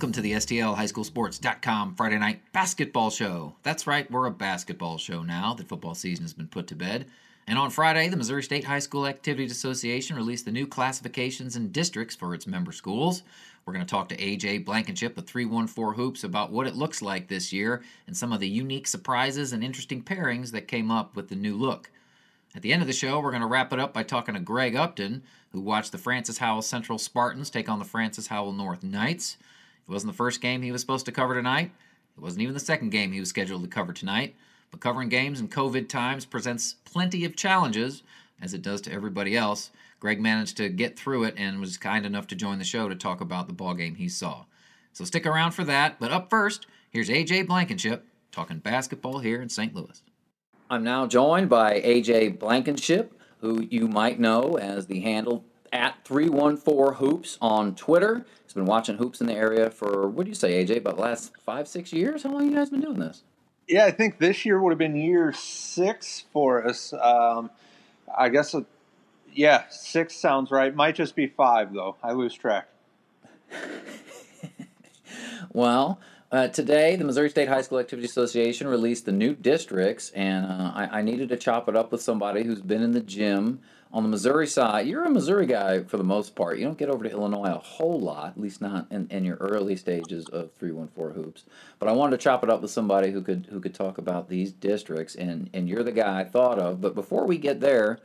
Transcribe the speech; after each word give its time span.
Welcome 0.00 0.12
to 0.12 0.22
the 0.22 0.32
STLHighSchoolSports.com 0.32 1.94
Friday 1.94 2.16
Night 2.16 2.40
Basketball 2.54 3.10
Show. 3.10 3.56
That's 3.62 3.86
right, 3.86 4.10
we're 4.10 4.24
a 4.24 4.30
basketball 4.30 4.96
show 4.96 5.22
now 5.22 5.52
that 5.52 5.68
football 5.68 5.94
season 5.94 6.24
has 6.24 6.32
been 6.32 6.48
put 6.48 6.68
to 6.68 6.74
bed. 6.74 7.04
And 7.46 7.58
on 7.58 7.68
Friday, 7.68 8.08
the 8.08 8.16
Missouri 8.16 8.42
State 8.42 8.64
High 8.64 8.78
School 8.78 9.06
Activities 9.06 9.52
Association 9.52 10.16
released 10.16 10.46
the 10.46 10.52
new 10.52 10.66
classifications 10.66 11.54
and 11.54 11.70
districts 11.70 12.16
for 12.16 12.32
its 12.32 12.46
member 12.46 12.72
schools. 12.72 13.24
We're 13.66 13.74
going 13.74 13.84
to 13.84 13.90
talk 13.90 14.08
to 14.08 14.16
AJ 14.16 14.64
Blankenship 14.64 15.18
of 15.18 15.26
314 15.26 16.02
Hoops 16.02 16.24
about 16.24 16.50
what 16.50 16.66
it 16.66 16.76
looks 16.76 17.02
like 17.02 17.28
this 17.28 17.52
year 17.52 17.82
and 18.06 18.16
some 18.16 18.32
of 18.32 18.40
the 18.40 18.48
unique 18.48 18.86
surprises 18.86 19.52
and 19.52 19.62
interesting 19.62 20.02
pairings 20.02 20.50
that 20.52 20.66
came 20.66 20.90
up 20.90 21.14
with 21.14 21.28
the 21.28 21.36
new 21.36 21.54
look. 21.54 21.90
At 22.56 22.62
the 22.62 22.72
end 22.72 22.80
of 22.80 22.88
the 22.88 22.94
show, 22.94 23.20
we're 23.20 23.32
going 23.32 23.42
to 23.42 23.46
wrap 23.46 23.70
it 23.74 23.78
up 23.78 23.92
by 23.92 24.04
talking 24.04 24.32
to 24.32 24.40
Greg 24.40 24.76
Uptain, 24.76 25.20
who 25.52 25.60
watched 25.60 25.92
the 25.92 25.98
Francis 25.98 26.38
Howell 26.38 26.62
Central 26.62 26.96
Spartans 26.96 27.50
take 27.50 27.68
on 27.68 27.78
the 27.78 27.84
Francis 27.84 28.28
Howell 28.28 28.54
North 28.54 28.82
Knights. 28.82 29.36
It 29.90 29.92
wasn't 29.92 30.12
the 30.12 30.16
first 30.16 30.40
game 30.40 30.62
he 30.62 30.70
was 30.70 30.80
supposed 30.80 31.06
to 31.06 31.12
cover 31.12 31.34
tonight. 31.34 31.72
It 32.16 32.22
wasn't 32.22 32.42
even 32.42 32.54
the 32.54 32.60
second 32.60 32.90
game 32.90 33.10
he 33.10 33.18
was 33.18 33.28
scheduled 33.28 33.64
to 33.64 33.68
cover 33.68 33.92
tonight. 33.92 34.36
But 34.70 34.78
covering 34.78 35.08
games 35.08 35.40
in 35.40 35.48
COVID 35.48 35.88
times 35.88 36.24
presents 36.24 36.76
plenty 36.84 37.24
of 37.24 37.34
challenges, 37.34 38.04
as 38.40 38.54
it 38.54 38.62
does 38.62 38.80
to 38.82 38.92
everybody 38.92 39.36
else. 39.36 39.72
Greg 39.98 40.20
managed 40.20 40.56
to 40.58 40.68
get 40.68 40.96
through 40.96 41.24
it 41.24 41.34
and 41.36 41.58
was 41.58 41.76
kind 41.76 42.06
enough 42.06 42.28
to 42.28 42.36
join 42.36 42.60
the 42.60 42.64
show 42.64 42.88
to 42.88 42.94
talk 42.94 43.20
about 43.20 43.48
the 43.48 43.52
ball 43.52 43.74
game 43.74 43.96
he 43.96 44.08
saw. 44.08 44.44
So 44.92 45.04
stick 45.04 45.26
around 45.26 45.52
for 45.52 45.64
that. 45.64 45.98
But 45.98 46.12
up 46.12 46.30
first, 46.30 46.68
here's 46.90 47.08
AJ 47.08 47.48
Blankenship 47.48 48.06
talking 48.30 48.58
basketball 48.58 49.18
here 49.18 49.42
in 49.42 49.48
St. 49.48 49.74
Louis. 49.74 50.02
I'm 50.70 50.84
now 50.84 51.08
joined 51.08 51.48
by 51.48 51.80
AJ 51.80 52.38
Blankenship, 52.38 53.20
who 53.40 53.66
you 53.68 53.88
might 53.88 54.20
know 54.20 54.56
as 54.56 54.86
the 54.86 55.00
handle 55.00 55.44
at 55.72 56.04
314 56.04 56.94
Hoops 56.94 57.38
on 57.40 57.74
Twitter. 57.74 58.24
He's 58.50 58.56
been 58.56 58.64
watching 58.64 58.96
hoops 58.96 59.20
in 59.20 59.28
the 59.28 59.34
area 59.34 59.70
for, 59.70 60.08
what 60.08 60.24
do 60.24 60.28
you 60.28 60.34
say, 60.34 60.64
AJ, 60.64 60.78
about 60.78 60.96
the 60.96 61.02
last 61.02 61.30
five, 61.46 61.68
six 61.68 61.92
years? 61.92 62.24
How 62.24 62.32
long 62.32 62.46
you 62.46 62.52
guys 62.52 62.68
been 62.68 62.80
doing 62.80 62.98
this? 62.98 63.22
Yeah, 63.68 63.84
I 63.84 63.92
think 63.92 64.18
this 64.18 64.44
year 64.44 64.60
would 64.60 64.70
have 64.70 64.78
been 64.78 64.96
year 64.96 65.32
six 65.32 66.24
for 66.32 66.66
us. 66.66 66.92
Um, 66.92 67.50
I 68.18 68.28
guess, 68.28 68.52
uh, 68.52 68.62
yeah, 69.32 69.68
six 69.70 70.16
sounds 70.16 70.50
right. 70.50 70.74
Might 70.74 70.96
just 70.96 71.14
be 71.14 71.28
five, 71.28 71.72
though. 71.72 71.94
I 72.02 72.10
lose 72.10 72.34
track. 72.34 72.66
well, 75.52 76.00
uh, 76.32 76.48
today, 76.48 76.96
the 76.96 77.04
Missouri 77.04 77.30
State 77.30 77.46
High 77.46 77.62
School 77.62 77.78
Activity 77.78 78.06
Association 78.06 78.66
released 78.66 79.06
the 79.06 79.12
new 79.12 79.36
districts, 79.36 80.10
and 80.10 80.46
uh, 80.46 80.72
I, 80.74 80.98
I, 80.98 81.02
needed 81.02 81.28
to 81.28 81.36
chop 81.36 81.68
it 81.68 81.76
up 81.76 81.92
with 81.92 82.02
somebody 82.02 82.42
who's 82.42 82.62
been 82.62 82.82
in 82.82 82.90
the 82.90 83.00
gym 83.00 83.60
on 83.92 84.02
the 84.04 84.08
Missouri 84.08 84.46
side. 84.46 84.86
You're 84.86 85.04
a 85.04 85.10
Missouri 85.10 85.46
guy 85.46 85.82
for 85.82 85.96
the 85.96 86.04
most 86.04 86.36
part. 86.36 86.58
You 86.58 86.64
don't 86.64 86.78
get 86.78 86.88
over 86.88 87.04
to 87.04 87.10
Illinois 87.10 87.54
a 87.54 87.58
whole 87.58 87.98
lot, 87.98 88.28
at 88.28 88.40
least 88.40 88.60
not 88.60 88.86
in, 88.90 89.08
in 89.10 89.24
your 89.24 89.36
early 89.36 89.76
stages 89.76 90.26
of 90.26 90.52
314 90.52 91.22
hoops. 91.22 91.44
But 91.78 91.88
I 91.88 91.92
wanted 91.92 92.12
to 92.12 92.22
chop 92.22 92.44
it 92.44 92.50
up 92.50 92.62
with 92.62 92.70
somebody 92.70 93.10
who 93.10 93.22
could 93.22 93.48
who 93.50 93.60
could 93.60 93.74
talk 93.74 93.98
about 93.98 94.28
these 94.28 94.52
districts, 94.52 95.14
and, 95.14 95.50
and 95.52 95.68
you're 95.68 95.82
the 95.82 95.92
guy 95.92 96.20
I 96.20 96.24
thought 96.24 96.58
of. 96.58 96.80
But 96.80 96.94
before 96.94 97.26
we 97.26 97.38
get 97.38 97.60
there, 97.60 97.98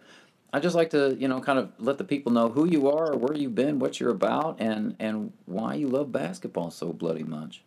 I 0.51 0.59
just 0.59 0.75
like 0.75 0.89
to, 0.91 1.15
you 1.19 1.27
know, 1.27 1.39
kind 1.39 1.59
of 1.59 1.71
let 1.79 1.97
the 1.97 2.03
people 2.03 2.31
know 2.31 2.49
who 2.49 2.65
you 2.65 2.89
are, 2.89 3.15
where 3.15 3.37
you've 3.37 3.55
been, 3.55 3.77
what 3.77 3.99
you're 3.99 4.11
about, 4.11 4.59
and 4.59 4.95
and 4.99 5.33
why 5.45 5.75
you 5.75 5.87
love 5.87 6.11
basketball 6.11 6.71
so 6.71 6.93
bloody 6.93 7.23
much. 7.23 7.61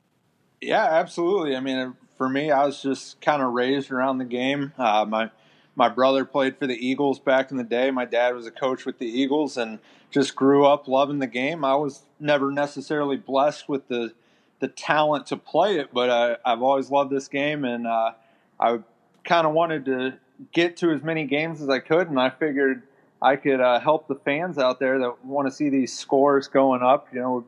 Yeah, 0.61 0.85
absolutely. 0.85 1.55
I 1.55 1.61
mean, 1.61 1.95
for 2.17 2.29
me, 2.29 2.51
I 2.51 2.67
was 2.67 2.83
just 2.83 3.21
kind 3.21 3.43
of 3.43 3.53
raised 3.53 3.93
around 3.93 4.19
the 4.19 4.25
game. 4.25 4.73
Uh, 4.77 5.05
my 5.05 5.31
my 5.79 5.89
brother 5.89 6.25
played 6.25 6.59
for 6.59 6.67
the 6.67 6.75
Eagles 6.75 7.21
back 7.21 7.53
in 7.53 7.57
the 7.57 7.63
day. 7.63 7.93
My 7.93 8.05
dad 8.05 8.35
was 8.35 8.47
a 8.47 8.51
coach 8.51 8.85
with 8.85 8.99
the 8.99 9.07
Eagles, 9.07 9.57
and 9.57 9.79
just 10.11 10.35
grew 10.35 10.67
up 10.67 10.89
loving 10.89 11.21
the 11.21 11.29
game. 11.29 11.65
I 11.65 11.77
was 11.77 12.03
never 12.19 12.51
necessarily 12.51 13.17
blessed 13.17 13.69
with 13.69 13.87
the 13.87 14.13
the 14.59 14.67
talent 14.67 15.27
to 15.27 15.37
play 15.37 15.79
it, 15.79 15.95
but 15.95 16.11
I, 16.11 16.37
I've 16.45 16.63
always 16.63 16.91
loved 16.91 17.13
this 17.13 17.29
game, 17.29 17.65
and 17.65 17.87
uh, 17.87 18.11
I 18.59 18.81
kind 19.23 19.47
of 19.47 19.53
wanted 19.53 19.85
to 19.85 20.15
get 20.53 20.77
to 20.79 20.91
as 20.91 21.01
many 21.05 21.25
games 21.27 21.63
as 21.63 21.69
I 21.69 21.79
could, 21.79 22.09
and 22.09 22.19
I 22.19 22.31
figured 22.31 22.83
I 23.23 23.37
could 23.37 23.61
uh, 23.61 23.79
help 23.79 24.09
the 24.09 24.17
fans 24.17 24.59
out 24.59 24.81
there 24.81 24.99
that 24.99 25.25
want 25.25 25.47
to 25.47 25.55
see 25.55 25.69
these 25.69 25.97
scores 25.97 26.49
going 26.49 26.83
up. 26.83 27.07
You 27.13 27.21
know, 27.21 27.45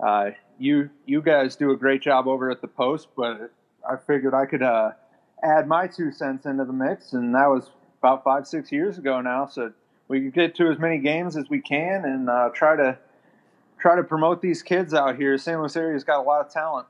uh, 0.00 0.30
you 0.58 0.88
you 1.04 1.20
guys 1.20 1.54
do 1.54 1.70
a 1.72 1.76
great 1.76 2.00
job 2.00 2.28
over 2.28 2.50
at 2.50 2.62
the 2.62 2.68
post, 2.68 3.08
but 3.14 3.50
I 3.86 3.96
figured 3.96 4.32
I 4.32 4.46
could 4.46 4.62
uh, 4.62 4.92
add 5.44 5.68
my 5.68 5.86
two 5.86 6.10
cents 6.10 6.46
into 6.46 6.64
the 6.64 6.72
mix, 6.72 7.12
and 7.12 7.34
that 7.34 7.46
was 7.46 7.70
about 8.00 8.24
five 8.24 8.46
six 8.46 8.72
years 8.72 8.98
ago 8.98 9.20
now. 9.20 9.46
So 9.46 9.72
we 10.08 10.22
could 10.22 10.34
get 10.34 10.54
to 10.56 10.70
as 10.70 10.78
many 10.78 10.98
games 10.98 11.36
as 11.36 11.48
we 11.48 11.60
can 11.60 12.04
and 12.04 12.28
uh, 12.28 12.50
try 12.54 12.76
to 12.76 12.98
try 13.78 13.96
to 13.96 14.02
promote 14.02 14.40
these 14.40 14.62
kids 14.62 14.94
out 14.94 15.16
here. 15.16 15.36
St. 15.36 15.58
Louis 15.58 15.76
area's 15.76 16.04
got 16.04 16.20
a 16.20 16.22
lot 16.22 16.40
of 16.40 16.52
talent. 16.52 16.86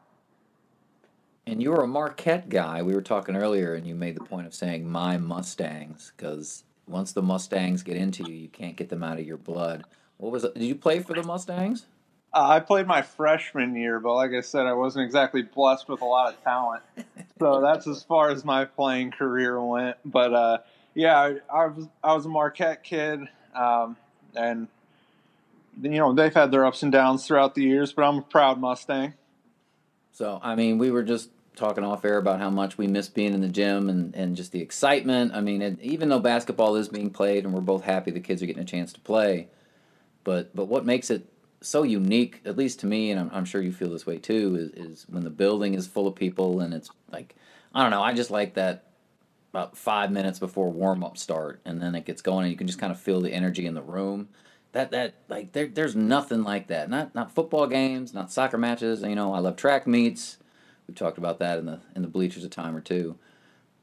And 1.47 1.63
you're 1.63 1.83
a 1.83 1.87
Marquette 1.87 2.49
guy. 2.49 2.83
We 2.83 2.95
were 2.95 3.03
talking 3.03 3.37
earlier, 3.37 3.75
and 3.75 3.87
you 3.87 3.95
made 3.95 4.17
the 4.17 4.25
point 4.25 4.47
of 4.47 4.55
saying 4.55 4.89
"my 4.89 5.19
Mustangs" 5.19 6.13
because 6.17 6.65
once 6.87 7.13
the 7.13 7.23
Mustangs 7.23 7.83
get 7.83 7.97
into 7.97 8.25
you, 8.25 8.35
you 8.35 8.49
can't 8.49 8.77
get 8.77 8.89
them 8.89 9.03
out 9.03 9.19
of 9.19 9.27
your 9.27 9.37
blood. 9.37 9.85
What 10.17 10.33
was 10.33 10.45
it? 10.45 10.55
Did 10.55 10.65
you 10.65 10.75
play 10.75 11.01
for 11.01 11.13
the 11.15 11.23
Mustangs? 11.23 11.87
Uh, 12.35 12.49
I 12.49 12.59
played 12.59 12.89
my 12.89 13.01
freshman 13.03 13.77
year, 13.77 14.01
but 14.01 14.15
like 14.15 14.33
I 14.33 14.41
said, 14.41 14.67
I 14.67 14.73
wasn't 14.73 15.05
exactly 15.05 15.43
blessed 15.43 15.89
with 15.89 16.01
a 16.01 16.05
lot 16.05 16.35
of 16.35 16.43
talent. 16.43 16.83
so 17.39 17.61
that's 17.63 17.87
as 17.87 18.03
far 18.03 18.31
as 18.31 18.45
my 18.45 18.65
playing 18.65 19.13
career 19.13 19.63
went. 19.63 19.97
But 20.05 20.35
uh, 20.35 20.59
yeah, 20.95 21.17
I, 21.17 21.37
I, 21.49 21.67
was 21.67 21.89
I 22.03 22.13
was 22.13 22.27
a 22.27 22.29
Marquette 22.29 22.83
kid, 22.83 23.21
um, 23.55 23.97
and 24.35 24.67
you 25.81 25.91
know 25.91 26.13
they've 26.13 26.35
had 26.35 26.51
their 26.51 26.67
ups 26.67 26.83
and 26.83 26.91
downs 26.91 27.25
throughout 27.25 27.55
the 27.55 27.63
years. 27.63 27.93
But 27.93 28.03
I'm 28.03 28.19
a 28.19 28.23
proud 28.23 28.59
Mustang. 28.59 29.15
So 30.11 30.41
I 30.43 30.57
mean, 30.57 30.79
we 30.79 30.91
were 30.91 31.05
just 31.05 31.31
talking 31.55 31.85
off 31.85 32.05
air 32.05 32.19
about 32.19 32.41
how 32.41 32.51
much 32.51 32.77
we 32.77 32.89
miss 32.89 33.09
being 33.09 33.33
in 33.33 33.43
the 33.43 33.49
gym 33.49 33.89
and, 33.89 34.13
and 34.17 34.37
just 34.37 34.51
the 34.51 34.61
excitement. 34.61 35.33
I 35.35 35.41
mean, 35.41 35.63
it, 35.63 35.81
even 35.81 36.09
though 36.09 36.19
basketball 36.19 36.75
is 36.75 36.89
being 36.89 37.11
played 37.11 37.45
and 37.45 37.55
we're 37.55 37.61
both 37.61 37.85
happy 37.85 38.11
the 38.11 38.19
kids 38.19 38.43
are 38.43 38.47
getting 38.47 38.63
a 38.63 38.67
chance 38.67 38.93
to 38.95 39.01
play, 39.01 39.47
but 40.25 40.55
but 40.55 40.65
what 40.65 40.85
makes 40.85 41.11
it 41.11 41.29
so 41.67 41.83
unique, 41.83 42.41
at 42.45 42.57
least 42.57 42.81
to 42.81 42.87
me, 42.87 43.11
and 43.11 43.21
I'm, 43.21 43.31
I'm 43.33 43.45
sure 43.45 43.63
you 43.63 43.73
feel 43.73 43.91
this 43.91 44.07
way 44.07 44.19
too, 44.19 44.57
is, 44.57 44.87
is 44.87 45.07
when 45.09 45.25
the 45.25 45.31
building 45.31 45.75
is 45.75 45.87
full 45.87 46.07
of 46.07 46.15
people 46.15 46.61
and 46.61 46.73
it's 46.75 46.91
like, 47.13 47.35
I 47.75 47.83
don't 47.83 47.91
know, 47.91 48.03
I 48.03 48.13
just 48.13 48.31
like 48.31 48.55
that 48.55 48.85
about 49.55 49.77
five 49.77 50.11
minutes 50.11 50.41
before 50.41 50.69
warm 50.69 51.05
up 51.05 51.17
start, 51.17 51.61
and 51.65 51.81
then 51.81 51.95
it 51.95 52.05
gets 52.05 52.23
going, 52.23 52.43
and 52.43 52.51
you 52.51 52.57
can 52.57 52.67
just 52.67 52.81
kind 52.81 52.91
of 52.91 52.99
feel 52.99 53.21
the 53.21 53.33
energy 53.33 53.67
in 53.67 53.75
the 53.75 53.83
room. 53.83 54.29
That 54.73 54.91
that 54.91 55.15
like 55.29 55.53
there 55.53 55.69
there's 55.69 55.95
nothing 55.95 56.43
like 56.43 56.67
that. 56.67 56.91
Not 56.91 57.15
not 57.15 57.33
football 57.33 57.69
games, 57.69 58.13
not 58.13 58.33
soccer 58.33 58.59
matches. 58.59 59.03
You 59.03 59.15
know, 59.15 59.33
I 59.33 59.39
love 59.39 59.55
track 59.55 59.87
meets. 59.87 60.39
We've 60.89 60.97
talked 60.97 61.19
about 61.19 61.39
that 61.39 61.61
in 61.61 61.67
the 61.67 61.79
in 61.95 62.03
the 62.03 62.09
bleachers 62.09 62.43
a 62.43 62.49
time 62.49 62.75
or 62.75 62.81
two. 62.81 63.17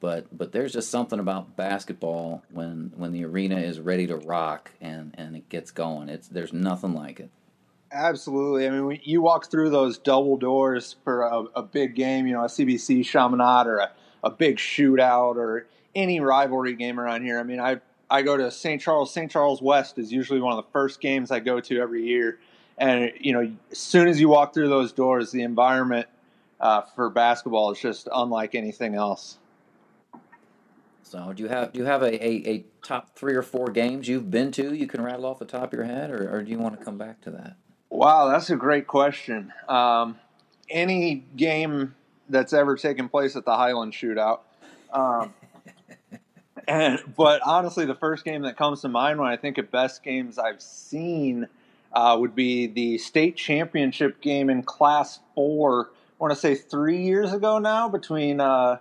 But 0.01 0.37
but 0.37 0.51
there's 0.51 0.73
just 0.73 0.89
something 0.89 1.19
about 1.19 1.55
basketball 1.55 2.43
when 2.51 2.91
when 2.97 3.13
the 3.13 3.23
arena 3.23 3.57
is 3.61 3.79
ready 3.79 4.07
to 4.07 4.17
rock 4.17 4.71
and 4.81 5.15
and 5.17 5.37
it 5.37 5.47
gets 5.47 5.71
going. 5.71 6.09
It's 6.09 6.27
there's 6.27 6.51
nothing 6.51 6.93
like 6.93 7.21
it. 7.21 7.29
Absolutely. 7.91 8.68
I 8.68 8.69
mean, 8.69 8.85
when 8.85 9.00
you 9.03 9.22
walk 9.22 9.52
through 9.52 9.69
those 9.69 9.97
double 9.97 10.38
doors 10.38 10.96
for 11.03 11.24
a, 11.24 11.44
a 11.56 11.63
big 11.63 11.96
game, 11.96 12.25
you 12.25 12.34
know, 12.34 12.44
a 12.44 12.47
CBC 12.47 13.06
Chaminade 13.06 13.68
or 13.68 13.79
a, 13.79 13.91
a 14.24 14.29
big 14.29 14.57
shootout 14.57 15.35
or 15.35 15.68
any 15.94 16.22
rivalry 16.22 16.74
game 16.74 17.00
around 17.00 17.24
here. 17.24 17.38
I 17.38 17.44
mean, 17.44 17.59
I 17.59 17.81
I 18.09 18.22
go 18.22 18.38
to 18.38 18.52
St. 18.52 18.81
Charles. 18.81 19.13
St. 19.13 19.29
Charles 19.31 19.62
West 19.62 19.97
is 19.97 20.12
usually 20.12 20.41
one 20.41 20.57
of 20.57 20.63
the 20.63 20.69
first 20.72 21.02
games 21.02 21.31
I 21.31 21.40
go 21.40 21.59
to 21.62 21.79
every 21.79 22.06
year. 22.06 22.40
And, 22.78 23.12
you 23.19 23.34
know, 23.34 23.52
as 23.72 23.78
soon 23.78 24.08
as 24.08 24.19
you 24.19 24.28
walk 24.28 24.53
through 24.53 24.69
those 24.69 24.91
doors, 24.91 25.31
the 25.31 25.44
environment 25.44 26.08
uh, 26.59 26.81
for 26.81 27.09
basketball 27.09 27.72
is 27.72 27.79
just 27.79 28.09
unlike 28.13 28.56
anything 28.56 28.96
else. 28.96 29.38
So, 31.03 31.34
do 31.34 31.44
you 31.44 31.49
have 31.49 31.73
do 31.73 31.79
you 31.79 31.85
have 31.85 32.03
a, 32.03 32.26
a, 32.26 32.49
a, 32.49 32.66
top 32.84 33.16
three 33.16 33.35
or 33.35 33.44
four 33.44 33.67
games 33.67 34.08
you've 34.08 34.32
been 34.32 34.52
to 34.53 34.73
you 34.73 34.87
can 34.87 35.02
rattle 35.02 35.26
off 35.26 35.40
the 35.40 35.46
top 35.46 35.73
of 35.73 35.73
your 35.73 35.84
head, 35.84 36.09
or, 36.09 36.34
or 36.34 36.41
do 36.41 36.49
you 36.49 36.58
want 36.58 36.79
to 36.79 36.84
come 36.84 36.97
back 36.97 37.20
to 37.22 37.32
that? 37.32 37.58
Wow, 37.91 38.29
that's 38.29 38.49
a 38.49 38.55
great 38.55 38.88
question. 38.88 39.52
Um, 39.67 40.17
any 40.70 41.26
game 41.35 41.93
that's 42.29 42.53
ever 42.53 42.78
taken 42.78 43.09
place 43.09 43.35
at 43.35 43.43
the 43.43 43.53
Highland 43.53 43.91
Shootout. 43.91 44.40
Um, 44.93 45.34
and 46.70 46.99
but 47.17 47.41
honestly, 47.46 47.85
the 47.85 47.96
first 47.96 48.23
game 48.23 48.43
that 48.43 48.55
comes 48.55 48.82
to 48.82 48.88
mind 48.88 49.20
when 49.20 49.28
I 49.28 49.35
think 49.35 49.58
of 49.58 49.70
best 49.72 50.03
games 50.03 50.40
I've 50.40 50.61
seen 50.61 51.49
uh, 51.91 52.16
would 52.17 52.34
be 52.34 52.67
the 52.67 52.97
state 52.97 53.35
championship 53.35 54.22
game 54.22 54.49
in 54.49 54.64
Class 54.64 55.20
Four. 55.35 55.90
I 55.91 56.16
want 56.17 56.34
to 56.34 56.40
say 56.40 56.55
three 56.55 57.03
years 57.03 57.34
ago 57.34 57.59
now 57.59 57.90
between 57.90 58.40
uh, 58.40 58.78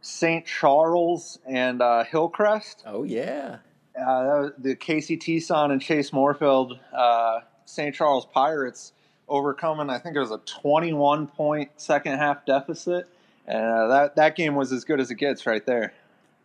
St. 0.00 0.44
Charles 0.44 1.38
and 1.46 1.80
uh, 1.80 2.02
Hillcrest. 2.02 2.82
Oh 2.86 3.04
yeah, 3.04 3.58
uh, 3.96 4.48
the 4.58 4.74
Casey 4.74 5.16
Tison 5.16 5.70
and 5.70 5.80
Chase 5.80 6.12
Moorfield 6.12 6.80
uh, 6.92 7.40
St. 7.68 7.94
Charles 7.94 8.26
Pirates 8.26 8.92
overcoming, 9.28 9.90
I 9.90 9.98
think 9.98 10.16
it 10.16 10.20
was 10.20 10.30
a 10.30 10.38
21 10.38 11.26
point 11.26 11.70
second 11.76 12.18
half 12.18 12.46
deficit. 12.46 13.08
And 13.46 13.64
uh, 13.64 13.88
that, 13.88 14.16
that 14.16 14.36
game 14.36 14.54
was 14.54 14.72
as 14.72 14.84
good 14.84 15.00
as 15.00 15.10
it 15.10 15.16
gets 15.16 15.46
right 15.46 15.64
there. 15.64 15.92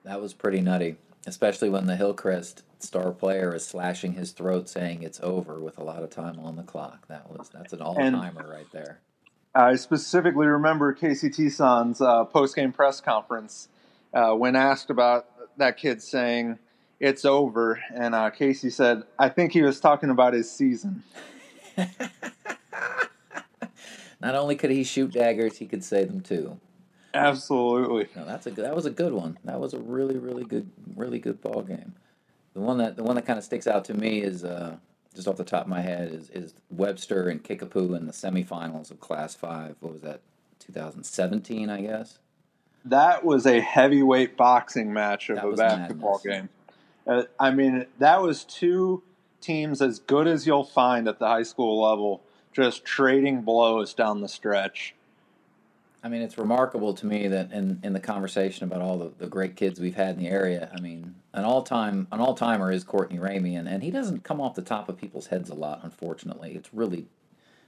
That 0.04 0.22
was 0.22 0.34
pretty 0.34 0.60
nutty, 0.62 0.98
especially 1.26 1.70
when 1.70 1.86
the 1.86 1.96
Hillcrest 1.96 2.64
star 2.80 3.12
player 3.12 3.56
is 3.56 3.66
slashing 3.66 4.14
his 4.14 4.32
throat 4.32 4.68
saying 4.68 5.04
it's 5.04 5.20
over 5.24 5.60
with 5.60 5.78
a 5.78 5.84
lot 5.84 6.04
of 6.04 6.10
time 6.10 6.40
on 6.40 6.58
the 6.58 6.64
clock. 6.64 7.08
That 7.08 7.30
was 7.30 7.50
that's 7.50 7.72
an 7.72 7.82
all 7.82 7.96
timer 7.96 8.46
right 8.48 8.68
there. 8.74 9.00
I 9.56 9.76
specifically 9.76 10.48
remember 10.48 10.92
Casey 10.94 11.30
Tison's 11.30 12.02
uh, 12.02 12.26
post 12.26 12.56
game 12.56 12.74
press 12.74 13.00
conference 13.00 13.70
uh, 14.14 14.34
when 14.34 14.56
asked 14.56 14.90
about 14.90 15.28
that 15.58 15.78
kid 15.78 16.02
saying 16.02 16.60
it's 17.04 17.26
over, 17.26 17.84
and 17.94 18.16
uh, 18.16 18.30
Casey 18.30 18.70
said, 18.70 19.04
"I 19.20 19.28
think 19.28 19.52
he 19.52 19.62
was 19.62 19.82
talking 19.82 20.10
about 20.10 20.34
his 20.34 20.50
season." 20.50 21.04
Not 24.22 24.36
only 24.36 24.56
could 24.56 24.72
he 24.72 24.86
shoot 24.86 25.12
daggers, 25.12 25.58
he 25.58 25.66
could 25.66 25.84
say 25.84 26.06
them 26.06 26.22
too. 26.22 26.58
Absolutely. 27.14 28.08
No, 28.16 28.26
that's 28.26 28.48
a 28.48 28.52
that 28.52 28.74
was 28.74 28.86
a 28.86 28.90
good 28.90 29.12
one. 29.12 29.38
That 29.44 29.60
was 29.60 29.74
a 29.74 29.80
really 29.80 30.18
really 30.18 30.46
good 30.46 30.70
really 30.96 31.20
good 31.20 31.42
ball 31.42 31.62
game. 31.62 31.94
The 32.54 32.62
one 32.62 32.78
that 32.78 32.96
the 32.96 33.04
one 33.04 33.18
that 33.18 33.26
kind 33.26 33.38
of 33.38 33.44
sticks 33.44 33.68
out 33.68 33.84
to 33.86 33.94
me 33.94 34.22
is 34.22 34.46
uh, 34.46 34.78
just 35.14 35.28
off 35.28 35.36
the 35.36 35.44
top 35.44 35.64
of 35.64 35.68
my 35.68 35.82
head 35.82 36.14
is 36.14 36.30
is 36.30 36.54
Webster 36.72 37.28
and 37.28 37.44
Kickapoo 37.44 37.96
in 37.96 38.08
the 38.08 38.14
semifinals 38.14 38.92
of 38.92 39.02
Class 39.02 39.36
Five. 39.36 39.76
What 39.82 39.92
was 39.92 40.02
that? 40.04 40.22
2017, 40.60 41.70
I 41.70 41.82
guess. 41.82 42.20
That 42.86 43.26
was 43.26 43.46
a 43.46 43.60
heavyweight 43.60 44.38
boxing 44.38 44.94
match 44.94 45.30
of 45.30 45.36
that 45.36 45.46
a 45.46 45.56
basketball 45.56 46.22
madness. 46.24 46.42
game. 46.42 46.50
Uh, 47.06 47.24
I 47.40 47.52
mean, 47.52 47.86
that 48.00 48.22
was 48.22 48.44
two 48.44 49.04
teams 49.42 49.82
as 49.82 50.00
good 50.00 50.28
as 50.28 50.48
you'll 50.48 50.64
find 50.64 51.08
at 51.08 51.20
the 51.20 51.28
high 51.28 51.44
school 51.44 51.82
level, 51.82 52.22
just 52.54 52.86
trading 52.86 53.42
blows 53.42 53.94
down 53.94 54.22
the 54.22 54.30
stretch. 54.30 54.96
I 56.04 56.10
mean, 56.10 56.22
it's 56.22 56.38
remarkable 56.38 56.94
to 56.96 57.06
me 57.06 57.28
that 57.30 57.52
in, 57.54 57.80
in 57.82 57.94
the 57.94 58.00
conversation 58.00 58.66
about 58.66 58.82
all 58.82 58.98
the, 58.98 59.12
the 59.18 59.28
great 59.28 59.56
kids 59.56 59.80
we've 59.80 59.96
had 59.96 60.18
in 60.18 60.24
the 60.24 60.30
area, 60.30 60.70
I 60.76 60.82
mean, 60.82 61.16
an 61.34 61.46
all 61.46 61.64
time 61.64 62.08
an 62.12 62.20
all 62.20 62.36
timer 62.36 62.72
is 62.72 62.84
Courtney 62.84 63.20
Ramey, 63.20 63.58
and, 63.58 63.70
and 63.70 63.82
he 63.82 63.90
doesn't 63.90 64.24
come 64.24 64.42
off 64.42 64.56
the 64.56 64.62
top 64.62 64.90
of 64.90 64.98
people's 64.98 65.28
heads 65.28 65.50
a 65.50 65.54
lot. 65.56 65.80
Unfortunately, 65.84 66.56
it's 66.56 66.74
really 66.74 67.06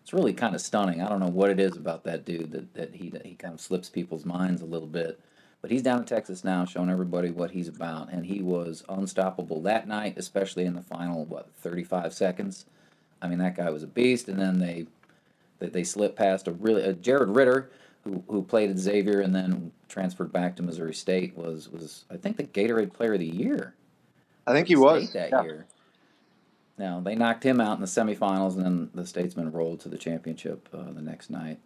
it's 0.04 0.14
really 0.14 0.34
kind 0.34 0.54
of 0.54 0.60
stunning. 0.62 1.02
I 1.02 1.08
don't 1.08 1.22
know 1.22 1.30
what 1.30 1.50
it 1.50 1.60
is 1.60 1.78
about 1.78 2.04
that 2.04 2.26
dude 2.26 2.52
that, 2.52 2.74
that 2.74 2.96
he 2.96 3.10
that 3.12 3.26
he 3.26 3.36
kind 3.36 3.54
of 3.54 3.62
slips 3.62 3.90
people's 3.90 4.26
minds 4.26 4.62
a 4.62 4.66
little 4.66 4.88
bit. 4.88 5.20
But 5.66 5.72
he's 5.72 5.82
down 5.82 5.98
in 5.98 6.06
Texas 6.06 6.44
now, 6.44 6.64
showing 6.64 6.92
everybody 6.92 7.32
what 7.32 7.50
he's 7.50 7.68
about, 7.68 8.12
and 8.12 8.24
he 8.24 8.44
was 8.44 8.84
unstoppable 8.88 9.64
that 9.64 9.88
night, 9.88 10.14
especially 10.16 10.66
in 10.66 10.76
the 10.76 10.82
final 10.84 11.26
what 11.26 11.50
35 11.56 12.14
seconds. 12.14 12.68
I 13.20 13.28
mean, 13.28 13.40
that 13.40 13.56
guy 13.56 13.72
was 13.72 13.82
a 13.82 13.88
beast. 13.88 14.28
And 14.30 14.40
then 14.40 14.60
they 14.60 14.86
they, 15.58 15.70
they 15.70 15.84
slipped 15.84 16.18
past 16.18 16.48
a 16.48 16.52
really 16.52 16.84
uh, 16.84 16.92
Jared 16.92 17.30
Ritter 17.30 17.72
who, 18.04 18.24
who 18.28 18.44
played 18.44 18.70
at 18.70 18.78
Xavier 18.78 19.22
and 19.22 19.34
then 19.34 19.72
transferred 19.90 20.32
back 20.32 20.56
to 20.58 20.62
Missouri 20.62 20.94
State, 20.94 21.36
was 21.36 21.68
was 21.68 22.06
I 22.12 22.18
think 22.18 22.38
the 22.38 22.44
Gatorade 22.44 22.94
Player 22.94 23.14
of 23.14 23.20
the 23.20 23.26
Year. 23.26 23.74
I 24.46 24.54
think 24.54 24.68
he 24.68 24.76
was 24.76 25.14
that 25.14 25.32
yeah. 25.32 25.42
year. 25.42 25.66
Now 26.78 27.00
they 27.00 27.16
knocked 27.16 27.44
him 27.44 27.60
out 27.60 27.74
in 27.74 27.82
the 27.82 27.88
semifinals, 27.88 28.54
and 28.54 28.64
then 28.64 28.90
the 28.94 29.08
Statesmen 29.08 29.52
rolled 29.52 29.80
to 29.80 29.90
the 29.90 29.98
championship 29.98 30.70
uh, 30.72 30.92
the 30.92 31.02
next 31.02 31.32
night. 31.32 31.58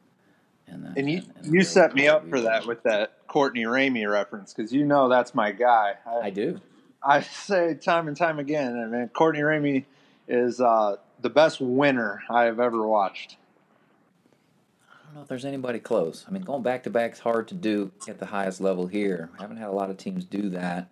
And, 0.72 0.84
then, 0.84 0.94
and 0.98 1.10
you 1.10 1.22
and 1.44 1.54
you 1.54 1.64
set 1.64 1.94
me 1.96 2.08
up 2.08 2.30
for 2.30 2.42
that 2.42 2.66
with 2.66 2.84
that 2.84 3.28
Courtney 3.28 3.64
Ramey 3.64 4.10
reference 4.10 4.54
because 4.54 4.72
you 4.72 4.86
know 4.86 5.10
that's 5.10 5.34
my 5.34 5.52
guy. 5.52 5.96
I, 6.06 6.28
I, 6.28 6.30
do. 6.30 6.60
I 7.04 7.22
say 7.22 7.74
time 7.76 8.08
and 8.08 8.16
time 8.16 8.40
again, 8.40 8.78
I 8.78 8.86
mean 8.86 9.10
Courtney 9.10 9.42
Ramey 9.42 9.86
is 10.28 10.62
uh, 10.62 10.98
the 11.22 11.30
best 11.30 11.60
winner 11.60 12.22
I 12.30 12.44
have 12.44 12.60
ever 12.60 12.86
watched 12.88 13.38
I 15.10 15.12
don't 15.12 15.16
know 15.16 15.22
if 15.24 15.28
there's 15.28 15.46
anybody 15.46 15.80
close. 15.80 16.24
I 16.28 16.32
mean, 16.32 16.44
going 16.44 16.62
back 16.62 16.84
to 16.84 16.92
back 16.92 17.14
is 17.14 17.20
hard 17.20 17.48
to 17.48 17.56
do 17.56 17.92
at 18.08 18.20
the 18.20 18.28
highest 18.28 18.62
level 18.62 18.86
here. 18.86 19.32
I 19.40 19.42
haven't 19.42 19.58
had 19.58 19.70
a 19.70 19.72
lot 19.72 19.90
of 19.90 19.98
teams 19.98 20.24
do 20.24 20.50
that. 20.50 20.88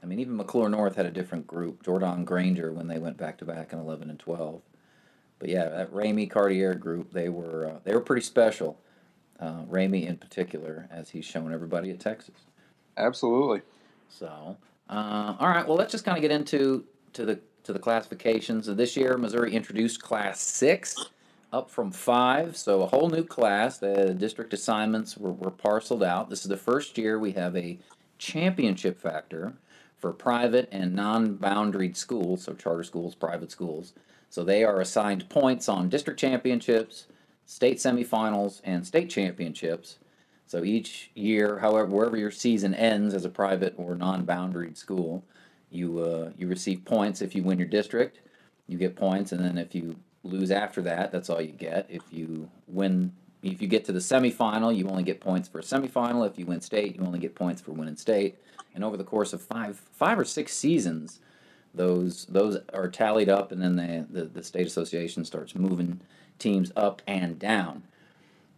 I 0.00 0.06
mean, 0.06 0.20
even 0.20 0.38
McCluer 0.38 0.70
North 0.70 0.94
had 0.94 1.06
a 1.06 1.10
different 1.10 1.48
group, 1.48 1.82
Jordan 1.82 2.24
Granger, 2.24 2.72
when 2.72 2.86
they 2.86 3.00
went 3.00 3.16
back 3.16 3.38
to 3.38 3.44
back 3.44 3.72
in 3.72 3.80
11 3.80 4.10
and 4.10 4.18
12. 4.20 4.62
But 5.40 5.48
yeah, 5.48 5.68
that 5.70 5.92
Ramey 5.92 6.30
Carte'Are 6.30 6.78
group, 6.78 7.12
they 7.12 7.28
were 7.28 7.68
uh, 7.68 7.78
they 7.82 7.94
were 7.94 8.00
pretty 8.00 8.22
special. 8.22 8.78
Uh, 9.42 9.64
Ramey 9.68 10.06
in 10.06 10.16
particular, 10.18 10.88
as 10.92 11.10
he's 11.10 11.24
shown 11.24 11.52
everybody 11.52 11.90
at 11.90 11.98
Texas. 11.98 12.36
Absolutely. 12.96 13.62
So, 14.08 14.56
uh, 14.88 15.34
all 15.40 15.48
right. 15.48 15.66
Well, 15.66 15.76
let's 15.76 15.90
just 15.90 16.04
kind 16.04 16.16
of 16.16 16.22
get 16.22 16.30
into 16.30 16.84
to 17.14 17.24
the 17.24 17.40
to 17.64 17.72
the 17.72 17.80
classifications. 17.80 18.66
This 18.66 18.96
year, 18.96 19.18
Missouri 19.18 19.52
introduced 19.52 20.00
Class 20.00 20.40
Six 20.40 20.94
up 21.52 21.70
from 21.70 21.90
five, 21.90 22.56
so 22.56 22.82
a 22.82 22.86
whole 22.86 23.10
new 23.10 23.24
class. 23.24 23.78
The 23.78 24.14
district 24.14 24.54
assignments 24.54 25.16
were, 25.16 25.32
were 25.32 25.50
parceled 25.50 26.04
out. 26.04 26.30
This 26.30 26.42
is 26.42 26.48
the 26.48 26.56
first 26.56 26.96
year 26.96 27.18
we 27.18 27.32
have 27.32 27.56
a 27.56 27.78
championship 28.18 29.00
factor 29.00 29.54
for 29.98 30.12
private 30.12 30.68
and 30.70 30.94
non-boundaried 30.94 31.96
schools, 31.96 32.44
so 32.44 32.54
charter 32.54 32.84
schools, 32.84 33.16
private 33.16 33.50
schools. 33.50 33.92
So 34.30 34.44
they 34.44 34.62
are 34.64 34.80
assigned 34.80 35.28
points 35.28 35.68
on 35.68 35.88
district 35.88 36.18
championships, 36.20 37.06
state 37.46 37.78
semifinals, 37.78 38.60
and 38.64 38.86
state 38.86 39.10
championships. 39.10 39.98
So 40.46 40.64
each 40.64 41.10
year, 41.14 41.58
however, 41.58 41.86
wherever 41.86 42.16
your 42.16 42.30
season 42.30 42.74
ends 42.74 43.14
as 43.14 43.24
a 43.24 43.30
private 43.30 43.74
or 43.76 43.94
non-boundaried 43.94 44.76
school, 44.76 45.24
you 45.70 46.00
uh, 46.00 46.30
you 46.36 46.46
receive 46.46 46.84
points 46.84 47.22
if 47.22 47.34
you 47.34 47.42
win 47.42 47.58
your 47.58 47.68
district. 47.68 48.20
You 48.68 48.78
get 48.78 48.94
points, 48.94 49.32
and 49.32 49.42
then 49.44 49.58
if 49.58 49.74
you 49.74 49.96
lose 50.24 50.50
after 50.50 50.82
that, 50.82 51.10
that's 51.10 51.30
all 51.30 51.40
you 51.40 51.52
get. 51.52 51.86
If 51.88 52.02
you 52.10 52.48
win, 52.68 53.12
if 53.42 53.60
you 53.62 53.68
get 53.68 53.84
to 53.86 53.92
the 53.92 53.98
semifinal, 53.98 54.76
you 54.76 54.88
only 54.88 55.02
get 55.02 55.20
points 55.20 55.48
for 55.48 55.58
a 55.58 55.62
semifinal. 55.62 56.28
If 56.28 56.38
you 56.38 56.46
win 56.46 56.60
state, 56.60 56.96
you 56.96 57.02
only 57.02 57.18
get 57.18 57.34
points 57.34 57.60
for 57.60 57.72
winning 57.72 57.96
state. 57.96 58.38
And 58.74 58.84
over 58.84 58.96
the 58.96 59.04
course 59.04 59.32
of 59.32 59.42
five, 59.42 59.82
five 59.92 60.18
or 60.18 60.24
six 60.24 60.54
seasons, 60.54 61.20
those 61.74 62.26
those 62.26 62.58
are 62.72 62.88
tallied 62.88 63.28
up, 63.28 63.52
and 63.52 63.62
then 63.62 63.76
the, 63.76 64.06
the, 64.10 64.24
the 64.26 64.42
state 64.42 64.66
association 64.66 65.24
starts 65.24 65.54
moving 65.54 66.00
teams 66.42 66.72
up 66.76 67.02
and 67.06 67.38
down. 67.38 67.82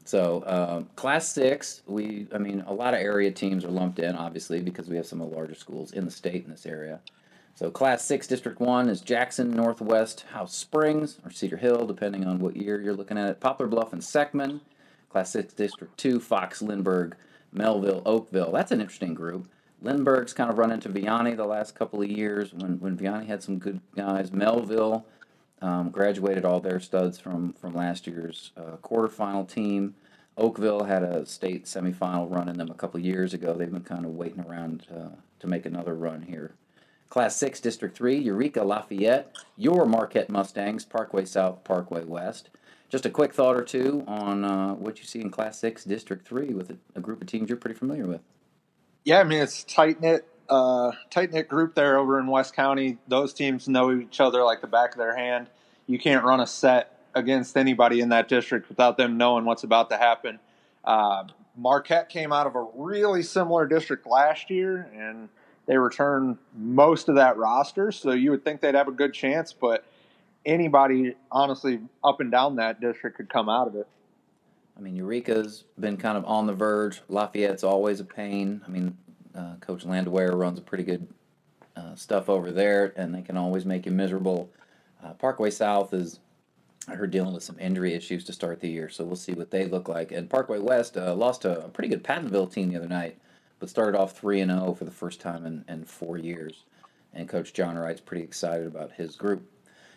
So 0.05 0.41
uh, 0.41 0.83
class 0.97 1.29
six, 1.29 1.83
we 1.87 2.27
I 2.35 2.39
mean 2.39 2.63
a 2.67 2.73
lot 2.73 2.95
of 2.95 3.01
area 3.01 3.31
teams 3.31 3.65
are 3.65 3.71
lumped 3.71 3.99
in, 3.99 4.17
obviously, 4.17 4.61
because 4.61 4.89
we 4.89 4.97
have 4.97 5.07
some 5.07 5.21
of 5.21 5.31
the 5.31 5.37
larger 5.37 5.55
schools 5.55 5.93
in 5.93 6.05
the 6.05 6.11
state 6.11 6.45
in 6.45 6.51
this 6.51 6.67
area. 6.67 7.01
So 7.57 7.71
Class 7.71 8.05
6, 8.07 8.27
District 8.27 8.59
1 8.59 8.89
is 8.89 9.01
Jackson, 9.01 9.53
Northwest, 9.53 10.25
House 10.33 10.57
Springs, 10.57 11.21
or 11.25 11.31
Cedar 11.31 11.57
Hill, 11.57 11.87
depending 11.87 12.27
on 12.27 12.41
what 12.41 12.57
year 12.57 12.81
you're 12.81 12.95
looking 12.95 13.17
at 13.17 13.31
it. 13.31 13.39
Poplar 13.39 13.69
Bluff 13.69 13.93
and 13.93 14.03
Seckman. 14.03 14.61
Class 15.09 15.31
6, 15.31 15.55
District 15.55 15.97
2, 15.97 16.19
Fox, 16.19 16.63
Lindbergh, 16.63 17.15
Mehlville, 17.55 18.03
Oakville. 18.05 18.51
That's 18.51 18.73
an 18.73 18.81
interesting 18.81 19.15
group. 19.15 19.49
Lindbergh's 19.81 20.33
kind 20.33 20.51
of 20.51 20.59
run 20.59 20.73
into 20.73 20.89
Vianney 20.89 21.37
the 21.37 21.45
last 21.45 21.77
couple 21.77 22.03
of 22.03 22.11
years 22.11 22.53
when, 22.53 22.81
when 22.81 22.97
Vianney 22.97 23.29
had 23.29 23.41
some 23.41 23.59
good 23.59 23.81
guys. 23.95 24.33
Mehlville 24.33 25.05
um, 25.63 25.91
graduated 25.91 26.45
all 26.45 26.61
their 26.61 26.81
studs 26.81 27.19
from, 27.19 27.53
from 27.55 27.75
last 27.75 28.07
year's 28.07 28.53
uh, 28.57 28.77
quarterfinal 28.83 29.49
team. 29.49 29.95
Oakville 30.37 30.85
had 30.85 31.03
a 31.03 31.25
state 31.27 31.65
semifinal 31.65 32.31
run 32.31 32.49
in 32.49 32.59
them 32.59 32.71
a 32.71 32.75
couple 32.75 32.99
years 33.01 33.35
ago. 33.35 33.55
They've 33.55 33.71
been 33.71 33.83
kind 33.83 34.05
of 34.05 34.13
waiting 34.13 34.45
around 34.45 34.87
uh, 34.95 35.11
to 35.41 35.47
make 35.47 35.65
another 35.65 35.95
run 35.95 36.23
here 36.23 36.55
Class 37.09 37.37
6, 37.37 37.61
District 37.61 37.97
3, 37.97 38.19
Eureka, 38.19 38.65
Lafayette, 38.65 39.37
your 39.57 39.87
Marquette 39.87 40.29
Mustangs, 40.29 40.85
Parkway 40.85 41.25
South, 41.25 41.63
Parkway 41.63 42.05
West. 42.05 42.51
Just 42.89 43.07
a 43.07 43.11
quick 43.11 43.33
thought 43.33 43.57
or 43.57 43.63
two 43.63 44.05
on 44.09 44.45
uh, 44.45 44.75
what 44.75 44.99
you 44.99 45.05
see 45.05 45.21
in 45.21 45.31
Class 45.31 45.61
6, 45.61 45.85
District 45.85 46.27
3 46.27 46.55
with 46.55 46.71
a, 46.71 46.77
a, 46.97 47.01
group 47.01 47.21
of 47.21 47.29
teams 47.29 47.49
you're 47.49 47.57
pretty 47.57 47.79
familiar 47.79 48.07
with. 48.07 48.21
Yeah, 49.05 49.21
I 49.21 49.25
mean, 49.25 49.41
it's 49.41 49.63
tight 49.63 50.01
knit. 50.01 50.27
Uh, 50.49 50.93
tight 51.11 51.33
knit 51.33 51.49
group 51.49 51.75
there 51.75 51.99
over 51.99 52.19
in 52.19 52.27
West 52.27 52.55
County. 52.55 52.99
Those 53.09 53.33
teams 53.33 53.69
know 53.69 53.93
each 53.93 54.21
other 54.21 54.43
like 54.43 54.61
the 54.61 54.67
back 54.67 54.93
of 54.93 54.99
their 54.99 55.17
hand. 55.17 55.49
You 55.87 55.99
can't 55.99 56.25
run 56.25 56.41
a 56.41 56.47
set 56.47 56.99
against 57.15 57.57
anybody 57.57 58.01
in 58.01 58.11
that 58.11 58.29
district 58.29 58.69
without 58.69 58.97
them 58.97 59.17
knowing 59.17 59.45
what's 59.45 59.65
about 59.65 59.91
to 59.91 59.97
happen. 59.97 60.39
Uh, 60.85 61.25
Marquette 61.57 62.09
came 62.09 62.33
out 62.33 62.47
of 62.47 62.57
a 62.57 62.67
really 62.75 63.23
similar 63.23 63.67
district 63.67 64.07
last 64.07 64.51
year, 64.51 64.91
and 64.95 65.29
they 65.67 65.79
return 65.79 66.39
most 66.55 67.09
of 67.09 67.15
that 67.15 67.37
roster, 67.37 67.93
so 67.93 68.11
you 68.11 68.31
would 68.31 68.45
think 68.45 68.61
they'd 68.61 68.75
have 68.75 68.89
a 68.89 68.93
good 68.93 69.15
chance. 69.15 69.53
But 69.53 69.85
anybody, 70.45 71.15
honestly, 71.31 71.81
up 72.03 72.21
and 72.21 72.31
down 72.31 72.57
that 72.57 72.81
district 72.81 73.17
could 73.17 73.29
come 73.29 73.49
out 73.49 73.69
of 73.69 73.77
it. 73.77 73.87
I 74.77 74.81
mean, 74.81 74.97
Eureka's 74.97 75.65
been 75.79 75.97
kind 75.97 76.19
of 76.19 76.25
on 76.25 76.47
the 76.47 76.53
verge. 76.53 77.01
Lafayette's 77.09 77.63
always 77.63 78.01
a 78.01 78.05
pain. 78.05 78.63
I 78.67 78.71
mean, 78.71 78.99
uh, 79.37 79.55
Coach 79.61 79.85
Landwehr 79.85 80.37
runs 80.37 80.59
a 80.59 80.63
pretty 80.63 80.85
good 80.85 81.07
uh, 81.77 81.95
stuff 81.95 82.29
over 82.29 82.51
there, 82.51 82.93
and 82.97 83.15
they 83.15 83.23
can 83.23 83.37
always 83.37 83.65
make 83.65 83.87
you 83.87 83.93
miserable. 83.93 84.51
Uh, 85.03 85.13
Parkway 85.15 85.51
South 85.51 85.93
is, 85.93 86.21
I 86.89 86.95
heard, 86.95 87.11
dealing 87.11 87.35
with 87.35 87.43
some 87.43 87.59
injury 87.59 87.95
issues 87.95 88.25
to 88.25 88.33
start 88.33 88.61
the 88.61 88.69
year, 88.69 88.89
so 88.89 89.05
we'll 89.05 89.17
see 89.17 89.33
what 89.33 89.51
they 89.51 89.67
look 89.67 89.89
like. 89.89 90.13
And 90.13 90.31
Parkway 90.31 90.59
West 90.59 90.97
uh, 90.97 91.15
lost 91.15 91.45
a 91.45 91.69
pretty 91.73 91.89
good 91.89 92.05
Pattonville 92.05 92.53
team 92.53 92.71
the 92.71 92.77
other 92.77 92.89
night 92.89 93.19
but 93.65 93.71
started 93.71 93.99
off 93.99 94.13
3 94.13 94.41
and 94.41 94.51
0 94.51 94.75
for 94.75 94.85
the 94.85 94.91
first 94.91 95.23
time 95.23 95.47
in, 95.47 95.65
in 95.69 95.85
four 95.85 96.19
years. 96.19 96.65
And 97.15 97.27
Coach 97.27 97.55
John 97.55 97.79
Wright's 97.79 98.01
pretty 98.01 98.23
excited 98.23 98.67
about 98.67 98.93
his 98.93 99.17
group. 99.17 99.43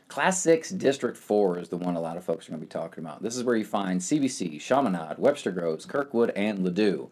Class 0.07 0.41
6, 0.41 0.69
District 0.69 1.17
4 1.17 1.59
is 1.59 1.67
the 1.67 1.75
one 1.75 1.95
a 1.95 1.99
lot 1.99 2.15
of 2.15 2.23
folks 2.23 2.47
are 2.47 2.51
going 2.51 2.61
to 2.61 2.65
be 2.65 2.69
talking 2.69 3.03
about. 3.03 3.21
This 3.21 3.35
is 3.35 3.43
where 3.43 3.57
you 3.57 3.65
find 3.65 3.99
CBC, 3.99 4.61
Chaminade, 4.61 5.17
Webster 5.17 5.51
Groves, 5.51 5.85
Kirkwood, 5.85 6.29
and 6.29 6.59
Ladue. 6.59 7.09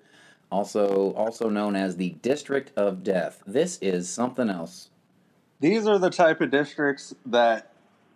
Also, 0.56 1.12
also 1.18 1.50
known 1.50 1.76
as 1.76 1.98
the 1.98 2.12
District 2.22 2.72
of 2.78 3.04
Death. 3.04 3.44
This 3.46 3.78
is 3.82 4.08
something 4.10 4.50
else. 4.50 4.90
These 5.60 5.86
are 5.86 6.00
the 6.00 6.10
type 6.10 6.40
of 6.40 6.50
districts 6.50 7.14
that 7.26 7.74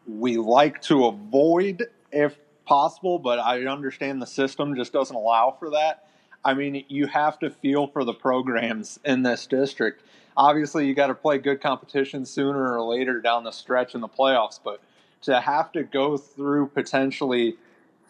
we 0.08 0.38
like 0.38 0.82
to 0.84 1.08
avoid 1.08 1.88
if 2.14 2.38
possible, 2.66 3.20
but 3.20 3.40
I 3.40 3.66
understand 3.66 4.22
the 4.22 4.26
system 4.26 4.74
just 4.74 4.94
doesn't 4.94 5.18
allow 5.18 5.54
for 5.60 5.72
that. 5.72 6.08
I 6.46 6.54
mean, 6.54 6.86
you 6.88 7.08
have 7.08 7.40
to 7.40 7.50
feel 7.50 7.88
for 7.88 8.06
the 8.06 8.14
programs 8.14 9.02
in 9.04 9.24
this 9.24 9.46
district. 9.46 10.04
Obviously, 10.38 10.88
you 10.88 10.96
got 10.96 11.08
to 11.08 11.16
play 11.16 11.40
good 11.40 11.60
competition 11.60 12.26
sooner 12.26 12.74
or 12.74 12.82
later 12.82 13.20
down 13.20 13.44
the 13.44 13.52
stretch 13.52 13.96
in 13.96 14.00
the 14.00 14.08
playoffs, 14.08 14.62
but 14.64 14.80
to 15.24 15.42
have 15.42 15.74
to 15.74 15.84
go 15.84 16.16
through 16.16 16.68
potentially 16.68 17.58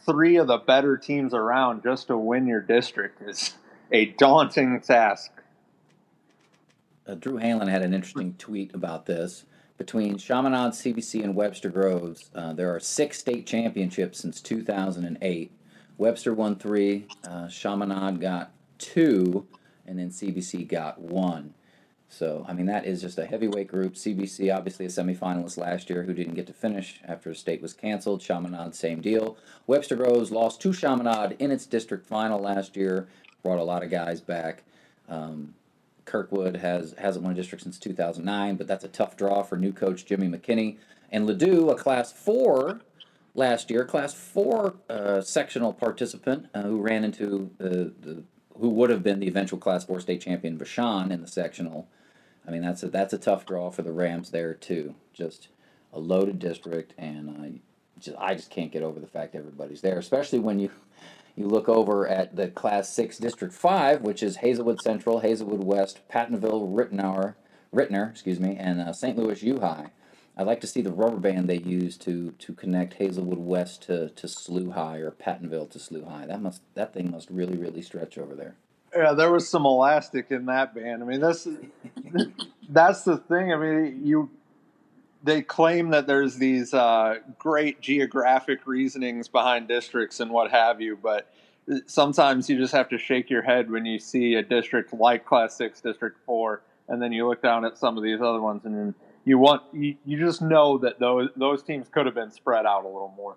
three 0.05 0.35
of 0.35 0.45
the 0.45 0.59
better 0.59 0.97
teams 0.97 1.33
around 1.33 1.81
just 1.81 2.05
to 2.09 2.15
win 2.15 2.45
your 2.45 2.61
district 2.61 3.23
is 3.23 3.55
a 3.91 4.05
daunting 4.17 4.79
task. 4.81 5.31
Uh, 7.07 7.15
Drew 7.15 7.37
Hanlon 7.37 7.67
had 7.67 7.81
an 7.81 7.93
interesting 7.93 8.35
tweet 8.37 8.73
about 8.73 9.05
this. 9.05 9.45
Between 9.77 10.17
Chaminade, 10.17 10.73
CBC, 10.73 11.23
and 11.23 11.35
Webster 11.35 11.69
Groves, 11.69 12.29
uh, 12.35 12.53
there 12.53 12.73
are 12.73 12.79
six 12.79 13.17
state 13.17 13.47
championships 13.47 14.19
since 14.19 14.41
2008. 14.41 15.51
Webster 15.97 16.33
won 16.33 16.57
three, 16.57 17.07
uh, 17.27 17.47
Chaminade 17.47 18.19
got 18.19 18.51
two, 18.77 19.47
and 19.87 19.97
then 19.97 20.09
CBC 20.09 20.67
got 20.67 20.99
one. 20.99 21.53
So, 22.11 22.43
I 22.47 22.53
mean, 22.53 22.65
that 22.65 22.85
is 22.85 23.01
just 23.01 23.19
a 23.19 23.25
heavyweight 23.25 23.67
group. 23.67 23.93
CBC, 23.93 24.53
obviously 24.55 24.85
a 24.85 24.89
semifinalist 24.89 25.57
last 25.57 25.89
year 25.89 26.03
who 26.03 26.13
didn't 26.13 26.33
get 26.33 26.47
to 26.47 26.53
finish 26.53 26.99
after 27.07 27.29
a 27.29 27.35
state 27.35 27.61
was 27.61 27.73
canceled. 27.73 28.19
Chaminade, 28.19 28.73
same 28.73 28.99
deal. 28.99 29.37
Webster 29.67 29.95
Groves 29.95 30.31
lost 30.31 30.59
to 30.61 30.73
Chaminade 30.73 31.35
in 31.39 31.51
its 31.51 31.67
district 31.67 32.07
final 32.07 32.39
last 32.39 32.75
year, 32.75 33.07
brought 33.43 33.59
a 33.59 33.63
lot 33.63 33.83
of 33.83 33.89
guys 33.89 34.21
back. 34.21 34.63
Um, 35.07 35.55
Kirkwood 36.05 36.57
has 36.57 36.95
hasn't 36.97 37.23
won 37.23 37.33
a 37.33 37.35
district 37.35 37.63
since 37.63 37.77
2009, 37.77 38.55
but 38.55 38.67
that's 38.67 38.83
a 38.83 38.87
tough 38.87 39.15
draw 39.15 39.43
for 39.43 39.57
new 39.57 39.71
coach 39.71 40.05
Jimmy 40.05 40.27
McKinney. 40.27 40.77
And 41.11 41.27
Ladue, 41.27 41.71
a 41.71 41.75
Class 41.75 42.11
Four 42.11 42.81
last 43.35 43.69
year, 43.69 43.85
Class 43.85 44.13
Four 44.13 44.75
uh, 44.89 45.21
sectional 45.21 45.71
participant 45.71 46.47
uh, 46.53 46.63
who 46.63 46.81
ran 46.81 47.03
into 47.03 47.51
the, 47.57 47.93
the 48.01 48.23
who 48.59 48.69
would 48.69 48.89
have 48.89 49.03
been 49.03 49.19
the 49.19 49.27
eventual 49.27 49.59
Class 49.59 49.85
Four 49.85 49.99
state 49.99 50.21
champion 50.21 50.57
Vashon 50.57 51.11
in 51.11 51.21
the 51.21 51.27
sectional. 51.27 51.87
I 52.47 52.51
mean 52.51 52.63
that's 52.63 52.81
a 52.81 52.89
that's 52.89 53.13
a 53.13 53.19
tough 53.19 53.45
draw 53.45 53.69
for 53.69 53.83
the 53.83 53.91
Rams 53.91 54.31
there 54.31 54.55
too. 54.55 54.95
Just 55.13 55.49
a 55.93 55.99
loaded 55.99 56.39
district, 56.39 56.93
and 56.97 57.29
uh, 57.29 57.59
just 57.99 58.17
I 58.19 58.33
just 58.33 58.49
can't 58.49 58.71
get 58.71 58.83
over 58.83 58.99
the 58.99 59.07
fact 59.07 59.35
everybody's 59.35 59.81
there, 59.81 59.99
especially 59.99 60.39
when 60.39 60.59
you 60.59 60.71
you 61.39 61.47
look 61.47 61.69
over 61.69 62.07
at 62.07 62.35
the 62.35 62.49
Class 62.49 62.89
6 62.89 63.17
District 63.17 63.53
5, 63.53 64.01
which 64.01 64.21
is 64.21 64.37
Hazelwood 64.37 64.81
Central, 64.81 65.21
Hazelwood 65.21 65.63
West, 65.63 66.01
Pattonville, 66.11 66.73
Ritenour, 66.73 67.35
Ritner, 67.73 68.11
excuse 68.11 68.39
me, 68.39 68.57
and 68.57 68.81
uh, 68.81 68.91
St. 68.91 69.17
Louis 69.17 69.41
U 69.43 69.59
High. 69.59 69.91
I'd 70.35 70.47
like 70.47 70.61
to 70.61 70.67
see 70.67 70.81
the 70.81 70.91
rubber 70.91 71.17
band 71.17 71.49
they 71.49 71.57
use 71.57 71.97
to 71.97 72.31
to 72.31 72.53
connect 72.53 72.93
Hazelwood 72.93 73.39
West 73.39 73.83
to, 73.83 74.09
to 74.09 74.27
SLU 74.27 74.73
High 74.73 74.97
or 74.97 75.11
Pattonville 75.11 75.69
to 75.71 75.79
SLU 75.79 76.07
High. 76.07 76.25
That 76.25 76.41
must 76.41 76.61
that 76.75 76.93
thing 76.93 77.11
must 77.11 77.29
really 77.29 77.57
really 77.57 77.81
stretch 77.81 78.17
over 78.17 78.35
there. 78.35 78.55
Yeah, 78.95 79.13
there 79.13 79.31
was 79.31 79.49
some 79.49 79.65
elastic 79.65 80.31
in 80.31 80.45
that 80.45 80.73
band. 80.73 81.03
I 81.03 81.05
mean, 81.05 81.19
that's 81.19 81.47
that's 82.69 83.03
the 83.03 83.17
thing. 83.17 83.53
I 83.53 83.57
mean, 83.57 84.01
you 84.05 84.29
they 85.23 85.41
claim 85.41 85.89
that 85.89 86.07
there's 86.07 86.35
these 86.35 86.73
uh, 86.73 87.17
great 87.37 87.81
geographic 87.81 88.65
reasonings 88.65 89.27
behind 89.27 89.67
districts 89.67 90.19
and 90.19 90.31
what 90.31 90.51
have 90.51 90.79
you, 90.79 90.97
but 91.01 91.31
sometimes 91.85 92.49
you 92.49 92.57
just 92.57 92.73
have 92.73 92.89
to 92.89 92.97
shake 92.97 93.29
your 93.29 93.41
head 93.41 93.69
when 93.69 93.85
you 93.85 93.99
see 93.99 94.35
a 94.35 94.43
district 94.43 94.93
like 94.93 95.25
Class 95.25 95.55
Six, 95.55 95.81
District 95.81 96.17
Four, 96.25 96.61
and 96.87 97.01
then 97.01 97.11
you 97.11 97.27
look 97.27 97.41
down 97.41 97.65
at 97.65 97.77
some 97.77 97.97
of 97.97 98.03
these 98.03 98.21
other 98.21 98.41
ones, 98.41 98.65
and 98.65 98.93
you 99.25 99.37
want 99.37 99.63
you, 99.73 99.95
you 100.05 100.17
just 100.17 100.41
know 100.41 100.77
that 100.79 100.99
those 100.99 101.29
those 101.35 101.61
teams 101.63 101.87
could 101.89 102.05
have 102.05 102.15
been 102.15 102.31
spread 102.31 102.65
out 102.65 102.83
a 102.83 102.87
little 102.87 103.13
more. 103.15 103.35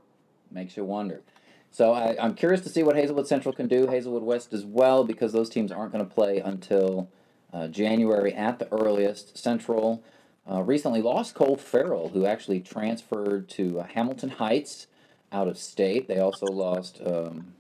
Makes 0.51 0.77
you 0.77 0.85
wonder. 0.85 1.23
So 1.71 1.93
I, 1.93 2.17
I'm 2.21 2.35
curious 2.35 2.61
to 2.63 2.69
see 2.69 2.83
what 2.83 2.97
Hazelwood 2.97 3.27
Central 3.27 3.55
can 3.55 3.67
do, 3.67 3.87
Hazelwood 3.87 4.23
West 4.23 4.53
as 4.53 4.65
well, 4.65 5.05
because 5.05 5.33
those 5.33 5.49
teams 5.49 5.73
aren't 5.73 5.93
going 5.93 6.07
to 6.07 6.15
play 6.15 6.39
until 6.39 7.09
uh, 7.53 7.69
January 7.69 8.35
at 8.35 8.59
the 8.59 8.71
earliest. 8.73 9.39
Central 9.39 10.05
uh, 10.51 10.63
recently 10.63 11.03
lost 11.03 11.35
Cole 11.35 11.57
Farrell, 11.57 12.11
who 12.11 12.27
actually 12.27 12.61
transferred 12.61 13.49
to 13.51 13.81
uh, 13.81 13.87
Hamilton 13.87 14.31
Heights 14.31 14.87
out 15.31 15.49
of 15.49 15.57
state. 15.57 16.09
They 16.09 16.19
also 16.19 16.47
lost, 16.47 17.01
um, 17.05 17.55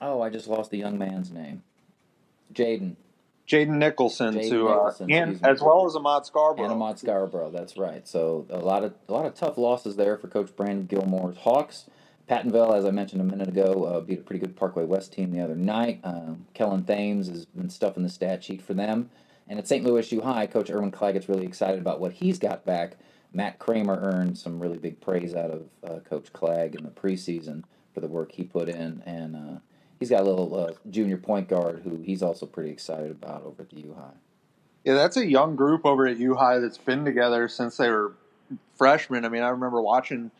oh, 0.00 0.20
I 0.20 0.30
just 0.30 0.48
lost 0.48 0.70
the 0.70 0.78
young 0.78 0.98
man's 0.98 1.30
name. 1.30 1.62
Jaden. 2.52 2.96
Jaden 3.46 3.76
Nicholson 3.78 4.34
Jaden 4.34 4.48
to 4.50 4.68
uh, 4.68 4.74
Nicholson, 4.74 5.12
uh, 5.12 5.14
and 5.14 5.46
as 5.46 5.60
well 5.60 5.84
as 5.84 5.96
Ahmad 5.96 6.24
Scarborough. 6.24 6.64
And 6.64 6.72
Ahmad 6.72 6.98
Scarborough, 6.98 7.50
that's 7.50 7.76
right. 7.76 8.06
So 8.06 8.46
a 8.48 8.58
lot 8.58 8.84
of 8.84 8.94
a 9.08 9.12
lot 9.12 9.26
of 9.26 9.34
tough 9.34 9.58
losses 9.58 9.96
there 9.96 10.16
for 10.16 10.28
Coach 10.28 10.54
Brandon 10.54 10.86
Gilmore's 10.86 11.38
Hawks. 11.38 11.86
Pattonville, 12.30 12.74
as 12.74 12.84
I 12.84 12.92
mentioned 12.92 13.20
a 13.20 13.24
minute 13.24 13.48
ago, 13.48 13.84
uh, 13.84 14.00
beat 14.00 14.20
a 14.20 14.22
pretty 14.22 14.38
good 14.38 14.56
Parkway 14.56 14.84
West 14.84 15.12
team 15.12 15.32
the 15.32 15.40
other 15.40 15.56
night. 15.56 16.00
Um, 16.04 16.46
Kellen 16.54 16.84
Thames 16.84 17.28
has 17.28 17.44
been 17.46 17.68
stuffing 17.68 18.04
the 18.04 18.08
stat 18.08 18.44
sheet 18.44 18.62
for 18.62 18.74
them. 18.74 19.10
And 19.48 19.58
at 19.58 19.68
St. 19.68 19.84
Louis 19.84 20.10
U 20.12 20.20
High, 20.20 20.46
Coach 20.46 20.70
Erwin 20.70 20.90
Claggett's 20.90 21.28
really 21.28 21.46
excited 21.46 21.80
about 21.80 22.00
what 22.00 22.12
he's 22.12 22.38
got 22.38 22.64
back. 22.64 22.96
Matt 23.32 23.58
Kramer 23.58 23.98
earned 24.00 24.38
some 24.38 24.60
really 24.60 24.78
big 24.78 25.00
praise 25.00 25.34
out 25.34 25.50
of 25.50 25.64
uh, 25.82 26.00
Coach 26.00 26.32
Clegg 26.32 26.74
in 26.74 26.84
the 26.84 26.90
preseason 26.90 27.64
for 27.94 28.00
the 28.00 28.08
work 28.08 28.32
he 28.32 28.44
put 28.44 28.68
in, 28.68 29.02
and 29.06 29.36
uh, 29.36 29.58
he's 29.98 30.10
got 30.10 30.20
a 30.20 30.24
little 30.24 30.54
uh, 30.54 30.72
junior 30.90 31.16
point 31.16 31.48
guard 31.48 31.82
who 31.84 31.96
he's 32.02 32.22
also 32.22 32.46
pretty 32.46 32.70
excited 32.70 33.10
about 33.10 33.44
over 33.44 33.62
at 33.62 33.70
the 33.70 33.80
U 33.80 33.94
High. 33.98 34.14
Yeah, 34.84 34.94
that's 34.94 35.16
a 35.16 35.26
young 35.26 35.56
group 35.56 35.86
over 35.86 36.06
at 36.06 36.18
U 36.18 36.34
High 36.34 36.58
that's 36.58 36.78
been 36.78 37.04
together 37.04 37.48
since 37.48 37.76
they 37.76 37.88
were 37.88 38.14
freshmen. 38.76 39.24
I 39.24 39.28
mean, 39.28 39.42
I 39.42 39.48
remember 39.48 39.80
watching 39.80 40.30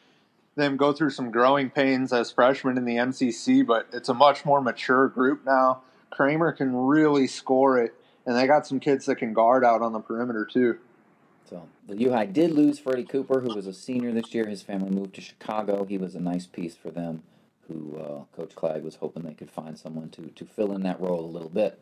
them 0.54 0.76
go 0.76 0.92
through 0.92 1.11
some 1.11 1.30
growing 1.30 1.71
pains 1.71 2.12
as 2.12 2.30
freshmen 2.30 2.76
in 2.76 2.85
the 2.85 2.97
MCC, 2.97 3.64
but 3.66 3.88
it's 3.92 4.09
a 4.09 4.14
much 4.14 4.44
more 4.44 4.61
mature 4.61 5.09
group 5.09 5.44
now. 5.47 5.82
Kramer 6.11 6.52
can 6.52 6.76
really 6.76 7.26
score 7.26 7.78
it 7.78 7.94
and 8.26 8.37
they 8.37 8.47
got 8.47 8.67
some 8.67 8.81
kids 8.81 9.07
that 9.07 9.17
can 9.17 9.33
guard 9.33 9.64
out 9.64 9.83
on 9.83 9.93
the 9.93 10.00
perimeter 10.00 10.45
too. 10.45 10.79
So 11.49 11.69
the 11.87 11.97
U 11.99 12.12
High 12.12 12.26
did 12.26 12.52
lose 12.52 12.79
Freddie 12.79 13.05
Cooper, 13.05 13.41
who 13.41 13.55
was 13.55 13.67
a 13.67 13.73
senior 13.73 14.12
this 14.12 14.33
year. 14.35 14.47
His 14.47 14.62
family 14.62 14.91
moved 14.91 15.14
to 15.17 15.21
Chicago. 15.21 15.85
He 15.85 15.99
was 15.99 16.14
a 16.14 16.21
nice 16.21 16.47
piece 16.47 16.76
for 16.76 16.91
them. 16.91 17.23
Who 17.69 17.99
uh, 17.99 18.37
Coach 18.37 18.55
Clegg 18.55 18.83
was 18.83 18.97
hoping 18.97 19.23
they 19.23 19.35
could 19.35 19.50
find 19.50 19.79
someone 19.79 20.09
to 20.11 20.29
to 20.29 20.45
fill 20.45 20.73
in 20.73 20.83
that 20.83 21.00
role 21.00 21.25
a 21.25 21.26
little 21.26 21.49
bit. 21.49 21.79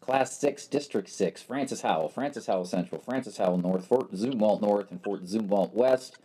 Class 0.00 0.38
six, 0.38 0.66
District 0.66 1.08
six, 1.08 1.42
Francis 1.42 1.82
Howell, 1.82 2.08
Francis 2.08 2.46
Howell 2.46 2.64
Central, 2.64 3.00
Francis 3.00 3.36
Howell 3.36 3.58
North, 3.58 3.86
Fort 3.86 4.12
Zumwalt 4.12 4.62
North, 4.62 4.90
and 4.90 5.02
Fort 5.02 5.24
Zumwalt 5.24 5.72
West. 5.74 6.18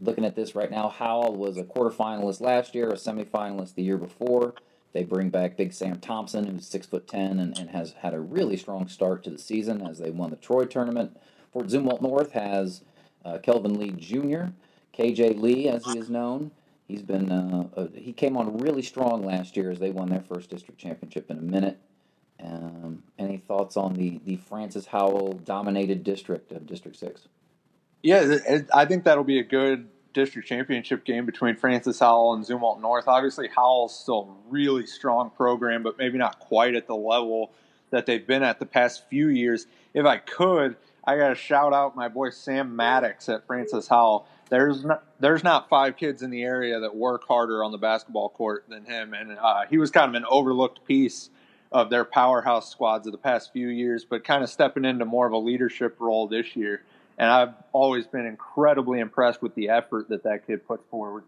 Looking 0.00 0.24
at 0.24 0.36
this 0.36 0.54
right 0.54 0.70
now, 0.70 0.88
Howell 0.88 1.34
was 1.34 1.58
a 1.58 1.64
quarterfinalist 1.64 2.40
last 2.40 2.74
year, 2.74 2.88
a 2.88 2.94
semifinalist 2.94 3.74
the 3.74 3.82
year 3.82 3.98
before. 3.98 4.54
They 4.92 5.04
bring 5.04 5.30
back 5.30 5.56
Big 5.56 5.72
Sam 5.72 6.00
Thompson, 6.00 6.46
who's 6.46 6.66
six 6.66 6.86
foot 6.86 7.06
ten 7.06 7.38
and, 7.38 7.56
and 7.58 7.70
has 7.70 7.94
had 8.00 8.14
a 8.14 8.20
really 8.20 8.56
strong 8.56 8.88
start 8.88 9.22
to 9.24 9.30
the 9.30 9.38
season 9.38 9.86
as 9.86 9.98
they 9.98 10.10
won 10.10 10.30
the 10.30 10.36
Troy 10.36 10.64
tournament. 10.64 11.16
Fort 11.52 11.66
Zumwalt 11.66 12.00
North 12.00 12.32
has 12.32 12.82
uh, 13.24 13.38
Kelvin 13.38 13.78
Lee 13.78 13.92
Jr., 13.92 14.52
KJ 14.96 15.40
Lee, 15.40 15.68
as 15.68 15.84
he 15.84 15.98
is 15.98 16.10
known. 16.10 16.50
He's 16.88 17.02
been 17.02 17.30
uh, 17.30 17.68
uh, 17.76 17.86
he 17.94 18.12
came 18.12 18.36
on 18.36 18.58
really 18.58 18.82
strong 18.82 19.24
last 19.24 19.56
year 19.56 19.70
as 19.70 19.78
they 19.78 19.90
won 19.90 20.08
their 20.08 20.22
first 20.22 20.50
district 20.50 20.80
championship 20.80 21.30
in 21.30 21.38
a 21.38 21.42
minute. 21.42 21.78
Um, 22.42 23.04
any 23.18 23.36
thoughts 23.36 23.76
on 23.76 23.94
the 23.94 24.20
the 24.24 24.36
Francis 24.36 24.86
Howell 24.86 25.34
dominated 25.44 26.02
district 26.02 26.50
of 26.50 26.66
District 26.66 26.96
Six? 26.96 27.28
Yeah, 28.02 28.38
I 28.74 28.86
think 28.86 29.04
that'll 29.04 29.24
be 29.24 29.38
a 29.38 29.44
good 29.44 29.88
district 30.12 30.48
championship 30.48 31.04
game 31.04 31.26
between 31.26 31.56
Francis 31.56 32.00
Howell 32.00 32.34
and 32.34 32.44
Zumwalt 32.44 32.80
North. 32.80 33.08
Obviously, 33.08 33.48
Howell's 33.48 33.98
still 33.98 34.36
a 34.48 34.50
really 34.50 34.86
strong 34.86 35.30
program, 35.30 35.82
but 35.82 35.98
maybe 35.98 36.18
not 36.18 36.38
quite 36.38 36.74
at 36.74 36.86
the 36.86 36.96
level 36.96 37.52
that 37.90 38.06
they've 38.06 38.26
been 38.26 38.42
at 38.42 38.58
the 38.58 38.66
past 38.66 39.08
few 39.08 39.28
years. 39.28 39.66
If 39.94 40.06
I 40.06 40.18
could, 40.18 40.76
I 41.04 41.16
got 41.16 41.30
to 41.30 41.34
shout 41.34 41.72
out 41.72 41.96
my 41.96 42.08
boy 42.08 42.30
Sam 42.30 42.76
Maddox 42.76 43.28
at 43.28 43.46
Francis 43.46 43.88
Howell. 43.88 44.26
There's 44.48 44.84
not, 44.84 45.04
there's 45.20 45.44
not 45.44 45.68
five 45.68 45.96
kids 45.96 46.22
in 46.22 46.30
the 46.30 46.42
area 46.42 46.80
that 46.80 46.94
work 46.94 47.26
harder 47.26 47.62
on 47.62 47.72
the 47.72 47.78
basketball 47.78 48.28
court 48.28 48.64
than 48.68 48.84
him, 48.84 49.14
and 49.14 49.38
uh, 49.38 49.64
he 49.68 49.78
was 49.78 49.90
kind 49.90 50.08
of 50.08 50.14
an 50.14 50.26
overlooked 50.28 50.84
piece 50.84 51.30
of 51.72 51.88
their 51.88 52.04
powerhouse 52.04 52.68
squads 52.70 53.06
of 53.06 53.12
the 53.12 53.18
past 53.18 53.52
few 53.52 53.68
years, 53.68 54.04
but 54.04 54.24
kind 54.24 54.42
of 54.42 54.50
stepping 54.50 54.84
into 54.84 55.04
more 55.04 55.26
of 55.26 55.32
a 55.32 55.38
leadership 55.38 55.96
role 56.00 56.26
this 56.26 56.56
year 56.56 56.82
and 57.20 57.30
I've 57.30 57.52
always 57.72 58.06
been 58.06 58.24
incredibly 58.24 58.98
impressed 58.98 59.42
with 59.42 59.54
the 59.54 59.68
effort 59.68 60.08
that 60.08 60.22
that 60.22 60.46
kid 60.46 60.66
puts 60.66 60.82
forward. 60.90 61.24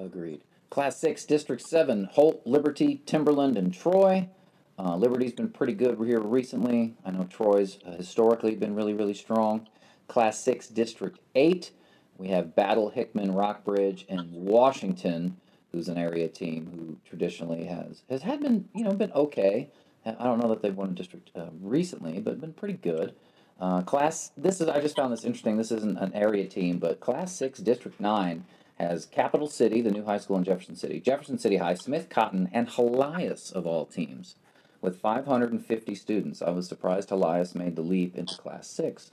Agreed. 0.00 0.40
Class 0.68 0.98
6, 0.98 1.24
District 1.26 1.62
7, 1.62 2.08
Holt, 2.10 2.42
Liberty, 2.44 3.02
Timberland, 3.06 3.56
and 3.56 3.72
Troy. 3.72 4.28
Uh, 4.76 4.96
Liberty's 4.96 5.32
been 5.32 5.48
pretty 5.48 5.74
good 5.74 5.96
here 6.04 6.18
recently. 6.18 6.96
I 7.04 7.12
know 7.12 7.28
Troy's 7.30 7.78
uh, 7.86 7.92
historically 7.92 8.56
been 8.56 8.74
really, 8.74 8.94
really 8.94 9.14
strong. 9.14 9.68
Class 10.08 10.40
6, 10.40 10.66
District 10.68 11.20
8, 11.36 11.70
we 12.18 12.28
have 12.28 12.56
Battle, 12.56 12.90
Hickman, 12.90 13.32
Rockbridge, 13.32 14.06
and 14.08 14.28
Washington, 14.32 15.36
who's 15.70 15.88
an 15.88 15.98
area 15.98 16.26
team 16.26 16.68
who 16.74 16.96
traditionally 17.08 17.66
has 17.66 18.02
has 18.10 18.22
had 18.22 18.40
been, 18.40 18.68
you 18.74 18.82
know, 18.82 18.92
been 18.92 19.12
okay. 19.12 19.70
I 20.04 20.24
don't 20.24 20.40
know 20.40 20.48
that 20.48 20.62
they've 20.62 20.76
won 20.76 20.88
a 20.88 20.94
district 20.94 21.30
uh, 21.36 21.46
recently, 21.60 22.18
but 22.18 22.40
been 22.40 22.54
pretty 22.54 22.74
good. 22.74 23.14
Uh, 23.60 23.82
class, 23.82 24.32
this 24.36 24.60
is, 24.60 24.68
I 24.68 24.80
just 24.80 24.96
found 24.96 25.12
this 25.12 25.24
interesting. 25.24 25.58
This 25.58 25.70
isn't 25.70 25.98
an 25.98 26.14
area 26.14 26.46
team, 26.46 26.78
but 26.78 27.00
Class 27.00 27.36
6, 27.36 27.58
District 27.60 28.00
9 28.00 28.44
has 28.78 29.04
Capital 29.04 29.46
City, 29.46 29.82
the 29.82 29.90
new 29.90 30.04
high 30.04 30.16
school 30.16 30.38
in 30.38 30.44
Jefferson 30.44 30.76
City, 30.76 30.98
Jefferson 30.98 31.38
City 31.38 31.58
High, 31.58 31.74
Smith 31.74 32.08
Cotton, 32.08 32.48
and 32.52 32.68
Helias 32.68 33.52
of 33.52 33.66
all 33.66 33.84
teams, 33.84 34.36
with 34.80 34.98
550 34.98 35.94
students. 35.94 36.40
I 36.40 36.50
was 36.50 36.66
surprised 36.66 37.10
Helias 37.10 37.54
made 37.54 37.76
the 37.76 37.82
leap 37.82 38.16
into 38.16 38.34
Class 38.38 38.66
Six. 38.66 39.10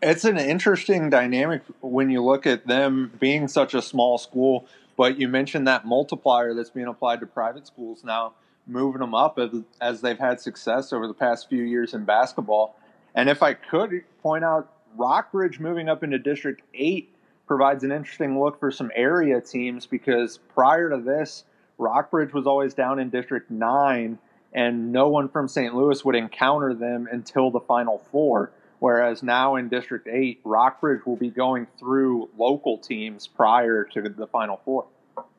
It's 0.00 0.24
an 0.24 0.38
interesting 0.38 1.10
dynamic 1.10 1.62
when 1.80 2.08
you 2.08 2.22
look 2.22 2.46
at 2.46 2.66
them 2.66 3.12
being 3.18 3.48
such 3.48 3.74
a 3.74 3.82
small 3.82 4.16
school. 4.16 4.66
But 4.96 5.18
you 5.18 5.28
mentioned 5.28 5.68
that 5.68 5.86
multiplier 5.86 6.54
that's 6.54 6.70
being 6.70 6.88
applied 6.88 7.20
to 7.20 7.26
private 7.26 7.66
schools 7.66 8.02
now, 8.02 8.32
moving 8.66 9.00
them 9.00 9.14
up 9.14 9.38
as, 9.38 9.50
as 9.80 10.00
they've 10.00 10.18
had 10.18 10.40
success 10.40 10.92
over 10.92 11.06
the 11.06 11.14
past 11.14 11.48
few 11.48 11.62
years 11.62 11.94
in 11.94 12.04
basketball. 12.04 12.76
And 13.14 13.28
if 13.28 13.42
I 13.42 13.54
could 13.54 14.02
point 14.22 14.44
out, 14.44 14.72
Rockbridge 14.96 15.60
moving 15.60 15.88
up 15.88 16.02
into 16.02 16.18
District 16.18 16.62
8 16.74 17.14
provides 17.46 17.84
an 17.84 17.92
interesting 17.92 18.38
look 18.40 18.60
for 18.60 18.70
some 18.70 18.90
area 18.94 19.40
teams 19.40 19.86
because 19.86 20.38
prior 20.54 20.90
to 20.90 20.98
this, 20.98 21.44
Rockbridge 21.78 22.32
was 22.32 22.46
always 22.46 22.74
down 22.74 22.98
in 22.98 23.10
District 23.10 23.50
9, 23.50 24.18
and 24.52 24.92
no 24.92 25.08
one 25.08 25.28
from 25.28 25.48
St. 25.48 25.74
Louis 25.74 26.04
would 26.04 26.16
encounter 26.16 26.74
them 26.74 27.08
until 27.10 27.50
the 27.50 27.60
Final 27.60 27.98
Four. 28.10 28.52
Whereas 28.80 29.22
now 29.22 29.56
in 29.56 29.68
District 29.68 30.06
8, 30.06 30.40
Rockbridge 30.44 31.04
will 31.06 31.16
be 31.16 31.30
going 31.30 31.66
through 31.78 32.28
local 32.36 32.78
teams 32.78 33.26
prior 33.26 33.84
to 33.84 34.02
the 34.02 34.26
Final 34.26 34.60
Four. 34.64 34.86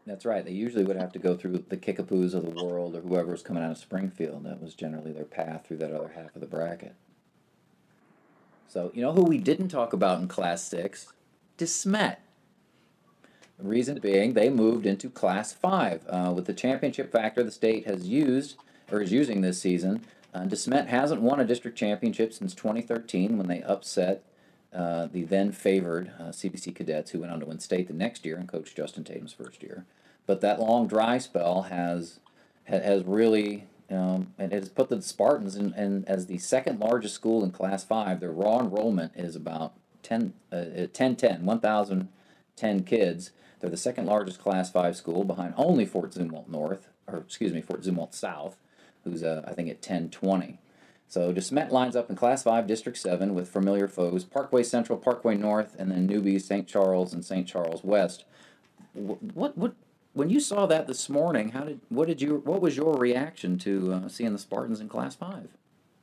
That's 0.05 0.25
right. 0.25 0.43
They 0.43 0.51
usually 0.51 0.83
would 0.83 0.97
have 0.97 1.11
to 1.13 1.19
go 1.19 1.35
through 1.35 1.63
the 1.69 1.77
Kickapoos 1.77 2.33
of 2.33 2.43
the 2.43 2.65
world 2.65 2.95
or 2.95 3.01
whoever 3.01 3.31
was 3.31 3.43
coming 3.43 3.63
out 3.63 3.71
of 3.71 3.77
Springfield. 3.77 4.43
That 4.43 4.61
was 4.61 4.73
generally 4.73 5.11
their 5.11 5.25
path 5.25 5.67
through 5.67 5.77
that 5.77 5.93
other 5.93 6.13
half 6.15 6.35
of 6.35 6.41
the 6.41 6.47
bracket. 6.47 6.95
So, 8.69 8.91
you 8.93 9.01
know 9.01 9.13
who 9.13 9.23
we 9.23 9.39
didn't 9.39 9.69
talk 9.69 9.93
about 9.93 10.21
in 10.21 10.27
Class 10.27 10.63
6? 10.65 11.11
DeSmet. 11.57 12.17
The 13.57 13.67
reason 13.67 13.99
being, 13.99 14.33
they 14.33 14.49
moved 14.49 14.85
into 14.85 15.09
Class 15.09 15.51
5. 15.51 16.05
Uh, 16.07 16.33
with 16.35 16.45
the 16.45 16.53
championship 16.53 17.11
factor 17.11 17.43
the 17.43 17.51
state 17.51 17.87
has 17.87 18.07
used, 18.07 18.57
or 18.91 19.01
is 19.01 19.11
using 19.11 19.41
this 19.41 19.59
season, 19.59 20.05
uh, 20.35 20.41
DeSmet 20.41 20.85
hasn't 20.85 21.21
won 21.21 21.39
a 21.39 21.45
district 21.45 21.79
championship 21.79 22.31
since 22.31 22.53
2013 22.53 23.39
when 23.39 23.47
they 23.47 23.63
upset 23.63 24.23
uh, 24.71 25.07
the 25.07 25.23
then 25.23 25.51
favored 25.51 26.11
uh, 26.19 26.25
CBC 26.25 26.75
cadets 26.75 27.09
who 27.09 27.21
went 27.21 27.31
on 27.31 27.39
to 27.39 27.47
win 27.47 27.59
state 27.59 27.87
the 27.87 27.93
next 27.93 28.23
year 28.23 28.37
and 28.37 28.47
coached 28.47 28.77
Justin 28.77 29.03
Tatum's 29.03 29.33
first 29.33 29.63
year. 29.63 29.85
But 30.27 30.41
that 30.41 30.59
long 30.59 30.87
dry 30.87 31.17
spell 31.17 31.63
has 31.63 32.19
has 32.65 33.03
really 33.03 33.65
um, 33.91 34.33
it 34.37 34.51
has 34.51 34.69
put 34.69 34.89
the 34.89 35.01
Spartans 35.01 35.55
in, 35.55 35.73
in, 35.73 36.05
as 36.05 36.27
the 36.27 36.37
second 36.37 36.79
largest 36.79 37.15
school 37.15 37.43
in 37.43 37.51
Class 37.51 37.83
5. 37.83 38.19
Their 38.19 38.31
raw 38.31 38.59
enrollment 38.59 39.13
is 39.15 39.35
about 39.35 39.73
10, 40.03 40.33
uh, 40.51 40.87
10, 40.93 41.15
10 41.15 41.45
1,010 41.45 42.83
kids. 42.83 43.31
They're 43.59 43.69
the 43.69 43.77
second 43.77 44.05
largest 44.05 44.39
Class 44.39 44.71
5 44.71 44.95
school 44.95 45.23
behind 45.23 45.53
only 45.57 45.85
Fort 45.85 46.11
Zumwalt 46.11 46.47
North, 46.47 46.87
or 47.07 47.17
excuse 47.17 47.53
me, 47.53 47.61
Fort 47.61 47.81
Zumwalt 47.81 48.13
South 48.13 48.57
who's 49.03 49.23
uh, 49.23 49.43
I 49.45 49.53
think 49.53 49.69
at 49.69 49.77
1020. 49.77 50.59
So 51.07 51.33
DeSmet 51.33 51.71
lines 51.71 51.95
up 51.95 52.09
in 52.09 52.15
Class 52.15 52.43
5, 52.43 52.67
District 52.67 52.97
7 52.97 53.33
with 53.33 53.49
familiar 53.49 53.87
foes 53.87 54.23
Parkway 54.23 54.63
Central, 54.63 54.97
Parkway 54.97 55.35
North, 55.35 55.75
and 55.79 55.91
then 55.91 56.07
newbies 56.07 56.43
St. 56.43 56.67
Charles 56.67 57.13
and 57.13 57.25
St. 57.25 57.47
Charles 57.47 57.83
West. 57.83 58.25
What, 58.93 59.57
what, 59.57 59.73
when 60.13 60.29
you 60.29 60.39
saw 60.39 60.65
that 60.65 60.87
this 60.87 61.09
morning, 61.09 61.49
how 61.49 61.63
did, 61.63 61.79
what 61.89 62.07
did 62.07 62.21
you, 62.21 62.41
what 62.45 62.61
was 62.61 62.75
your 62.75 62.95
reaction 62.95 63.57
to 63.59 63.93
uh, 63.93 64.07
seeing 64.07 64.33
the 64.33 64.39
Spartans 64.39 64.79
in 64.79 64.89
Class 64.89 65.15
5? 65.15 65.49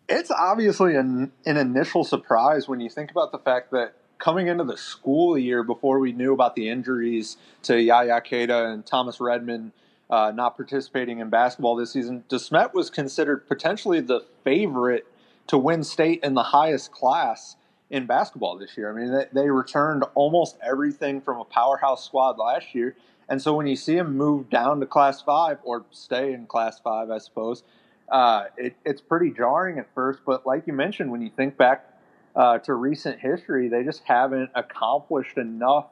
It's 0.08 0.30
obviously 0.30 0.94
an, 0.94 1.32
an 1.44 1.56
initial 1.56 2.04
surprise 2.04 2.68
when 2.68 2.80
you 2.80 2.88
think 2.88 3.10
about 3.10 3.32
the 3.32 3.38
fact 3.38 3.72
that 3.72 3.94
coming 4.18 4.46
into 4.46 4.64
the 4.64 4.76
school 4.76 5.36
year 5.36 5.62
before 5.62 5.98
we 5.98 6.12
knew 6.12 6.32
about 6.32 6.54
the 6.54 6.68
injuries 6.68 7.36
to 7.64 7.80
Yaya 7.80 8.20
Keita 8.20 8.72
and 8.72 8.86
Thomas 8.86 9.20
Redmond– 9.20 9.72
uh, 10.08 10.32
not 10.34 10.56
participating 10.56 11.18
in 11.18 11.30
basketball 11.30 11.76
this 11.76 11.92
season, 11.92 12.24
DeSmet 12.28 12.74
was 12.74 12.90
considered 12.90 13.48
potentially 13.48 14.00
the 14.00 14.24
favorite 14.44 15.06
to 15.48 15.58
win 15.58 15.82
state 15.82 16.20
in 16.22 16.34
the 16.34 16.42
highest 16.42 16.92
class 16.92 17.56
in 17.90 18.06
basketball 18.06 18.58
this 18.58 18.76
year. 18.76 18.90
I 18.90 19.00
mean, 19.00 19.12
they, 19.12 19.42
they 19.42 19.50
returned 19.50 20.04
almost 20.14 20.56
everything 20.62 21.20
from 21.20 21.40
a 21.40 21.44
powerhouse 21.44 22.04
squad 22.04 22.38
last 22.38 22.74
year. 22.74 22.96
And 23.28 23.42
so 23.42 23.54
when 23.54 23.66
you 23.66 23.76
see 23.76 23.96
them 23.96 24.16
move 24.16 24.50
down 24.50 24.80
to 24.80 24.86
Class 24.86 25.20
5 25.22 25.58
or 25.64 25.84
stay 25.90 26.32
in 26.32 26.46
Class 26.46 26.78
5, 26.80 27.10
I 27.10 27.18
suppose, 27.18 27.64
uh, 28.08 28.44
it, 28.56 28.76
it's 28.84 29.00
pretty 29.00 29.30
jarring 29.30 29.78
at 29.78 29.92
first. 29.94 30.20
But 30.24 30.46
like 30.46 30.66
you 30.66 30.72
mentioned, 30.72 31.10
when 31.10 31.22
you 31.22 31.30
think 31.36 31.56
back 31.56 31.92
uh, 32.36 32.58
to 32.58 32.74
recent 32.74 33.18
history, 33.18 33.68
they 33.68 33.82
just 33.82 34.02
haven't 34.04 34.50
accomplished 34.54 35.38
enough 35.38 35.86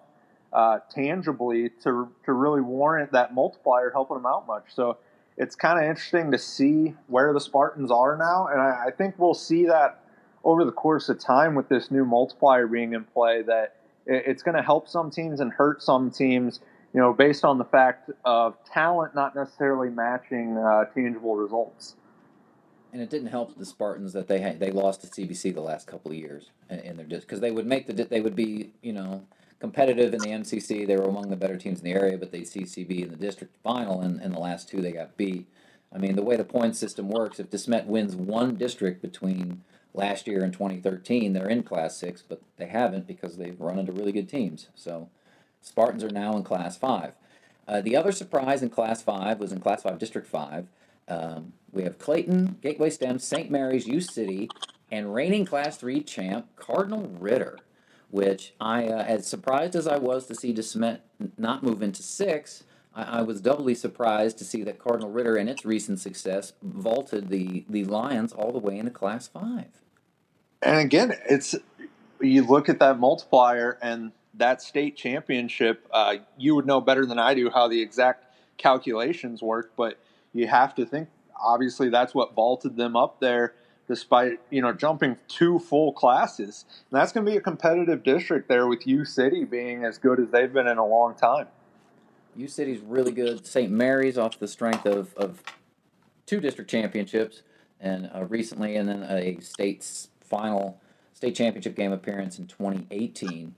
uh, 0.52 0.78
tangibly 0.88 1.70
to 1.82 2.08
to 2.24 2.32
really 2.32 2.60
warrant 2.60 3.10
that 3.12 3.34
multiplier 3.34 3.90
helping 3.90 4.18
them 4.18 4.26
out 4.26 4.46
much. 4.46 4.66
So 4.68 4.98
it's 5.36 5.56
kind 5.56 5.78
of 5.78 5.84
interesting 5.84 6.30
to 6.30 6.38
see 6.38 6.94
where 7.08 7.32
the 7.32 7.40
Spartans 7.40 7.90
are 7.90 8.16
now, 8.16 8.46
and 8.46 8.60
I, 8.60 8.84
I, 8.86 8.90
think 8.92 9.18
we'll 9.18 9.34
see 9.34 9.66
that 9.66 10.00
over 10.44 10.64
the 10.64 10.70
course 10.70 11.08
of 11.08 11.18
time 11.18 11.56
with 11.56 11.68
this 11.68 11.90
new 11.90 12.04
multiplier 12.04 12.68
being 12.68 12.92
in 12.92 13.02
play. 13.02 13.42
That 13.42 13.74
it, 14.06 14.24
it's 14.26 14.44
going 14.44 14.56
to 14.56 14.62
help 14.62 14.88
some 14.88 15.10
teams 15.10 15.40
and 15.40 15.52
hurt 15.52 15.82
some 15.82 16.10
teams. 16.12 16.60
You 16.94 17.00
know, 17.00 17.12
based 17.12 17.44
on 17.44 17.58
the 17.58 17.64
fact 17.64 18.10
of 18.24 18.54
talent 18.72 19.14
not 19.14 19.34
necessarily 19.34 19.90
matching 19.90 20.56
uh, 20.56 20.84
tangible 20.94 21.34
results. 21.34 21.96
And 22.92 23.02
it 23.02 23.10
didn't 23.10 23.28
help 23.28 23.58
the 23.58 23.66
Spartans 23.66 24.12
that 24.12 24.28
they 24.28 24.38
had, 24.38 24.60
they 24.60 24.70
lost 24.70 25.00
to 25.00 25.08
CBC 25.08 25.52
the 25.52 25.60
last 25.60 25.88
couple 25.88 26.12
of 26.12 26.16
years, 26.16 26.50
and 26.70 26.96
they're 26.96 27.06
just 27.06 27.26
because 27.26 27.40
they 27.40 27.50
would 27.50 27.66
make 27.66 27.88
the 27.88 28.04
they 28.04 28.20
would 28.20 28.36
be 28.36 28.70
you 28.82 28.92
know 28.92 29.26
competitive 29.58 30.14
in 30.14 30.20
the 30.20 30.28
MCC. 30.28 30.86
They 30.86 30.96
were 30.96 31.08
among 31.08 31.30
the 31.30 31.36
better 31.36 31.56
teams 31.56 31.80
in 31.80 31.84
the 31.84 31.98
area, 31.98 32.16
but 32.16 32.30
they 32.30 32.42
CCB 32.42 33.02
in 33.02 33.10
the 33.10 33.16
district 33.16 33.56
final, 33.64 34.00
and 34.00 34.22
in 34.22 34.30
the 34.30 34.38
last 34.38 34.68
two 34.68 34.80
they 34.80 34.92
got 34.92 35.16
beat. 35.16 35.48
I 35.92 35.98
mean, 35.98 36.16
the 36.16 36.22
way 36.22 36.36
the 36.36 36.44
point 36.44 36.76
system 36.76 37.08
works, 37.08 37.40
if 37.40 37.50
DeSmet 37.50 37.86
wins 37.86 38.16
one 38.16 38.56
district 38.56 39.00
between 39.00 39.62
last 39.94 40.26
year 40.26 40.42
and 40.42 40.52
2013, 40.52 41.32
they're 41.32 41.48
in 41.48 41.62
Class 41.62 41.96
6, 41.98 42.24
but 42.28 42.42
they 42.56 42.66
haven't 42.66 43.06
because 43.06 43.36
they've 43.36 43.60
run 43.60 43.78
into 43.78 43.92
really 43.92 44.10
good 44.10 44.28
teams. 44.28 44.68
So 44.74 45.08
Spartans 45.64 46.04
are 46.04 46.10
now 46.10 46.36
in 46.36 46.44
Class 46.44 46.76
5. 46.76 47.14
Uh, 47.66 47.80
the 47.80 47.96
other 47.96 48.12
surprise 48.12 48.62
in 48.62 48.70
Class 48.70 49.02
5 49.02 49.40
was 49.40 49.50
in 49.50 49.58
Class 49.58 49.82
5, 49.82 49.98
District 49.98 50.28
5. 50.28 50.68
Um, 51.08 51.54
we 51.72 51.82
have 51.82 51.98
Clayton, 51.98 52.58
Gateway 52.62 52.90
STEM, 52.90 53.18
St. 53.18 53.50
Mary's, 53.50 53.88
U 53.88 54.00
City, 54.00 54.48
and 54.92 55.12
reigning 55.12 55.44
Class 55.44 55.76
3 55.76 56.02
champ, 56.02 56.46
Cardinal 56.54 57.08
Ritter 57.18 57.58
which 58.14 58.54
I, 58.60 58.86
uh, 58.86 59.02
as 59.02 59.26
surprised 59.26 59.74
as 59.74 59.88
I 59.88 59.98
was 59.98 60.26
to 60.26 60.36
see 60.36 60.54
DeSmet 60.54 61.00
not 61.36 61.64
move 61.64 61.82
into 61.82 62.00
six, 62.00 62.62
I, 62.94 63.18
I, 63.18 63.22
was 63.22 63.40
doubly 63.40 63.74
surprised 63.74 64.38
to 64.38 64.44
see 64.44 64.62
that 64.62 64.78
Cardinal 64.78 65.10
Ritter 65.10 65.34
and 65.34 65.50
its 65.50 65.64
recent 65.64 65.98
success 65.98 66.52
vaulted 66.62 67.28
the, 67.28 67.64
the 67.68 67.84
Lions 67.84 68.32
all 68.32 68.52
the 68.52 68.60
way 68.60 68.78
into 68.78 68.92
Class 68.92 69.26
5. 69.26 69.64
And 70.62 70.78
again, 70.78 71.14
it's 71.28 71.56
you 72.20 72.46
look 72.46 72.68
at 72.68 72.78
that 72.78 73.00
multiplier 73.00 73.78
and 73.82 74.12
that 74.36 74.62
state 74.62 74.96
championship, 74.96 75.86
uh, 75.92 76.16
you 76.36 76.54
would 76.54 76.66
know 76.66 76.80
better 76.80 77.06
than 77.06 77.18
I 77.18 77.34
do 77.34 77.50
how 77.50 77.68
the 77.68 77.80
exact 77.80 78.24
calculations 78.56 79.42
work, 79.42 79.72
but 79.76 79.98
you 80.32 80.46
have 80.46 80.74
to 80.76 80.86
think 80.86 81.08
obviously 81.40 81.88
that's 81.88 82.14
what 82.14 82.34
vaulted 82.34 82.76
them 82.76 82.96
up 82.96 83.20
there 83.20 83.54
despite 83.86 84.40
you 84.50 84.62
know 84.62 84.72
jumping 84.72 85.16
two 85.28 85.58
full 85.58 85.92
classes. 85.92 86.64
And 86.90 87.00
that's 87.00 87.12
going 87.12 87.26
to 87.26 87.30
be 87.30 87.36
a 87.36 87.40
competitive 87.40 88.02
district 88.02 88.48
there 88.48 88.66
with 88.66 88.86
U 88.86 89.04
City 89.04 89.44
being 89.44 89.84
as 89.84 89.98
good 89.98 90.20
as 90.20 90.30
they've 90.30 90.52
been 90.52 90.66
in 90.66 90.78
a 90.78 90.86
long 90.86 91.14
time. 91.14 91.48
U 92.36 92.48
City's 92.48 92.80
really 92.80 93.12
good. 93.12 93.46
St. 93.46 93.70
Mary's 93.70 94.18
off 94.18 94.38
the 94.38 94.48
strength 94.48 94.86
of, 94.86 95.14
of 95.14 95.42
two 96.26 96.40
district 96.40 96.70
championships 96.70 97.42
and 97.80 98.10
uh, 98.14 98.24
recently, 98.24 98.76
and 98.76 98.88
then 98.88 99.02
a 99.04 99.38
state's 99.40 100.08
final 100.20 100.80
state 101.12 101.34
championship 101.34 101.76
game 101.76 101.92
appearance 101.92 102.38
in 102.38 102.46
2018. 102.46 103.54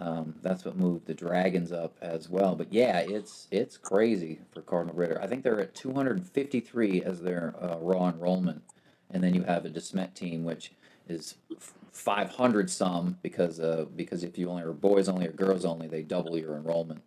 Um, 0.00 0.34
that's 0.42 0.64
what 0.64 0.76
moved 0.76 1.06
the 1.06 1.14
Dragons 1.14 1.70
up 1.72 1.96
as 2.02 2.28
well. 2.28 2.56
But 2.56 2.72
yeah, 2.72 2.98
it's 2.98 3.46
it's 3.50 3.76
crazy 3.76 4.40
for 4.52 4.60
Cardinal 4.62 4.96
Ritter. 4.96 5.20
I 5.22 5.26
think 5.26 5.44
they're 5.44 5.60
at 5.60 5.74
253 5.74 7.02
as 7.02 7.20
their 7.20 7.54
uh, 7.60 7.78
raw 7.78 8.08
enrollment 8.08 8.62
and 9.14 9.22
then 9.22 9.32
you 9.32 9.44
have 9.44 9.64
a 9.64 9.70
DeSmet 9.70 10.14
team, 10.14 10.44
which 10.44 10.72
is 11.08 11.36
500 11.92 12.68
some 12.68 13.18
because 13.22 13.60
uh, 13.60 13.86
because 13.94 14.24
if 14.24 14.36
you 14.36 14.50
only 14.50 14.64
are 14.64 14.72
boys 14.72 15.08
only 15.08 15.28
or 15.28 15.32
girls 15.32 15.64
only, 15.64 15.86
they 15.86 16.02
double 16.02 16.36
your 16.36 16.56
enrollment. 16.56 17.02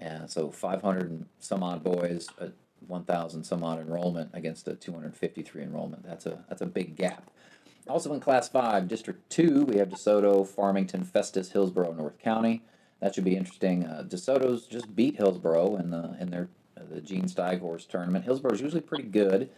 And 0.00 0.28
so 0.30 0.50
500 0.50 1.10
and 1.10 1.26
some 1.38 1.62
odd 1.62 1.84
boys, 1.84 2.28
1,000 2.88 3.44
some 3.44 3.62
odd 3.62 3.78
enrollment 3.78 4.30
against 4.32 4.66
a 4.66 4.74
253 4.74 5.62
enrollment. 5.62 6.04
That's 6.04 6.26
a 6.26 6.44
that's 6.48 6.62
a 6.62 6.66
big 6.66 6.96
gap. 6.96 7.30
Also 7.88 8.12
in 8.14 8.20
Class 8.20 8.48
5, 8.48 8.86
District 8.86 9.28
2, 9.30 9.64
we 9.64 9.76
have 9.76 9.88
DeSoto, 9.88 10.46
Farmington, 10.46 11.04
Festus, 11.04 11.50
Hillsboro, 11.50 11.92
North 11.92 12.18
County. 12.18 12.62
That 13.00 13.14
should 13.14 13.24
be 13.24 13.36
interesting. 13.36 13.84
Uh, 13.84 14.04
DeSoto's 14.06 14.66
just 14.66 14.94
beat 14.94 15.16
Hillsboro 15.16 15.76
in 15.76 15.90
the 15.90 16.16
in 16.20 16.30
their 16.30 16.48
uh, 16.76 16.82
the 16.88 17.00
Gene 17.00 17.26
Steighorst 17.26 17.88
tournament. 17.88 18.24
Hillsboro's 18.24 18.60
usually 18.60 18.80
pretty 18.80 19.04
good 19.04 19.50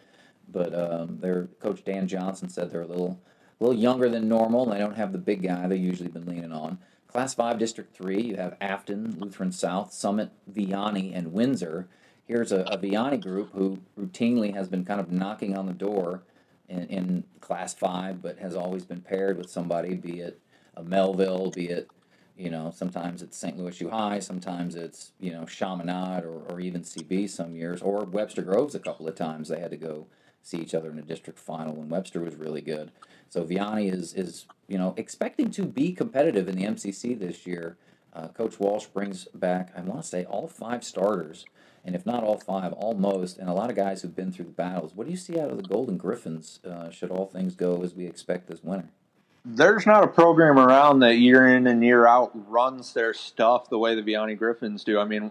but 0.49 0.75
um, 0.75 1.19
their 1.21 1.49
coach 1.61 1.85
Dan 1.85 2.09
Johnson 2.09 2.49
said 2.49 2.71
they're 2.71 2.83
a 2.83 2.87
little, 2.87 3.21
a 3.61 3.65
little 3.65 3.79
younger 3.79 4.09
than 4.09 4.29
normal, 4.29 4.65
and 4.65 4.73
they 4.73 4.79
don't 4.79 4.97
have 4.97 5.13
the 5.13 5.19
big 5.19 5.43
guy 5.43 5.67
they've 5.67 5.81
usually 5.81 6.11
been 6.11 6.27
leaning 6.27 6.53
on. 6.53 6.79
Class 7.09 7.35
5 7.35 7.59
District 7.59 7.95
3, 7.97 8.21
you 8.21 8.37
have 8.37 8.57
Afton, 8.61 9.17
Lutheran 9.19 9.53
South, 9.53 9.93
Summit, 9.93 10.31
Vianney, 10.53 11.17
and 11.17 11.33
Windsor. 11.33 11.89
Here's 12.27 12.51
a, 12.51 12.61
a 12.63 12.79
Vianney 12.79 13.21
group 13.21 13.53
who 13.53 13.81
routinely 13.99 14.55
has 14.55 14.69
been 14.69 14.85
kind 14.85 15.01
of 15.01 15.13
knocking 15.13 15.57
on 15.57 15.67
the 15.67 15.73
door 15.73 16.23
in, 16.69 16.87
in 16.87 17.25
Class 17.41 17.75
5, 17.75 18.23
but 18.23 18.39
has 18.39 18.55
always 18.55 18.85
been 18.85 19.01
paired 19.01 19.37
with 19.37 19.51
somebody, 19.51 19.95
be 19.95 20.21
it 20.21 20.41
a 20.77 20.83
Mehlville, 20.83 21.55
be 21.55 21.69
it, 21.69 21.89
you 22.37 22.51
know, 22.51 22.73
sometimes 22.75 23.23
it's 23.23 23.37
St. 23.37 23.57
Louis 23.57 23.81
U 23.81 23.91
High, 23.91 24.19
sometimes 24.19 24.75
it's, 24.75 25.13
you 25.21 25.33
know, 25.33 25.45
Chaminade 25.45 26.25
or, 26.25 26.43
or 26.49 26.61
even 26.61 26.83
CB 26.83 27.31
some 27.31 27.55
years, 27.55 27.81
or 27.81 28.05
Webster 28.05 28.43
Groves 28.43 28.75
a 28.75 28.81
couple 28.81 29.07
of 29.07 29.15
times. 29.15 29.49
They 29.49 29.61
had 29.61 29.71
to 29.71 29.77
go 29.77 30.07
see 30.43 30.59
each 30.59 30.75
other 30.75 30.91
in 30.91 30.99
a 30.99 31.03
district 31.03 31.39
final 31.39 31.75
when 31.75 31.89
Webster 31.89 32.21
was 32.21 32.35
really 32.35 32.61
good. 32.61 32.91
So 33.29 33.45
Vianney 33.45 33.93
is, 33.93 34.15
is 34.15 34.47
you 34.69 34.79
know, 34.79 34.95
expecting 34.97 35.51
to 35.53 35.65
be 35.65 35.93
competitive 35.93 36.49
in 36.49 36.57
the 36.57 36.65
MCC 36.65 37.19
this 37.19 37.47
year. 37.47 37.77
Uh, 38.13 38.29
Coach 38.29 38.61
Walsh 38.61 38.87
brings 38.87 39.27
back, 39.35 39.73
I 39.77 39.81
want 39.81 40.03
to 40.03 40.07
say, 40.07 40.25
all 40.25 40.47
five 40.47 40.85
starters, 40.85 41.47
and 41.85 41.95
if 41.95 42.07
not 42.07 42.25
all 42.25 42.39
five, 42.39 42.73
almost, 42.73 43.39
and 43.39 43.49
a 43.49 43.53
lot 43.53 43.71
of 43.71 43.77
guys 43.77 44.03
who've 44.03 44.17
been 44.17 44.33
through 44.33 44.47
the 44.47 44.51
battles. 44.51 44.95
What 44.95 45.07
do 45.07 45.11
you 45.11 45.17
see 45.17 45.39
out 45.39 45.51
of 45.51 45.57
the 45.57 45.63
Golden 45.63 45.97
Griffins? 45.97 46.61
Uh, 46.65 46.91
should 46.91 47.11
all 47.11 47.27
things 47.27 47.55
go 47.55 47.83
as 47.83 47.95
we 47.95 48.07
expect 48.07 48.49
this 48.49 48.63
winter? 48.63 48.89
There's 49.45 49.85
not 49.85 50.05
a 50.05 50.09
program 50.09 50.59
around 50.59 51.01
that 51.01 51.17
year 51.17 51.47
in 51.47 51.67
and 51.67 51.85
year 51.85 52.07
out 52.07 52.33
runs 52.51 52.95
their 52.95 53.13
stuff 53.13 53.69
the 53.69 53.79
way 53.79 53.95
the 53.95 54.03
Vianney 54.03 54.39
Griffins 54.39 54.85
do. 54.85 54.99
I 54.99 55.05
mean, 55.05 55.31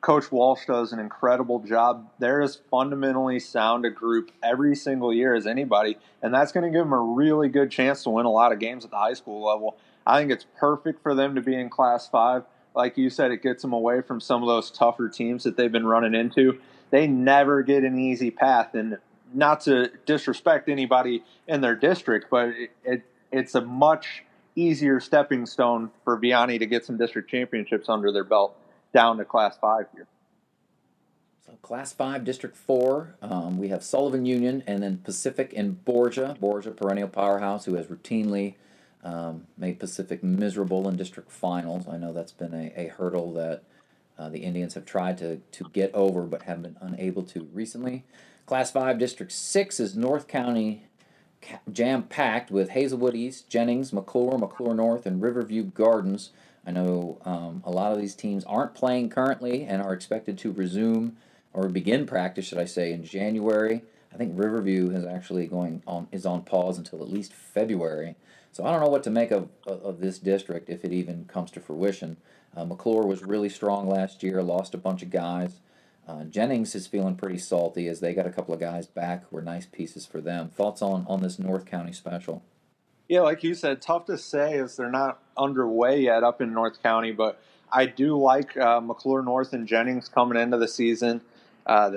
Coach 0.00 0.30
Walsh 0.30 0.66
does 0.66 0.92
an 0.92 1.00
incredible 1.00 1.58
job. 1.58 2.08
They're 2.20 2.40
as 2.40 2.60
fundamentally 2.70 3.40
sound 3.40 3.84
a 3.84 3.90
group 3.90 4.30
every 4.44 4.76
single 4.76 5.12
year 5.12 5.34
as 5.34 5.46
anybody, 5.46 5.98
and 6.22 6.32
that's 6.32 6.52
going 6.52 6.70
to 6.70 6.70
give 6.70 6.84
them 6.84 6.92
a 6.92 7.00
really 7.00 7.48
good 7.48 7.72
chance 7.72 8.04
to 8.04 8.10
win 8.10 8.26
a 8.26 8.30
lot 8.30 8.52
of 8.52 8.60
games 8.60 8.84
at 8.84 8.92
the 8.92 8.96
high 8.96 9.14
school 9.14 9.44
level. 9.44 9.76
I 10.06 10.20
think 10.20 10.30
it's 10.30 10.46
perfect 10.56 11.02
for 11.02 11.14
them 11.14 11.34
to 11.34 11.40
be 11.40 11.54
in 11.54 11.68
Class 11.68 12.08
5. 12.08 12.44
Like 12.78 12.96
you 12.96 13.10
said, 13.10 13.32
it 13.32 13.42
gets 13.42 13.60
them 13.62 13.72
away 13.72 14.02
from 14.02 14.20
some 14.20 14.40
of 14.40 14.46
those 14.46 14.70
tougher 14.70 15.08
teams 15.08 15.42
that 15.42 15.56
they've 15.56 15.72
been 15.72 15.84
running 15.84 16.14
into. 16.14 16.60
They 16.90 17.08
never 17.08 17.64
get 17.64 17.82
an 17.82 17.98
easy 17.98 18.30
path, 18.30 18.72
and 18.74 18.98
not 19.34 19.62
to 19.62 19.90
disrespect 20.06 20.68
anybody 20.68 21.24
in 21.48 21.60
their 21.60 21.74
district, 21.74 22.28
but 22.30 22.50
it, 22.50 22.70
it 22.84 23.02
it's 23.32 23.56
a 23.56 23.60
much 23.60 24.22
easier 24.54 25.00
stepping 25.00 25.44
stone 25.44 25.90
for 26.04 26.20
Vianney 26.20 26.60
to 26.60 26.66
get 26.66 26.84
some 26.84 26.96
district 26.96 27.28
championships 27.28 27.88
under 27.88 28.12
their 28.12 28.22
belt 28.22 28.56
down 28.94 29.18
to 29.18 29.24
Class 29.24 29.58
5 29.60 29.86
here. 29.92 30.06
So 31.44 31.54
Class 31.60 31.92
5, 31.92 32.24
District 32.24 32.56
4, 32.56 33.16
um, 33.22 33.58
we 33.58 33.68
have 33.68 33.82
Sullivan 33.82 34.24
Union 34.24 34.62
and 34.68 34.84
then 34.84 34.98
Pacific 34.98 35.52
and 35.56 35.84
Borgia. 35.84 36.36
Borgia, 36.38 36.70
perennial 36.70 37.08
powerhouse, 37.08 37.64
who 37.64 37.74
has 37.74 37.86
routinely 37.86 38.54
um, 39.04 39.46
made 39.56 39.78
Pacific 39.78 40.22
miserable 40.22 40.88
in 40.88 40.96
district 40.96 41.30
finals. 41.30 41.86
I 41.88 41.96
know 41.96 42.12
that's 42.12 42.32
been 42.32 42.54
a, 42.54 42.72
a 42.76 42.88
hurdle 42.88 43.32
that 43.34 43.62
uh, 44.18 44.28
the 44.28 44.40
Indians 44.40 44.74
have 44.74 44.84
tried 44.84 45.18
to, 45.18 45.36
to 45.36 45.70
get 45.72 45.94
over 45.94 46.22
but 46.22 46.42
have 46.42 46.62
been 46.62 46.76
unable 46.80 47.22
to 47.24 47.48
recently. 47.52 48.04
Class 48.46 48.70
5, 48.70 48.98
District 48.98 49.30
6 49.30 49.80
is 49.80 49.96
North 49.96 50.26
County 50.26 50.84
jam 51.72 52.02
packed 52.02 52.50
with 52.50 52.70
Hazelwood 52.70 53.14
East, 53.14 53.48
Jennings, 53.48 53.90
McCluer, 53.92 54.38
McCluer 54.38 54.74
North, 54.74 55.06
and 55.06 55.22
Riverview 55.22 55.64
Gardens. 55.64 56.30
I 56.66 56.70
know 56.70 57.18
um, 57.24 57.62
a 57.64 57.70
lot 57.70 57.92
of 57.92 57.98
these 57.98 58.14
teams 58.14 58.44
aren't 58.44 58.74
playing 58.74 59.10
currently 59.10 59.64
and 59.64 59.80
are 59.80 59.92
expected 59.92 60.36
to 60.38 60.52
resume 60.52 61.16
or 61.52 61.68
begin 61.68 62.06
practice, 62.06 62.46
should 62.46 62.58
I 62.58 62.66
say, 62.66 62.92
in 62.92 63.04
January. 63.04 63.82
I 64.12 64.16
think 64.16 64.32
Riverview 64.36 64.90
is 64.90 65.04
actually 65.04 65.46
going 65.46 65.82
on 65.86 66.08
is 66.12 66.26
on 66.26 66.42
pause 66.42 66.78
until 66.78 67.02
at 67.02 67.10
least 67.10 67.32
February. 67.32 68.16
So 68.52 68.64
I 68.64 68.70
don't 68.70 68.80
know 68.80 68.88
what 68.88 69.04
to 69.04 69.10
make 69.10 69.30
of, 69.30 69.48
of, 69.66 70.00
this 70.00 70.18
district 70.18 70.68
if 70.68 70.84
it 70.84 70.92
even 70.92 71.26
comes 71.26 71.50
to 71.52 71.60
fruition. 71.60 72.16
Uh, 72.56 72.64
McCluer 72.64 73.06
was 73.06 73.22
really 73.22 73.48
strong 73.48 73.88
last 73.88 74.22
year, 74.22 74.42
lost 74.42 74.74
a 74.74 74.78
bunch 74.78 75.02
of 75.02 75.10
guys. 75.10 75.60
Uh, 76.08 76.24
Jennings 76.24 76.74
is 76.74 76.86
feeling 76.86 77.14
pretty 77.14 77.38
salty 77.38 77.86
as 77.86 78.00
they 78.00 78.14
got 78.14 78.26
a 78.26 78.32
couple 78.32 78.54
of 78.54 78.60
guys 78.60 78.86
back 78.86 79.24
who 79.28 79.36
were 79.36 79.42
nice 79.42 79.66
pieces 79.66 80.06
for 80.06 80.20
them. 80.20 80.48
Thoughts 80.48 80.80
on, 80.80 81.04
on 81.06 81.22
this 81.22 81.38
North 81.38 81.66
County 81.66 81.92
special? 81.92 82.42
Yeah, 83.08 83.20
like 83.20 83.44
you 83.44 83.54
said, 83.54 83.80
tough 83.80 84.06
to 84.06 84.18
say 84.18 84.58
as 84.58 84.76
they're 84.76 84.90
not 84.90 85.22
underway 85.36 86.00
yet 86.00 86.24
up 86.24 86.40
in 86.40 86.52
North 86.52 86.82
County, 86.82 87.12
but 87.12 87.40
I 87.70 87.86
do 87.86 88.18
like 88.18 88.56
uh, 88.56 88.80
McCluer 88.80 89.24
North 89.24 89.52
and 89.52 89.66
Jennings 89.66 90.08
coming 90.08 90.40
into 90.40 90.56
the 90.56 90.68
season. 90.68 91.20
Uh, 91.66 91.90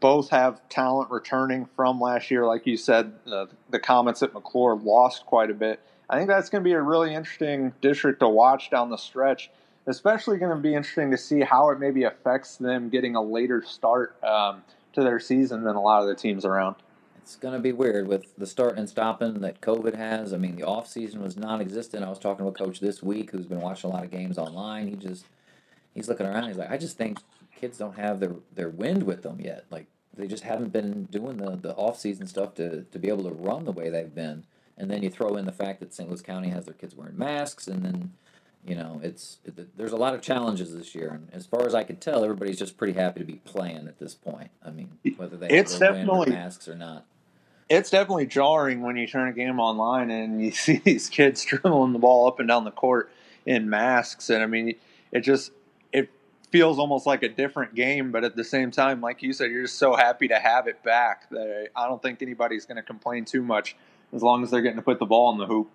both 0.00 0.30
have 0.30 0.66
talent 0.68 1.10
returning 1.10 1.68
from 1.76 2.00
last 2.00 2.30
year. 2.30 2.46
Like 2.46 2.66
you 2.66 2.76
said, 2.76 3.12
uh, 3.30 3.46
the 3.68 3.78
Comets 3.78 4.22
at 4.22 4.32
McCluer 4.32 4.82
lost 4.82 5.26
quite 5.26 5.50
a 5.50 5.54
bit. 5.54 5.80
I 6.08 6.16
think 6.16 6.28
that's 6.28 6.50
going 6.50 6.64
to 6.64 6.68
be 6.68 6.72
a 6.72 6.80
really 6.80 7.14
interesting 7.14 7.72
district 7.80 8.20
to 8.20 8.28
watch 8.28 8.70
down 8.70 8.90
the 8.90 8.96
stretch 8.96 9.50
especially 9.86 10.38
going 10.38 10.54
to 10.54 10.62
be 10.62 10.74
interesting 10.74 11.10
to 11.10 11.18
see 11.18 11.40
how 11.40 11.70
it 11.70 11.80
maybe 11.80 12.04
affects 12.04 12.56
them 12.56 12.88
getting 12.88 13.16
a 13.16 13.22
later 13.22 13.62
start 13.62 14.22
um, 14.22 14.62
to 14.92 15.02
their 15.02 15.20
season 15.20 15.64
than 15.64 15.76
a 15.76 15.80
lot 15.80 16.02
of 16.02 16.08
the 16.08 16.14
teams 16.14 16.44
around. 16.44 16.76
It's 17.18 17.36
going 17.36 17.54
to 17.54 17.60
be 17.60 17.72
weird 17.72 18.08
with 18.08 18.34
the 18.36 18.46
starting 18.46 18.78
and 18.78 18.88
stopping 18.88 19.40
that 19.40 19.60
COVID 19.60 19.94
has. 19.94 20.32
I 20.32 20.36
mean, 20.36 20.56
the 20.56 20.64
off 20.64 20.88
season 20.88 21.22
was 21.22 21.36
non-existent. 21.36 22.04
I 22.04 22.08
was 22.08 22.18
talking 22.18 22.44
to 22.44 22.50
a 22.50 22.52
coach 22.52 22.80
this 22.80 23.02
week 23.02 23.30
who's 23.30 23.46
been 23.46 23.60
watching 23.60 23.90
a 23.90 23.92
lot 23.92 24.04
of 24.04 24.10
games 24.10 24.38
online. 24.38 24.88
He 24.88 24.96
just 24.96 25.26
he's 25.94 26.08
looking 26.08 26.26
around. 26.26 26.48
He's 26.48 26.56
like, 26.56 26.70
I 26.70 26.76
just 26.76 26.96
think 26.96 27.18
kids 27.60 27.78
don't 27.78 27.96
have 27.96 28.20
their 28.20 28.36
their 28.54 28.68
wind 28.68 29.02
with 29.04 29.22
them 29.22 29.40
yet. 29.40 29.66
Like 29.70 29.86
they 30.16 30.26
just 30.26 30.44
haven't 30.44 30.72
been 30.72 31.04
doing 31.04 31.36
the 31.36 31.56
the 31.56 31.74
off 31.74 31.98
season 31.98 32.26
stuff 32.26 32.54
to 32.54 32.82
to 32.82 32.98
be 32.98 33.08
able 33.08 33.24
to 33.24 33.34
run 33.34 33.64
the 33.64 33.72
way 33.72 33.90
they've 33.90 34.14
been. 34.14 34.44
And 34.76 34.90
then 34.90 35.02
you 35.02 35.10
throw 35.10 35.36
in 35.36 35.44
the 35.44 35.52
fact 35.52 35.80
that 35.80 35.92
St. 35.92 36.08
Louis 36.08 36.22
County 36.22 36.48
has 36.48 36.64
their 36.64 36.74
kids 36.74 36.94
wearing 36.96 37.18
masks, 37.18 37.68
and 37.68 37.84
then 37.84 38.12
you 38.64 38.74
know, 38.74 39.00
it's 39.02 39.38
it, 39.44 39.76
there's 39.76 39.92
a 39.92 39.96
lot 39.96 40.14
of 40.14 40.20
challenges 40.20 40.74
this 40.74 40.94
year, 40.94 41.10
and 41.10 41.28
as 41.32 41.46
far 41.46 41.66
as 41.66 41.74
I 41.74 41.82
can 41.82 41.96
tell, 41.96 42.22
everybody's 42.24 42.58
just 42.58 42.76
pretty 42.76 42.92
happy 42.92 43.20
to 43.20 43.26
be 43.26 43.40
playing 43.44 43.88
at 43.88 43.98
this 43.98 44.14
point. 44.14 44.50
I 44.64 44.70
mean, 44.70 44.98
whether 45.16 45.36
they 45.36 45.48
it's 45.48 45.78
definitely 45.78 46.30
masks 46.30 46.68
or 46.68 46.74
not. 46.74 47.06
It's 47.68 47.88
definitely 47.88 48.26
jarring 48.26 48.82
when 48.82 48.96
you 48.96 49.06
turn 49.06 49.28
a 49.28 49.32
game 49.32 49.60
online 49.60 50.10
and 50.10 50.44
you 50.44 50.50
see 50.64 50.78
these 50.78 51.08
kids 51.08 51.44
dribbling 51.44 51.92
the 51.92 51.98
ball 51.98 52.26
up 52.26 52.38
and 52.38 52.48
down 52.48 52.64
the 52.64 52.70
court 52.70 53.10
in 53.46 53.70
masks, 53.70 54.28
and 54.28 54.42
I 54.42 54.46
mean, 54.46 54.74
it 55.12 55.20
just 55.20 55.52
feels 56.50 56.78
almost 56.78 57.06
like 57.06 57.22
a 57.22 57.28
different 57.28 57.74
game, 57.74 58.10
but 58.10 58.24
at 58.24 58.36
the 58.36 58.44
same 58.44 58.70
time, 58.70 59.00
like 59.00 59.22
you 59.22 59.32
said, 59.32 59.50
you're 59.50 59.62
just 59.62 59.78
so 59.78 59.94
happy 59.94 60.28
to 60.28 60.38
have 60.38 60.66
it 60.66 60.82
back 60.82 61.28
that 61.30 61.68
I 61.76 61.86
don't 61.86 62.02
think 62.02 62.22
anybody's 62.22 62.66
going 62.66 62.76
to 62.76 62.82
complain 62.82 63.24
too 63.24 63.42
much 63.42 63.76
as 64.12 64.22
long 64.22 64.42
as 64.42 64.50
they're 64.50 64.62
getting 64.62 64.76
to 64.78 64.82
put 64.82 64.98
the 64.98 65.06
ball 65.06 65.32
in 65.32 65.38
the 65.38 65.46
hoop. 65.46 65.70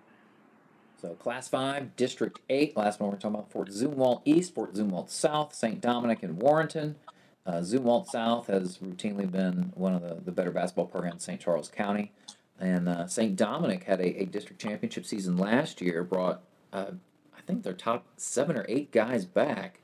So 1.00 1.14
Class 1.14 1.48
5, 1.48 1.96
District 1.96 2.40
8. 2.48 2.76
Last 2.76 3.00
one 3.00 3.10
we're 3.10 3.16
talking 3.16 3.34
about 3.34 3.50
Fort 3.50 3.68
Zumwalt 3.68 4.22
East, 4.24 4.54
Fort 4.54 4.74
Zumwalt 4.74 5.10
South, 5.10 5.54
St. 5.54 5.80
Dominic, 5.80 6.22
and 6.22 6.40
Warrenton. 6.40 6.96
Uh, 7.44 7.58
Zumwalt 7.60 8.06
South 8.06 8.48
has 8.48 8.78
routinely 8.78 9.30
been 9.30 9.72
one 9.74 9.94
of 9.94 10.02
the, 10.02 10.16
the 10.24 10.32
better 10.32 10.50
basketball 10.50 10.86
programs 10.86 11.16
in 11.16 11.20
St. 11.20 11.40
Charles 11.40 11.68
County. 11.68 12.12
And 12.58 12.88
uh, 12.88 13.06
St. 13.06 13.36
Dominic 13.36 13.84
had 13.84 14.00
a, 14.00 14.22
a 14.22 14.24
district 14.24 14.60
championship 14.60 15.04
season 15.04 15.36
last 15.36 15.80
year, 15.80 16.02
brought, 16.02 16.42
uh, 16.72 16.92
I 17.36 17.40
think, 17.46 17.62
their 17.62 17.74
top 17.74 18.06
seven 18.16 18.56
or 18.56 18.64
eight 18.68 18.90
guys 18.90 19.26
back, 19.26 19.80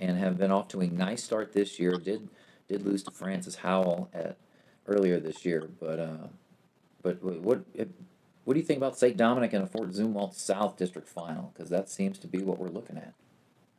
and 0.00 0.16
have 0.18 0.38
been 0.38 0.50
off 0.50 0.68
to 0.68 0.80
a 0.80 0.86
nice 0.86 1.22
start 1.22 1.52
this 1.52 1.78
year. 1.78 1.92
Did 1.92 2.28
did 2.68 2.84
lose 2.84 3.02
to 3.04 3.10
Francis 3.10 3.56
Howell 3.56 4.08
at 4.12 4.36
earlier 4.86 5.20
this 5.20 5.44
year, 5.44 5.68
but 5.78 6.00
uh, 6.00 6.28
but 7.02 7.22
what 7.22 7.64
what 8.44 8.54
do 8.54 8.60
you 8.60 8.66
think 8.66 8.78
about 8.78 8.98
St. 8.98 9.16
Dominic 9.16 9.52
and 9.52 9.62
a 9.62 9.66
Fort 9.66 9.90
Zumwalt 9.90 10.34
South 10.34 10.76
District 10.76 11.08
final? 11.08 11.52
Because 11.54 11.70
that 11.70 11.88
seems 11.88 12.18
to 12.18 12.26
be 12.26 12.42
what 12.42 12.58
we're 12.58 12.68
looking 12.68 12.96
at. 12.96 13.14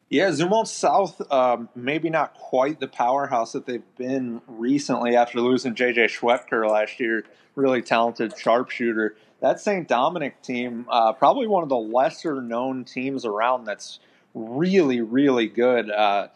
Yeah, 0.09 0.27
Zumwalt 0.29 0.67
South, 0.67 1.21
um, 1.31 1.69
maybe 1.73 2.09
not 2.09 2.33
quite 2.33 2.79
the 2.81 2.87
powerhouse 2.87 3.53
that 3.53 3.65
they've 3.65 3.83
been 3.97 4.41
recently 4.45 5.15
after 5.15 5.39
losing 5.39 5.73
J.J. 5.73 6.07
Schwepker 6.07 6.69
last 6.69 6.99
year. 6.99 7.23
Really 7.55 7.81
talented 7.81 8.37
sharpshooter. 8.37 9.15
That 9.39 9.59
St. 9.59 9.87
Dominic 9.87 10.41
team, 10.41 10.85
uh, 10.89 11.13
probably 11.13 11.47
one 11.47 11.63
of 11.63 11.69
the 11.69 11.77
lesser 11.77 12.41
known 12.41 12.83
teams 12.83 13.25
around 13.25 13.65
that's 13.65 13.99
really, 14.33 15.01
really 15.01 15.47
good. 15.47 15.89
Uh, 15.89 16.27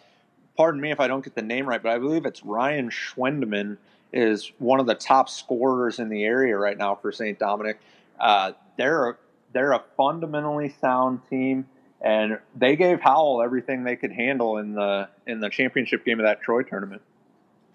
pardon 0.58 0.82
me 0.82 0.92
if 0.92 1.00
I 1.00 1.08
don't 1.08 1.24
get 1.24 1.36
the 1.36 1.42
name 1.42 1.68
right, 1.68 1.82
but 1.82 1.92
I 1.92 1.98
believe 1.98 2.26
it's 2.26 2.44
Ryan 2.44 2.90
Schwendeman 2.90 3.78
is 4.14 4.52
one 4.60 4.80
of 4.80 4.88
the 4.88 4.96
top 4.96 5.30
scorers 5.30 6.00
in 6.00 6.10
the 6.10 6.24
area 6.24 6.58
right 6.58 6.78
now 6.78 6.96
for 6.96 7.12
St. 7.12 7.38
Dominic. 7.38 7.80
Uh, 8.20 8.54
they're 8.78 9.10
a, 9.10 9.16
they're 9.54 9.74
a 9.74 9.84
fundamentally 9.98 10.74
sound 10.82 11.22
team, 11.30 11.68
and 12.02 12.40
they 12.56 12.76
gave 12.76 13.02
Howell 13.02 13.42
everything 13.42 13.84
they 13.84 13.96
could 13.96 14.12
handle 14.12 14.58
in 14.58 14.74
the 14.74 15.10
in 15.28 15.40
the 15.40 15.50
championship 15.50 16.06
game 16.06 16.20
of 16.20 16.26
that 16.26 16.42
Troy 16.42 16.64
tournament. 16.64 17.02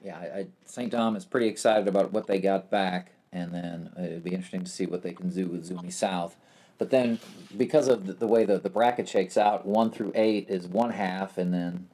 Yeah, 0.03 0.19
I, 0.19 0.39
I, 0.39 0.47
St. 0.65 0.91
Dom 0.91 1.15
is 1.17 1.27
pretty 1.27 1.49
excited 1.49 1.89
about 1.89 2.13
what 2.13 2.27
they 2.27 2.41
got 2.41 2.71
back, 2.71 3.13
and 3.33 3.53
then 3.53 3.91
it'd 3.99 4.25
be 4.25 4.33
interesting 4.33 4.65
to 4.65 4.71
see 4.71 4.87
what 4.87 5.03
they 5.03 5.13
can 5.13 5.29
do 5.29 5.47
with 5.47 5.67
Zuni 5.67 5.91
South. 5.91 6.37
But 6.81 6.91
then, 6.91 7.21
because 7.57 7.87
of 7.87 8.07
the, 8.07 8.15
the 8.15 8.27
way 8.27 8.45
the, 8.45 8.59
the 8.59 8.71
bracket 8.71 9.09
shakes 9.09 9.37
out, 9.37 9.65
one 9.65 9.93
through 9.93 10.11
eight 10.17 10.51
is 10.51 10.67
one 10.67 10.91
half, 10.91 11.39
and 11.39 11.55
then 11.55 11.87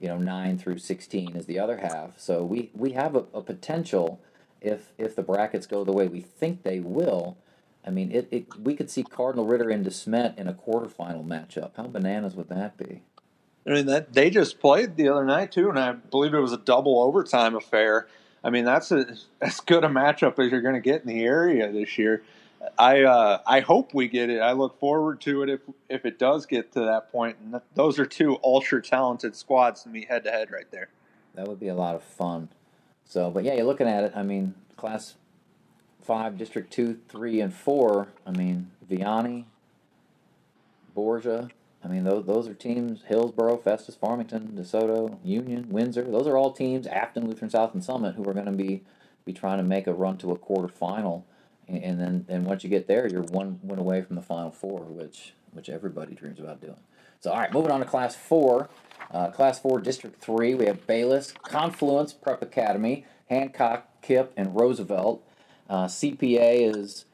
you 0.00 0.08
know 0.08 0.16
nine 0.16 0.56
through 0.56 0.78
sixteen 0.78 1.36
is 1.36 1.44
the 1.44 1.58
other 1.58 1.76
half. 1.76 2.18
So 2.18 2.42
we 2.42 2.70
we 2.72 2.92
have 2.92 3.14
a, 3.14 3.26
a 3.34 3.42
potential 3.42 4.22
if 4.62 4.92
if 4.96 5.14
the 5.14 5.22
brackets 5.22 5.66
go 5.66 5.84
the 5.84 5.92
way 5.92 6.08
we 6.08 6.22
think 6.22 6.62
they 6.62 6.80
will 6.80 7.36
I 7.88 7.90
mean, 7.90 8.12
it, 8.12 8.28
it 8.30 8.58
we 8.58 8.74
could 8.74 8.90
see 8.90 9.02
Cardinal 9.02 9.46
Ritter 9.46 9.70
and 9.70 9.84
DeSmet 9.84 10.36
in 10.38 10.46
a 10.46 10.52
quarterfinal 10.52 11.26
matchup. 11.26 11.70
How 11.76 11.86
bananas 11.86 12.34
would 12.34 12.50
that 12.50 12.76
be? 12.76 13.00
I 13.66 13.70
mean, 13.70 13.86
that 13.86 14.12
they 14.12 14.28
just 14.28 14.60
played 14.60 14.96
the 14.96 15.08
other 15.08 15.24
night 15.24 15.52
too, 15.52 15.70
and 15.70 15.78
I 15.78 15.92
believe 15.92 16.34
it 16.34 16.40
was 16.40 16.52
a 16.52 16.58
double 16.58 17.00
overtime 17.00 17.56
affair. 17.56 18.06
I 18.44 18.50
mean, 18.50 18.66
that's 18.66 18.92
a 18.92 19.16
as 19.40 19.60
good 19.60 19.84
a 19.84 19.88
matchup 19.88 20.38
as 20.38 20.50
you're 20.50 20.60
going 20.60 20.74
to 20.74 20.82
get 20.82 21.00
in 21.00 21.08
the 21.08 21.22
area 21.22 21.72
this 21.72 21.96
year. 21.96 22.22
I 22.78 23.02
uh, 23.02 23.40
I 23.46 23.60
hope 23.60 23.94
we 23.94 24.08
get 24.08 24.30
it. 24.30 24.40
I 24.40 24.52
look 24.52 24.78
forward 24.78 25.20
to 25.22 25.42
it 25.42 25.48
if 25.48 25.60
if 25.88 26.04
it 26.04 26.18
does 26.18 26.46
get 26.46 26.72
to 26.72 26.80
that 26.80 27.12
point. 27.12 27.36
And 27.42 27.60
those 27.74 27.98
are 27.98 28.06
two 28.06 28.38
ultra 28.42 28.82
talented 28.82 29.36
squads 29.36 29.82
to 29.84 29.88
meet 29.88 30.08
head 30.08 30.24
to 30.24 30.30
head 30.30 30.50
right 30.50 30.70
there. 30.70 30.88
That 31.34 31.46
would 31.46 31.60
be 31.60 31.68
a 31.68 31.74
lot 31.74 31.94
of 31.94 32.02
fun. 32.02 32.48
So, 33.04 33.30
but 33.30 33.44
yeah, 33.44 33.54
you're 33.54 33.64
looking 33.64 33.88
at 33.88 34.04
it. 34.04 34.12
I 34.16 34.22
mean, 34.22 34.54
class 34.76 35.14
five, 36.02 36.36
district 36.36 36.72
two, 36.72 36.98
three, 37.08 37.40
and 37.40 37.54
four. 37.54 38.08
I 38.26 38.32
mean, 38.32 38.70
Vianney, 38.90 39.44
Borgia. 40.94 41.50
I 41.84 41.88
mean, 41.88 42.02
those 42.02 42.26
those 42.26 42.48
are 42.48 42.54
teams. 42.54 43.02
Hillsboro, 43.06 43.58
Festus, 43.58 43.94
Farmington, 43.94 44.52
DeSoto, 44.56 45.18
Union, 45.22 45.68
Windsor. 45.70 46.02
Those 46.02 46.26
are 46.26 46.36
all 46.36 46.50
teams. 46.50 46.88
Afton, 46.88 47.28
Lutheran 47.28 47.50
South, 47.50 47.72
and 47.72 47.84
Summit 47.84 48.16
who 48.16 48.28
are 48.28 48.34
going 48.34 48.46
to 48.46 48.52
be 48.52 48.82
be 49.24 49.32
trying 49.32 49.58
to 49.58 49.64
make 49.64 49.86
a 49.86 49.92
run 49.92 50.16
to 50.18 50.32
a 50.32 50.38
quarterfinal 50.38 51.22
and 51.68 52.00
then 52.00 52.26
and 52.28 52.46
once 52.46 52.64
you 52.64 52.70
get 52.70 52.86
there, 52.86 53.06
you're 53.06 53.22
one 53.22 53.60
win 53.62 53.78
away 53.78 54.02
from 54.02 54.16
the 54.16 54.22
Final 54.22 54.50
Four, 54.50 54.80
which 54.84 55.34
which 55.52 55.68
everybody 55.68 56.14
dreams 56.14 56.40
about 56.40 56.60
doing. 56.60 56.76
So, 57.20 57.32
all 57.32 57.38
right, 57.38 57.52
moving 57.52 57.70
on 57.70 57.80
to 57.80 57.86
Class 57.86 58.14
Four. 58.14 58.68
Uh, 59.10 59.30
class 59.30 59.58
Four, 59.58 59.80
District 59.80 60.20
Three, 60.20 60.54
we 60.54 60.66
have 60.66 60.86
Bayless, 60.86 61.32
Confluence 61.42 62.12
Prep 62.12 62.42
Academy, 62.42 63.06
Hancock, 63.30 63.86
KIPP, 64.02 64.28
and 64.36 64.54
Roosevelt. 64.54 65.22
Uh, 65.68 65.86
CPA 65.86 66.76
is 66.76 67.06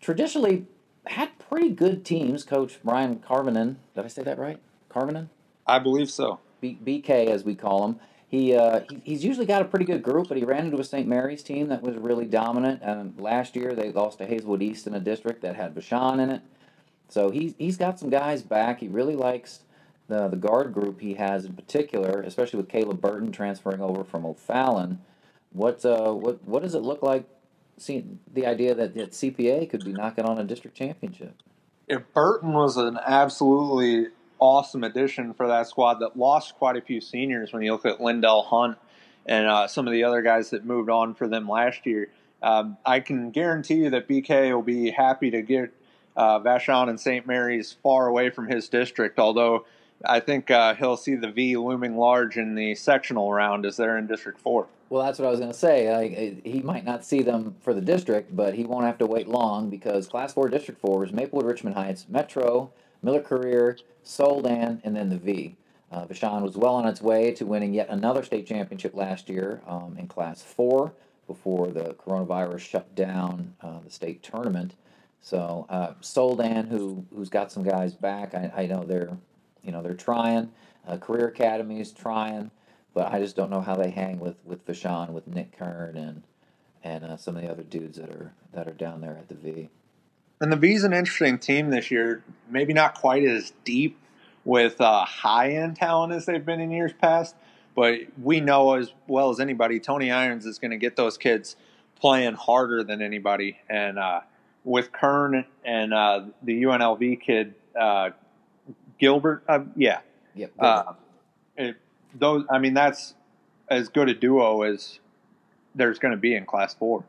traditionally 0.00 0.66
had 1.06 1.38
pretty 1.38 1.70
good 1.70 2.04
teams. 2.04 2.44
Coach 2.44 2.78
Brian 2.84 3.16
Carvinen, 3.16 3.76
did 3.94 4.04
I 4.04 4.08
say 4.08 4.22
that 4.22 4.38
right? 4.38 4.58
Carvinen? 4.90 5.28
I 5.66 5.78
believe 5.78 6.10
so. 6.10 6.40
B- 6.60 6.78
BK, 6.84 7.26
as 7.28 7.44
we 7.44 7.54
call 7.54 7.84
him. 7.86 8.00
He, 8.28 8.54
uh, 8.54 8.80
he 8.90 9.00
he's 9.04 9.24
usually 9.24 9.46
got 9.46 9.62
a 9.62 9.64
pretty 9.64 9.86
good 9.86 10.02
group, 10.02 10.28
but 10.28 10.36
he 10.36 10.44
ran 10.44 10.66
into 10.66 10.78
a 10.78 10.84
St. 10.84 11.08
Mary's 11.08 11.42
team 11.42 11.68
that 11.68 11.82
was 11.82 11.96
really 11.96 12.26
dominant. 12.26 12.82
Um, 12.84 13.14
last 13.18 13.56
year 13.56 13.74
they 13.74 13.90
lost 13.90 14.18
to 14.18 14.26
Hazelwood 14.26 14.62
East 14.62 14.86
in 14.86 14.94
a 14.94 15.00
district 15.00 15.40
that 15.42 15.56
had 15.56 15.74
Vashon 15.74 16.20
in 16.20 16.30
it. 16.30 16.42
So 17.08 17.30
he's 17.30 17.54
he's 17.58 17.78
got 17.78 17.98
some 17.98 18.10
guys 18.10 18.42
back. 18.42 18.80
He 18.80 18.88
really 18.88 19.16
likes 19.16 19.60
the 20.08 20.28
the 20.28 20.36
guard 20.36 20.74
group 20.74 21.00
he 21.00 21.14
has 21.14 21.46
in 21.46 21.54
particular, 21.54 22.20
especially 22.20 22.58
with 22.58 22.68
Caleb 22.68 23.00
Burton 23.00 23.32
transferring 23.32 23.80
over 23.80 24.04
from 24.04 24.26
O'Fallon. 24.26 25.00
What 25.52 25.82
uh 25.86 26.12
what 26.12 26.46
what 26.46 26.62
does 26.62 26.74
it 26.74 26.82
look 26.82 27.02
like? 27.02 27.24
Seeing 27.78 28.18
the 28.34 28.44
idea 28.44 28.74
that, 28.74 28.94
that 28.94 29.12
CPA 29.12 29.70
could 29.70 29.84
be 29.84 29.92
knocking 29.92 30.24
on 30.24 30.36
a 30.38 30.44
district 30.44 30.76
championship. 30.76 31.34
If 31.86 32.02
Burton 32.12 32.52
was 32.52 32.76
an 32.76 32.98
absolutely 33.06 34.08
awesome 34.38 34.84
addition 34.84 35.34
for 35.34 35.48
that 35.48 35.66
squad 35.66 36.00
that 36.00 36.16
lost 36.16 36.54
quite 36.56 36.76
a 36.76 36.80
few 36.80 37.00
seniors 37.00 37.52
when 37.52 37.62
you 37.62 37.72
look 37.72 37.86
at 37.86 38.00
Lindell 38.00 38.42
Hunt 38.42 38.78
and 39.26 39.46
uh, 39.46 39.66
some 39.68 39.86
of 39.86 39.92
the 39.92 40.04
other 40.04 40.22
guys 40.22 40.50
that 40.50 40.64
moved 40.64 40.90
on 40.90 41.14
for 41.14 41.28
them 41.28 41.48
last 41.48 41.86
year. 41.86 42.10
Um, 42.42 42.76
I 42.86 43.00
can 43.00 43.30
guarantee 43.30 43.74
you 43.74 43.90
that 43.90 44.08
BK 44.08 44.54
will 44.54 44.62
be 44.62 44.90
happy 44.90 45.30
to 45.30 45.42
get 45.42 45.72
uh, 46.16 46.40
Vashon 46.40 46.88
and 46.88 46.98
St. 46.98 47.26
Mary's 47.26 47.76
far 47.82 48.06
away 48.06 48.30
from 48.30 48.48
his 48.48 48.68
district, 48.68 49.18
although 49.18 49.66
I 50.04 50.20
think 50.20 50.50
uh, 50.50 50.74
he'll 50.74 50.96
see 50.96 51.14
the 51.16 51.30
V 51.30 51.56
looming 51.56 51.96
large 51.96 52.36
in 52.36 52.54
the 52.54 52.74
sectional 52.74 53.32
round 53.32 53.66
as 53.66 53.76
they're 53.76 53.98
in 53.98 54.06
District 54.06 54.38
4. 54.38 54.66
Well, 54.90 55.04
that's 55.04 55.18
what 55.18 55.26
I 55.28 55.30
was 55.30 55.40
going 55.40 55.52
to 55.52 55.58
say. 55.58 56.40
He 56.44 56.62
might 56.62 56.84
not 56.84 57.04
see 57.04 57.22
them 57.22 57.56
for 57.60 57.74
the 57.74 57.80
district, 57.80 58.34
but 58.34 58.54
he 58.54 58.64
won't 58.64 58.86
have 58.86 58.98
to 58.98 59.06
wait 59.06 59.28
long 59.28 59.68
because 59.68 60.06
Class 60.06 60.32
4 60.32 60.48
District 60.48 60.80
4 60.80 61.06
is 61.06 61.12
Maplewood, 61.12 61.44
Richmond 61.44 61.76
Heights, 61.76 62.06
Metro, 62.08 62.70
Miller 63.02 63.22
Career, 63.22 63.78
Soldan, 64.04 64.80
and 64.84 64.96
then 64.96 65.10
the 65.10 65.18
V. 65.18 65.56
Uh, 65.90 66.04
Vashon 66.04 66.42
was 66.42 66.56
well 66.56 66.74
on 66.74 66.86
its 66.86 67.00
way 67.00 67.32
to 67.32 67.46
winning 67.46 67.72
yet 67.72 67.88
another 67.88 68.22
state 68.22 68.46
championship 68.46 68.94
last 68.94 69.28
year 69.28 69.62
um, 69.66 69.96
in 69.98 70.06
Class 70.06 70.42
4 70.42 70.92
before 71.26 71.68
the 71.68 71.94
coronavirus 71.94 72.60
shut 72.60 72.94
down 72.94 73.54
uh, 73.62 73.80
the 73.80 73.90
state 73.90 74.22
tournament. 74.22 74.74
So 75.20 75.66
uh, 75.68 75.94
Soldan, 76.00 76.68
who 76.68 77.04
who's 77.14 77.28
got 77.28 77.52
some 77.52 77.62
guys 77.62 77.94
back, 77.94 78.34
I, 78.34 78.52
I 78.56 78.66
know 78.66 78.84
they're 78.84 79.16
you 79.62 79.72
know 79.72 79.82
they're 79.82 79.94
trying. 79.94 80.50
Uh, 80.86 80.96
Career 80.96 81.34
is 81.36 81.92
trying, 81.92 82.50
but 82.94 83.12
I 83.12 83.18
just 83.18 83.36
don't 83.36 83.50
know 83.50 83.60
how 83.60 83.76
they 83.76 83.90
hang 83.90 84.18
with 84.18 84.36
with 84.44 84.66
Vashon, 84.66 85.10
with 85.10 85.26
Nick 85.26 85.58
Kern, 85.58 85.96
and 85.96 86.22
and 86.84 87.04
uh, 87.04 87.16
some 87.16 87.36
of 87.36 87.42
the 87.42 87.50
other 87.50 87.62
dudes 87.62 87.98
that 87.98 88.10
are 88.10 88.32
that 88.52 88.68
are 88.68 88.72
down 88.72 89.00
there 89.00 89.16
at 89.16 89.28
the 89.28 89.34
V. 89.34 89.68
And 90.40 90.52
the 90.52 90.56
V's 90.56 90.84
an 90.84 90.92
interesting 90.92 91.38
team 91.38 91.70
this 91.70 91.90
year. 91.90 92.22
Maybe 92.48 92.72
not 92.72 92.94
quite 92.94 93.24
as 93.24 93.52
deep 93.64 93.98
with 94.44 94.80
uh, 94.80 95.04
high 95.04 95.50
end 95.50 95.76
talent 95.76 96.12
as 96.12 96.26
they've 96.26 96.44
been 96.44 96.60
in 96.60 96.70
years 96.70 96.92
past, 96.92 97.34
but 97.74 97.98
we 98.22 98.40
know 98.40 98.74
as 98.74 98.92
well 99.06 99.30
as 99.30 99.40
anybody, 99.40 99.78
Tony 99.80 100.10
Irons 100.10 100.46
is 100.46 100.58
going 100.58 100.70
to 100.70 100.76
get 100.76 100.96
those 100.96 101.18
kids 101.18 101.56
playing 102.00 102.34
harder 102.34 102.82
than 102.82 103.02
anybody. 103.02 103.58
And 103.68 103.98
uh, 103.98 104.20
with 104.64 104.92
Kern 104.92 105.44
and 105.64 105.92
uh, 105.92 106.26
the 106.42 106.62
UNLV 106.62 107.20
kid, 107.20 107.54
uh, 107.78 108.10
Gilbert, 108.98 109.42
uh, 109.48 109.60
yeah, 109.76 110.00
yep. 110.34 110.52
Uh, 110.58 110.94
it, 111.56 111.76
those, 112.14 112.44
I 112.50 112.58
mean, 112.58 112.74
that's 112.74 113.14
as 113.68 113.88
good 113.88 114.08
a 114.08 114.14
duo 114.14 114.62
as 114.62 114.98
there's 115.74 115.98
going 115.98 116.12
to 116.12 116.18
be 116.18 116.34
in 116.34 116.46
Class 116.46 116.74
Four. 116.74 117.04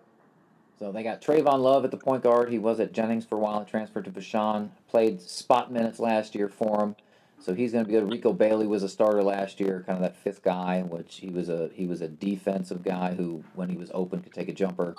So 0.80 0.94
they 0.94 1.04
got 1.04 1.22
Trayvon 1.22 1.60
Love 1.60 1.84
at 1.84 1.92
the 1.92 1.98
point 1.98 2.24
guard. 2.24 2.50
He 2.50 2.58
was 2.58 2.80
at 2.80 2.94
Jennings 2.94 3.26
for 3.26 3.36
a 3.36 3.40
while, 3.40 3.60
and 3.60 3.68
transferred 3.68 4.06
to 4.06 4.12
Vashon. 4.12 4.70
Played 4.88 5.22
spot 5.22 5.74
minutes 5.74 6.00
last 6.00 6.34
year 6.34 6.48
for 6.48 6.82
him, 6.82 6.96
so 7.38 7.54
he's 7.54 7.74
going 7.74 7.84
to 7.84 7.88
be 7.88 7.98
good. 7.98 8.10
Rico 8.10 8.32
Bailey 8.32 8.66
was 8.66 8.82
a 8.82 8.90
starter 8.90 9.22
last 9.22 9.60
year, 9.60 9.84
kind 9.86 9.98
of 9.98 10.04
that 10.04 10.16
fifth 10.16 10.42
guy, 10.42 10.82
which 10.82 11.18
he 11.18 11.30
was 11.30 11.50
a 11.50 11.70
he 11.74 11.86
was 11.86 12.00
a 12.00 12.08
defensive 12.08 12.82
guy 12.82 13.14
who, 13.14 13.44
when 13.56 13.68
he 13.68 13.76
was 13.76 13.92
open, 13.94 14.22
could 14.22 14.34
take 14.34 14.48
a 14.48 14.54
jumper. 14.54 14.96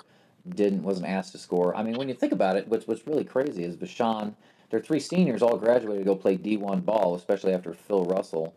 Didn't 0.47 0.83
wasn't 0.83 1.07
asked 1.07 1.31
to 1.31 1.39
score. 1.39 1.75
I 1.75 1.81
mean, 1.81 1.97
when 1.97 2.07
you 2.07 2.13
think 2.13 2.31
about 2.31 2.57
it, 2.57 2.67
what's 2.67 2.85
what's 2.87 3.07
really 3.07 3.25
crazy 3.25 3.63
is 3.63 3.75
Vashon. 3.75 4.35
Their 4.69 4.79
three 4.79 4.99
seniors 4.99 5.41
all 5.41 5.57
graduated 5.57 6.05
to 6.05 6.05
go 6.05 6.15
play 6.15 6.37
D1 6.37 6.85
ball, 6.85 7.15
especially 7.15 7.53
after 7.53 7.73
Phil 7.73 8.05
Russell, 8.05 8.53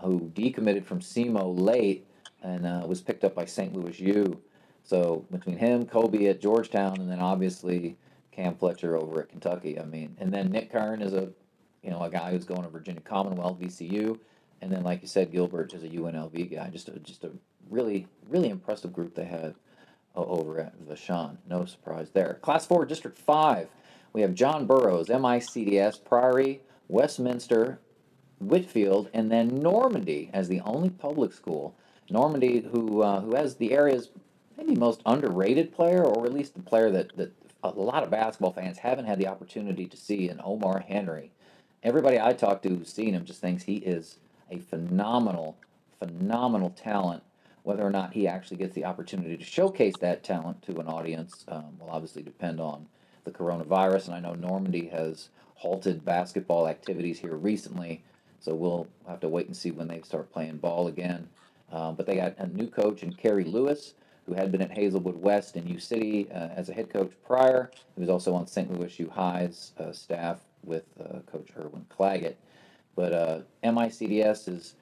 who 0.00 0.32
decommitted 0.34 0.84
from 0.84 1.00
SEMO 1.00 1.60
late 1.60 2.06
and 2.42 2.66
uh, 2.66 2.84
was 2.86 3.00
picked 3.00 3.24
up 3.24 3.34
by 3.34 3.44
St. 3.44 3.74
Louis 3.74 3.98
U. 4.00 4.40
So 4.88 5.26
between 5.30 5.58
him, 5.58 5.84
Kobe 5.84 6.28
at 6.28 6.40
Georgetown, 6.40 6.98
and 6.98 7.10
then 7.10 7.20
obviously 7.20 7.98
Cam 8.32 8.54
Fletcher 8.54 8.96
over 8.96 9.20
at 9.20 9.28
Kentucky. 9.28 9.78
I 9.78 9.84
mean, 9.84 10.16
and 10.18 10.32
then 10.32 10.50
Nick 10.50 10.72
Kern 10.72 11.02
is 11.02 11.12
a, 11.12 11.28
you 11.82 11.90
know, 11.90 12.00
a 12.00 12.08
guy 12.08 12.30
who's 12.30 12.46
going 12.46 12.62
to 12.62 12.70
Virginia 12.70 13.02
Commonwealth, 13.02 13.60
VCU, 13.60 14.18
and 14.62 14.72
then 14.72 14.84
like 14.84 15.02
you 15.02 15.08
said, 15.08 15.30
Gilbert 15.30 15.74
is 15.74 15.84
a 15.84 15.88
UNLV 15.88 16.50
guy. 16.50 16.70
Just 16.70 16.88
a 16.88 16.98
just 17.00 17.22
a 17.24 17.30
really 17.68 18.06
really 18.30 18.48
impressive 18.48 18.94
group 18.94 19.14
they 19.14 19.26
had 19.26 19.54
over 20.14 20.58
at 20.58 20.80
Vashon. 20.88 21.36
No 21.46 21.66
surprise 21.66 22.08
there. 22.14 22.38
Class 22.40 22.66
four, 22.66 22.86
District 22.86 23.18
five. 23.18 23.68
We 24.14 24.22
have 24.22 24.32
John 24.32 24.66
Burroughs, 24.66 25.08
MICDS, 25.08 26.02
Priory, 26.02 26.62
Westminster, 26.88 27.78
Whitfield, 28.40 29.10
and 29.12 29.30
then 29.30 29.60
Normandy 29.60 30.30
as 30.32 30.48
the 30.48 30.62
only 30.62 30.88
public 30.88 31.34
school. 31.34 31.76
Normandy, 32.08 32.60
who 32.72 33.02
uh, 33.02 33.20
who 33.20 33.34
has 33.34 33.56
the 33.56 33.72
area's 33.72 34.08
maybe 34.58 34.74
most 34.74 35.00
underrated 35.06 35.72
player, 35.72 36.04
or 36.04 36.26
at 36.26 36.34
least 36.34 36.54
the 36.54 36.62
player 36.62 36.90
that, 36.90 37.16
that 37.16 37.32
a 37.62 37.70
lot 37.70 38.02
of 38.02 38.10
basketball 38.10 38.52
fans 38.52 38.78
haven't 38.78 39.06
had 39.06 39.18
the 39.18 39.28
opportunity 39.28 39.86
to 39.86 39.96
see 39.96 40.28
in 40.28 40.40
Omar 40.44 40.80
Henry. 40.80 41.30
Everybody 41.82 42.20
I 42.20 42.32
talk 42.32 42.62
to 42.62 42.68
who's 42.68 42.92
seen 42.92 43.14
him 43.14 43.24
just 43.24 43.40
thinks 43.40 43.62
he 43.62 43.76
is 43.76 44.18
a 44.50 44.58
phenomenal, 44.58 45.56
phenomenal 45.98 46.70
talent. 46.70 47.22
Whether 47.62 47.86
or 47.86 47.90
not 47.90 48.14
he 48.14 48.26
actually 48.26 48.56
gets 48.56 48.74
the 48.74 48.84
opportunity 48.84 49.36
to 49.36 49.44
showcase 49.44 49.94
that 50.00 50.24
talent 50.24 50.62
to 50.62 50.80
an 50.80 50.86
audience 50.86 51.44
um, 51.48 51.78
will 51.78 51.90
obviously 51.90 52.22
depend 52.22 52.60
on 52.60 52.86
the 53.24 53.30
coronavirus. 53.30 54.06
And 54.06 54.16
I 54.16 54.20
know 54.20 54.34
Normandy 54.34 54.88
has 54.88 55.28
halted 55.54 56.04
basketball 56.04 56.66
activities 56.66 57.18
here 57.18 57.34
recently, 57.36 58.02
so 58.40 58.54
we'll 58.54 58.88
have 59.06 59.20
to 59.20 59.28
wait 59.28 59.46
and 59.46 59.56
see 59.56 59.70
when 59.70 59.88
they 59.88 60.00
start 60.00 60.32
playing 60.32 60.56
ball 60.58 60.88
again. 60.88 61.28
Um, 61.70 61.94
but 61.94 62.06
they 62.06 62.16
got 62.16 62.38
a 62.38 62.46
new 62.46 62.68
coach 62.68 63.02
in 63.02 63.12
Kerry 63.12 63.44
Lewis 63.44 63.94
who 64.28 64.34
had 64.34 64.52
been 64.52 64.60
at 64.60 64.70
Hazelwood 64.70 65.16
West 65.16 65.56
in 65.56 65.66
U 65.66 65.78
City 65.78 66.28
uh, 66.30 66.48
as 66.54 66.68
a 66.68 66.74
head 66.74 66.90
coach 66.90 67.12
prior. 67.26 67.70
He 67.94 68.00
was 68.00 68.10
also 68.10 68.34
on 68.34 68.46
St. 68.46 68.70
Louis 68.70 68.98
U 68.98 69.10
High's 69.10 69.72
uh, 69.78 69.92
staff 69.92 70.40
with 70.62 70.84
uh, 71.00 71.20
Coach 71.20 71.48
Erwin 71.58 71.86
Claggett. 71.88 72.36
But 72.94 73.12
uh, 73.12 73.38
MICDS 73.64 74.48
is, 74.48 74.74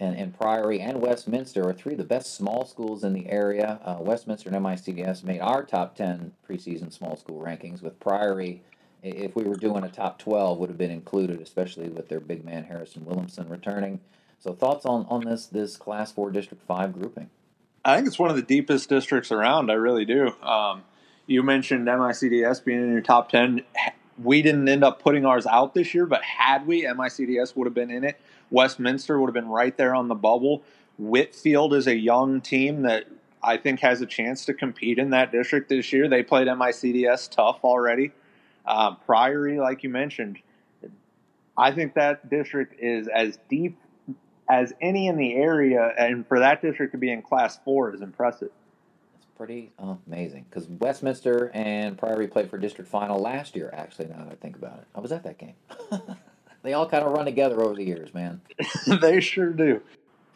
and, 0.00 0.16
and 0.16 0.36
Priory 0.36 0.80
and 0.80 1.00
Westminster 1.00 1.68
are 1.68 1.72
three 1.72 1.92
of 1.92 1.98
the 1.98 2.04
best 2.04 2.34
small 2.34 2.64
schools 2.64 3.04
in 3.04 3.12
the 3.12 3.28
area. 3.28 3.78
Uh, 3.84 3.98
Westminster 4.00 4.48
and 4.48 4.58
MICDS 4.58 5.22
made 5.22 5.40
our 5.40 5.62
top 5.62 5.94
10 5.94 6.32
preseason 6.48 6.92
small 6.92 7.16
school 7.16 7.40
rankings, 7.40 7.82
with 7.82 8.00
Priory, 8.00 8.62
if 9.02 9.36
we 9.36 9.44
were 9.44 9.56
doing 9.56 9.84
a 9.84 9.88
top 9.88 10.18
12, 10.18 10.58
would 10.58 10.68
have 10.70 10.78
been 10.78 10.90
included, 10.90 11.40
especially 11.40 11.88
with 11.88 12.08
their 12.08 12.20
big 12.20 12.44
man 12.44 12.64
Harrison 12.64 13.04
Williamson 13.04 13.48
returning. 13.48 14.00
So, 14.38 14.52
thoughts 14.54 14.86
on, 14.86 15.06
on 15.08 15.24
this, 15.24 15.46
this 15.46 15.76
Class 15.76 16.10
4 16.12 16.30
District 16.30 16.64
5 16.66 16.92
grouping? 16.92 17.30
I 17.84 17.96
think 17.96 18.06
it's 18.06 18.18
one 18.18 18.30
of 18.30 18.36
the 18.36 18.42
deepest 18.42 18.88
districts 18.88 19.32
around. 19.32 19.70
I 19.70 19.74
really 19.74 20.04
do. 20.04 20.32
Um, 20.42 20.84
you 21.26 21.42
mentioned 21.42 21.86
MICDS 21.86 22.64
being 22.64 22.82
in 22.82 22.92
your 22.92 23.00
top 23.00 23.30
10. 23.30 23.62
We 24.22 24.42
didn't 24.42 24.68
end 24.68 24.84
up 24.84 25.02
putting 25.02 25.24
ours 25.26 25.46
out 25.46 25.74
this 25.74 25.94
year, 25.94 26.06
but 26.06 26.22
had 26.22 26.66
we, 26.66 26.82
MICDS 26.84 27.56
would 27.56 27.66
have 27.66 27.74
been 27.74 27.90
in 27.90 28.04
it. 28.04 28.20
Westminster 28.50 29.18
would 29.18 29.26
have 29.26 29.34
been 29.34 29.48
right 29.48 29.76
there 29.76 29.94
on 29.94 30.08
the 30.08 30.14
bubble. 30.14 30.62
Whitfield 30.98 31.74
is 31.74 31.86
a 31.86 31.96
young 31.96 32.40
team 32.40 32.82
that 32.82 33.06
I 33.42 33.56
think 33.56 33.80
has 33.80 34.00
a 34.00 34.06
chance 34.06 34.44
to 34.44 34.54
compete 34.54 34.98
in 34.98 35.10
that 35.10 35.32
district 35.32 35.68
this 35.68 35.92
year. 35.92 36.08
They 36.08 36.22
played 36.22 36.46
MICDS 36.46 37.30
tough 37.30 37.60
already. 37.64 38.12
Um, 38.64 38.98
Priory, 39.04 39.58
like 39.58 39.82
you 39.82 39.88
mentioned, 39.88 40.38
I 41.56 41.72
think 41.72 41.94
that 41.94 42.30
district 42.30 42.76
is 42.78 43.08
as 43.08 43.38
deep 43.48 43.76
as 44.48 44.72
any 44.80 45.06
in 45.06 45.16
the 45.16 45.34
area, 45.34 45.92
and 45.98 46.26
for 46.26 46.40
that 46.40 46.62
district 46.62 46.92
to 46.92 46.98
be 46.98 47.10
in 47.10 47.22
Class 47.22 47.58
Four 47.64 47.94
is 47.94 48.00
impressive. 48.00 48.50
It's 49.16 49.26
pretty 49.36 49.72
amazing 50.06 50.46
because 50.48 50.68
Westminster 50.68 51.50
and 51.54 51.96
Priory 51.96 52.26
played 52.26 52.50
for 52.50 52.58
district 52.58 52.90
final 52.90 53.18
last 53.18 53.56
year. 53.56 53.70
Actually, 53.72 54.08
now 54.08 54.24
that 54.24 54.32
I 54.32 54.36
think 54.36 54.56
about 54.56 54.78
it, 54.78 54.86
I 54.94 55.00
was 55.00 55.12
at 55.12 55.24
that 55.24 55.38
game. 55.38 55.54
they 56.62 56.72
all 56.72 56.88
kind 56.88 57.04
of 57.04 57.12
run 57.12 57.24
together 57.24 57.60
over 57.62 57.74
the 57.74 57.84
years, 57.84 58.12
man. 58.14 58.40
they 59.00 59.20
sure 59.20 59.50
do. 59.50 59.80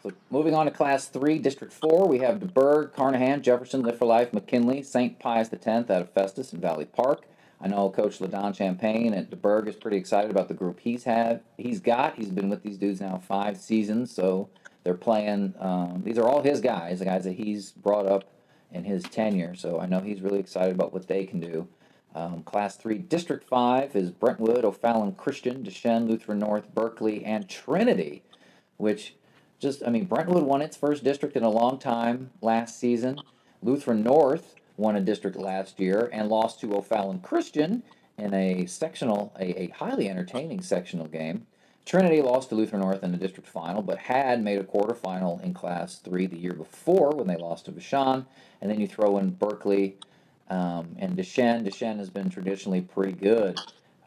So 0.03 0.11
moving 0.29 0.53
on 0.53 0.65
to 0.65 0.71
Class 0.71 1.07
3, 1.07 1.39
District 1.39 1.73
4, 1.73 2.07
we 2.07 2.19
have 2.19 2.39
DuBourg, 2.39 2.93
Carnahan, 2.93 3.41
Jefferson, 3.41 3.81
Lift 3.81 3.97
for 3.97 4.05
Life, 4.05 4.31
McKinley, 4.31 4.83
St. 4.83 5.19
Pius 5.19 5.51
X 5.51 5.67
out 5.67 5.89
of 5.89 6.11
Festus 6.11 6.53
and 6.53 6.61
Valley 6.61 6.85
Park. 6.85 7.23
I 7.59 7.67
know 7.67 7.89
Coach 7.89 8.21
LaDon 8.21 8.53
Champagne 8.53 9.13
at 9.13 9.31
DuBourg 9.31 9.67
is 9.67 9.75
pretty 9.75 9.97
excited 9.97 10.29
about 10.29 10.47
the 10.47 10.53
group 10.53 10.79
he's 10.79 11.05
had. 11.05 11.41
He's 11.57 11.79
got. 11.79 12.15
He's 12.15 12.29
been 12.29 12.49
with 12.49 12.61
these 12.63 12.77
dudes 12.77 13.01
now 13.01 13.17
five 13.17 13.57
seasons, 13.57 14.13
so 14.13 14.49
they're 14.83 14.93
playing. 14.93 15.55
Um, 15.59 16.01
these 16.05 16.17
are 16.17 16.27
all 16.27 16.43
his 16.43 16.61
guys, 16.61 16.99
the 16.99 17.05
guys 17.05 17.23
that 17.23 17.33
he's 17.33 17.71
brought 17.71 18.05
up 18.05 18.25
in 18.71 18.83
his 18.83 19.03
tenure. 19.03 19.55
So 19.55 19.79
I 19.79 19.87
know 19.87 19.99
he's 19.99 20.21
really 20.21 20.39
excited 20.39 20.75
about 20.75 20.93
what 20.93 21.07
they 21.07 21.25
can 21.25 21.39
do. 21.39 21.67
Um, 22.15 22.43
class 22.43 22.75
3, 22.77 22.97
District 22.99 23.47
5 23.47 23.95
is 23.95 24.11
Brentwood, 24.11 24.65
O'Fallon 24.65 25.13
Christian, 25.13 25.61
Duchesne, 25.63 26.07
Lutheran 26.07 26.39
North, 26.39 26.73
Berkeley, 26.73 27.23
and 27.23 27.47
Trinity, 27.47 28.23
which 28.77 29.13
just, 29.59 29.83
I 29.85 29.89
mean, 29.89 30.05
Brentwood 30.05 30.43
won 30.43 30.61
its 30.61 30.75
first 30.75 31.03
district 31.03 31.35
in 31.35 31.43
a 31.43 31.49
long 31.49 31.77
time 31.79 32.31
last 32.41 32.79
season. 32.79 33.19
Lutheran 33.61 34.03
North 34.03 34.55
won 34.77 34.95
a 34.95 35.01
district 35.01 35.35
last 35.35 35.79
year 35.79 36.09
and 36.13 36.29
lost 36.29 36.61
to 36.61 36.75
O'Fallon 36.75 37.19
Christian 37.19 37.83
in 38.17 38.33
a 38.33 38.65
sectional, 38.65 39.33
a, 39.39 39.63
a 39.63 39.67
highly 39.69 40.09
entertaining 40.09 40.61
sectional 40.61 41.07
game. 41.07 41.45
Trinity 41.85 42.21
lost 42.21 42.49
to 42.49 42.55
Lutheran 42.55 42.81
North 42.81 43.03
in 43.03 43.11
the 43.11 43.17
district 43.17 43.47
final, 43.47 43.81
but 43.81 43.97
had 43.97 44.43
made 44.43 44.59
a 44.59 44.63
quarterfinal 44.63 45.41
in 45.41 45.53
Class 45.53 45.99
3 45.99 46.27
the 46.27 46.37
year 46.37 46.53
before 46.53 47.11
when 47.11 47.27
they 47.27 47.37
lost 47.37 47.65
to 47.65 47.71
Vashon. 47.71 48.25
And 48.61 48.69
then 48.69 48.79
you 48.79 48.87
throw 48.87 49.17
in 49.17 49.31
Berkeley 49.31 49.95
um, 50.49 50.95
and 50.99 51.15
Duchesne. 51.15 51.63
Duchesne 51.63 51.99
has 51.99 52.09
been 52.09 52.29
traditionally 52.29 52.81
pretty 52.81 53.13
good. 53.13 53.59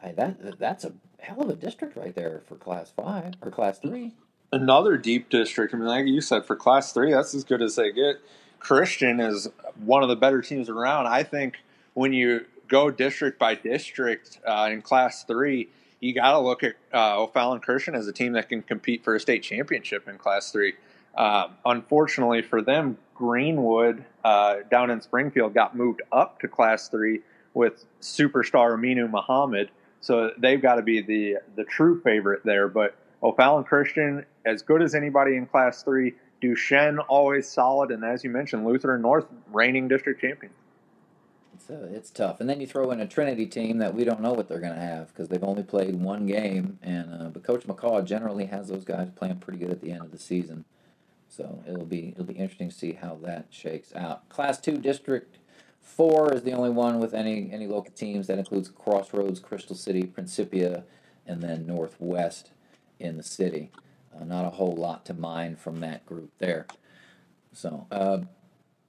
Hey, 0.03 0.13
that 0.17 0.59
That's 0.59 0.85
a 0.85 0.93
hell 1.19 1.41
of 1.43 1.49
a 1.49 1.55
district 1.55 1.97
right 1.97 2.15
there 2.15 2.43
for 2.47 2.57
Class 2.57 2.91
5 2.95 3.35
or 3.43 3.51
Class 3.51 3.79
3 3.79 4.13
another 4.53 4.97
deep 4.97 5.29
district. 5.29 5.75
I 5.75 5.79
mean, 5.79 5.87
like 5.87 6.07
you 6.07 6.21
said, 6.21 6.45
for 6.45 6.57
Class 6.57 6.93
Three, 6.93 7.13
that's 7.13 7.35
as 7.35 7.45
good 7.45 7.63
as 7.63 7.77
they 7.77 7.93
get. 7.93 8.17
Christian 8.61 9.21
is 9.21 9.49
one 9.83 10.03
of 10.03 10.09
the 10.09 10.17
better 10.17 10.41
teams 10.43 10.69
around. 10.69 11.07
I 11.07 11.23
think 11.23 11.57
when 11.95 12.13
you 12.13 12.47
go 12.69 12.91
district 12.91 13.39
by 13.39 13.57
district 13.57 14.39
uh, 14.47 14.69
in 14.71 14.83
Class 14.83 15.25
Three, 15.25 15.69
you 15.99 16.15
got 16.15 16.33
to 16.33 16.39
look 16.39 16.63
at 16.63 16.77
uh, 16.95 17.21
O'Fallon 17.21 17.61
Christian 17.61 17.95
as 17.95 18.07
a 18.07 18.13
team 18.13 18.33
that 18.35 18.49
can 18.49 18.63
compete 18.63 19.03
for 19.03 19.15
a 19.15 19.21
state 19.21 19.43
championship 19.43 20.09
in 20.09 20.19
Class 20.19 20.53
Three. 20.53 20.75
Um, 21.17 21.57
unfortunately 21.65 22.43
for 22.43 22.63
them, 22.63 22.97
Greenwood 23.15 24.05
uh, 24.23 24.59
down 24.71 24.91
in 24.91 25.01
Springfield 25.01 25.53
got 25.55 25.77
moved 25.77 26.03
up 26.13 26.41
to 26.41 26.49
Class 26.49 26.89
Three 26.89 27.21
with 27.55 27.85
superstar 28.01 28.79
Aminu 28.79 29.11
Mohammed, 29.11 29.71
so 30.01 30.31
they've 30.39 30.63
got 30.63 30.77
to 30.77 30.83
be 30.83 31.03
the 31.03 31.39
the 31.57 31.65
true 31.65 32.01
favorite 32.03 32.45
there. 32.45 32.69
But 32.69 32.95
O'Fallon 33.23 33.65
Christian, 33.65 34.25
as 34.47 34.63
good 34.63 34.83
as 34.83 34.95
anybody 34.95 35.37
in 35.37 35.47
Class 35.47 35.83
3. 35.83 36.15
Duchesne, 36.41 36.99
always 37.01 37.49
solid. 37.49 37.91
And 37.91 38.05
as 38.05 38.25
you 38.25 38.31
mentioned, 38.31 38.65
Lutheran 38.67 39.03
North, 39.03 39.27
reigning 39.53 39.89
district 39.89 40.21
champion. 40.21 40.53
It's, 41.55 41.69
uh, 41.69 41.89
it's 41.93 42.11
tough. 42.11 42.41
And 42.41 42.49
then 42.49 42.61
you 42.61 42.67
throw 42.67 42.91
in 42.91 43.01
a 43.01 43.07
Trinity 43.07 43.47
team 43.47 43.79
that 43.79 43.95
we 43.95 44.05
don't 44.05 44.21
know 44.21 44.33
what 44.33 44.49
they're 44.49 44.61
going 44.61 44.75
to 44.75 44.81
have 44.81 45.09
because 45.09 45.29
they've 45.29 45.45
only 45.45 45.63
played 45.63 45.95
one 45.95 46.27
game. 46.27 46.79
And 46.83 47.13
uh, 47.13 47.29
But 47.29 47.45
Coach 47.45 47.67
McCaw 47.67 48.05
generally 48.05 48.47
has 48.47 48.69
those 48.69 48.85
guys 48.85 49.11
playing 49.15 49.37
pretty 49.37 49.59
good 49.59 49.71
at 49.71 49.81
the 49.81 49.93
end 49.93 50.03
of 50.03 50.11
the 50.11 50.19
season. 50.19 50.65
So 51.29 51.63
it'll 51.67 51.87
be 51.87 52.09
it'll 52.09 52.25
be 52.25 52.35
interesting 52.35 52.71
to 52.71 52.75
see 52.75 52.93
how 52.93 53.19
that 53.23 53.47
shakes 53.51 53.95
out. 53.95 54.29
Class 54.29 54.61
two 54.61 54.77
district 54.77 55.39
four 55.81 56.35
is 56.35 56.43
the 56.43 56.53
only 56.53 56.71
one 56.71 56.99
with 56.99 57.15
any 57.15 57.51
any 57.53 57.69
local 57.69 57.93
teams. 57.93 58.27
That 58.27 58.39
includes 58.39 58.69
Crossroads, 58.69 59.39
Crystal 59.39 59.77
City, 59.77 60.03
Principia, 60.05 60.83
and 61.27 61.41
then 61.41 61.67
Northwest 61.67 62.51
in 62.99 63.17
the 63.17 63.23
city. 63.23 63.71
Uh, 64.15 64.25
not 64.25 64.45
a 64.45 64.51
whole 64.51 64.75
lot 64.75 65.05
to 65.07 65.15
mine 65.15 65.57
from 65.57 65.81
that 65.81 66.05
group 66.07 66.31
there. 66.39 66.67
So, 67.53 67.87
uh, 67.91 68.21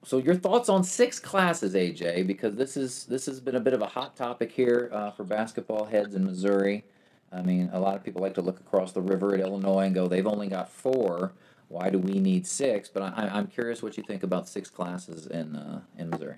so 0.04 0.18
your 0.18 0.36
thoughts 0.36 0.68
on 0.68 0.84
six 0.84 1.20
classes, 1.20 1.76
AJ? 1.76 2.26
Because 2.26 2.56
this 2.56 2.76
is 2.76 3.06
this 3.06 3.26
has 3.28 3.40
been 3.40 3.56
a 3.56 3.60
bit 3.60 3.74
of 3.74 3.82
a 3.82 3.88
hot 3.88 4.16
topic 4.16 4.52
here 4.52 4.90
uh, 4.92 5.12
for 5.12 5.24
basketball 5.24 5.86
heads 5.86 6.16
in 6.16 6.26
Missouri. 6.26 6.84
I 7.32 7.42
mean, 7.42 7.70
a 7.72 7.80
lot 7.80 7.96
of 7.96 8.04
people 8.04 8.22
like 8.22 8.34
to 8.36 8.42
look 8.42 8.60
across 8.60 8.92
the 8.92 9.02
river 9.02 9.34
at 9.34 9.40
Illinois 9.40 9.86
and 9.86 9.96
go, 9.96 10.08
"They've 10.08 10.26
only 10.28 10.48
got 10.48 10.70
four. 10.70 11.34
Why 11.68 11.90
do 11.90 12.00
we 12.00 12.20
need 12.20 12.46
six? 12.48 12.90
But 12.90 13.04
I, 13.04 13.30
I'm 13.32 13.48
curious 13.48 13.82
what 13.82 13.96
you 13.96 14.04
think 14.04 14.24
about 14.24 14.50
six 14.50 14.70
classes 14.70 15.28
in 15.28 15.56
uh, 15.56 15.82
in 15.98 16.10
Missouri. 16.10 16.38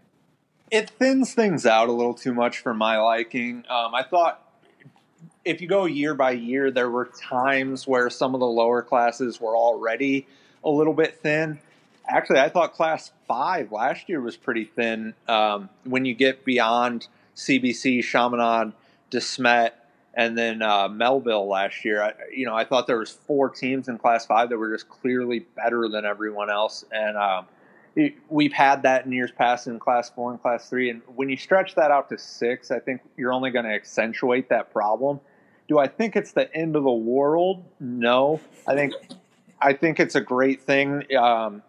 It 0.69 0.89
thins 0.89 1.33
things 1.33 1.65
out 1.65 1.87
a 1.87 1.91
little 1.91 2.13
too 2.13 2.33
much 2.33 2.59
for 2.59 2.73
my 2.73 2.97
liking. 2.97 3.63
Um, 3.69 3.95
I 3.95 4.03
thought 4.03 4.43
if 5.45 5.61
you 5.61 5.67
go 5.67 5.85
year 5.85 6.13
by 6.13 6.31
year, 6.31 6.71
there 6.71 6.89
were 6.89 7.05
times 7.05 7.87
where 7.87 8.09
some 8.09 8.33
of 8.33 8.39
the 8.39 8.47
lower 8.47 8.81
classes 8.81 9.41
were 9.41 9.55
already 9.55 10.27
a 10.63 10.69
little 10.69 10.93
bit 10.93 11.19
thin. 11.21 11.59
Actually, 12.07 12.39
I 12.39 12.49
thought 12.49 12.73
class 12.73 13.11
five 13.27 13.71
last 13.71 14.09
year 14.09 14.21
was 14.21 14.37
pretty 14.37 14.65
thin. 14.65 15.13
Um, 15.27 15.69
when 15.83 16.05
you 16.05 16.13
get 16.13 16.45
beyond 16.45 17.07
CBC, 17.35 18.03
Chaminade, 18.03 18.73
DeSmet, 19.11 19.71
and 20.13 20.37
then 20.37 20.61
uh, 20.61 20.87
Mehlville 20.89 21.47
last 21.47 21.83
year, 21.83 22.03
I, 22.03 22.13
you 22.31 22.45
know, 22.45 22.55
I 22.55 22.65
thought 22.65 22.87
there 22.87 22.99
was 22.99 23.11
four 23.11 23.49
teams 23.49 23.87
in 23.87 23.97
class 23.97 24.25
five 24.25 24.49
that 24.49 24.57
were 24.57 24.71
just 24.71 24.87
clearly 24.87 25.39
better 25.39 25.89
than 25.89 26.05
everyone 26.05 26.49
else, 26.49 26.85
and 26.91 27.17
um, 27.17 27.47
it, 27.95 28.15
we've 28.29 28.53
had 28.53 28.83
that 28.83 29.05
in 29.05 29.11
years 29.11 29.31
past 29.31 29.67
in 29.67 29.79
class 29.79 30.09
four 30.09 30.31
and 30.31 30.41
class 30.41 30.69
three. 30.69 30.89
And 30.89 31.01
when 31.15 31.29
you 31.29 31.37
stretch 31.37 31.75
that 31.75 31.91
out 31.91 32.09
to 32.09 32.17
six, 32.17 32.71
I 32.71 32.79
think 32.79 33.01
you're 33.17 33.33
only 33.33 33.51
going 33.51 33.65
to 33.65 33.71
accentuate 33.71 34.49
that 34.49 34.71
problem. 34.71 35.19
Do 35.73 35.79
I 35.79 35.87
think 35.87 36.15
it's 36.15 36.33
the 36.33 36.55
end 36.55 36.75
of 36.75 36.83
the 36.83 36.91
world? 36.91 37.63
No. 37.79 38.39
I 38.67 38.75
think 38.75 38.93
I 39.59 39.73
think 39.73 39.99
it's 39.99 40.13
a 40.13 40.21
great 40.21 40.61
thing. 40.61 41.03
Um, 41.15 41.63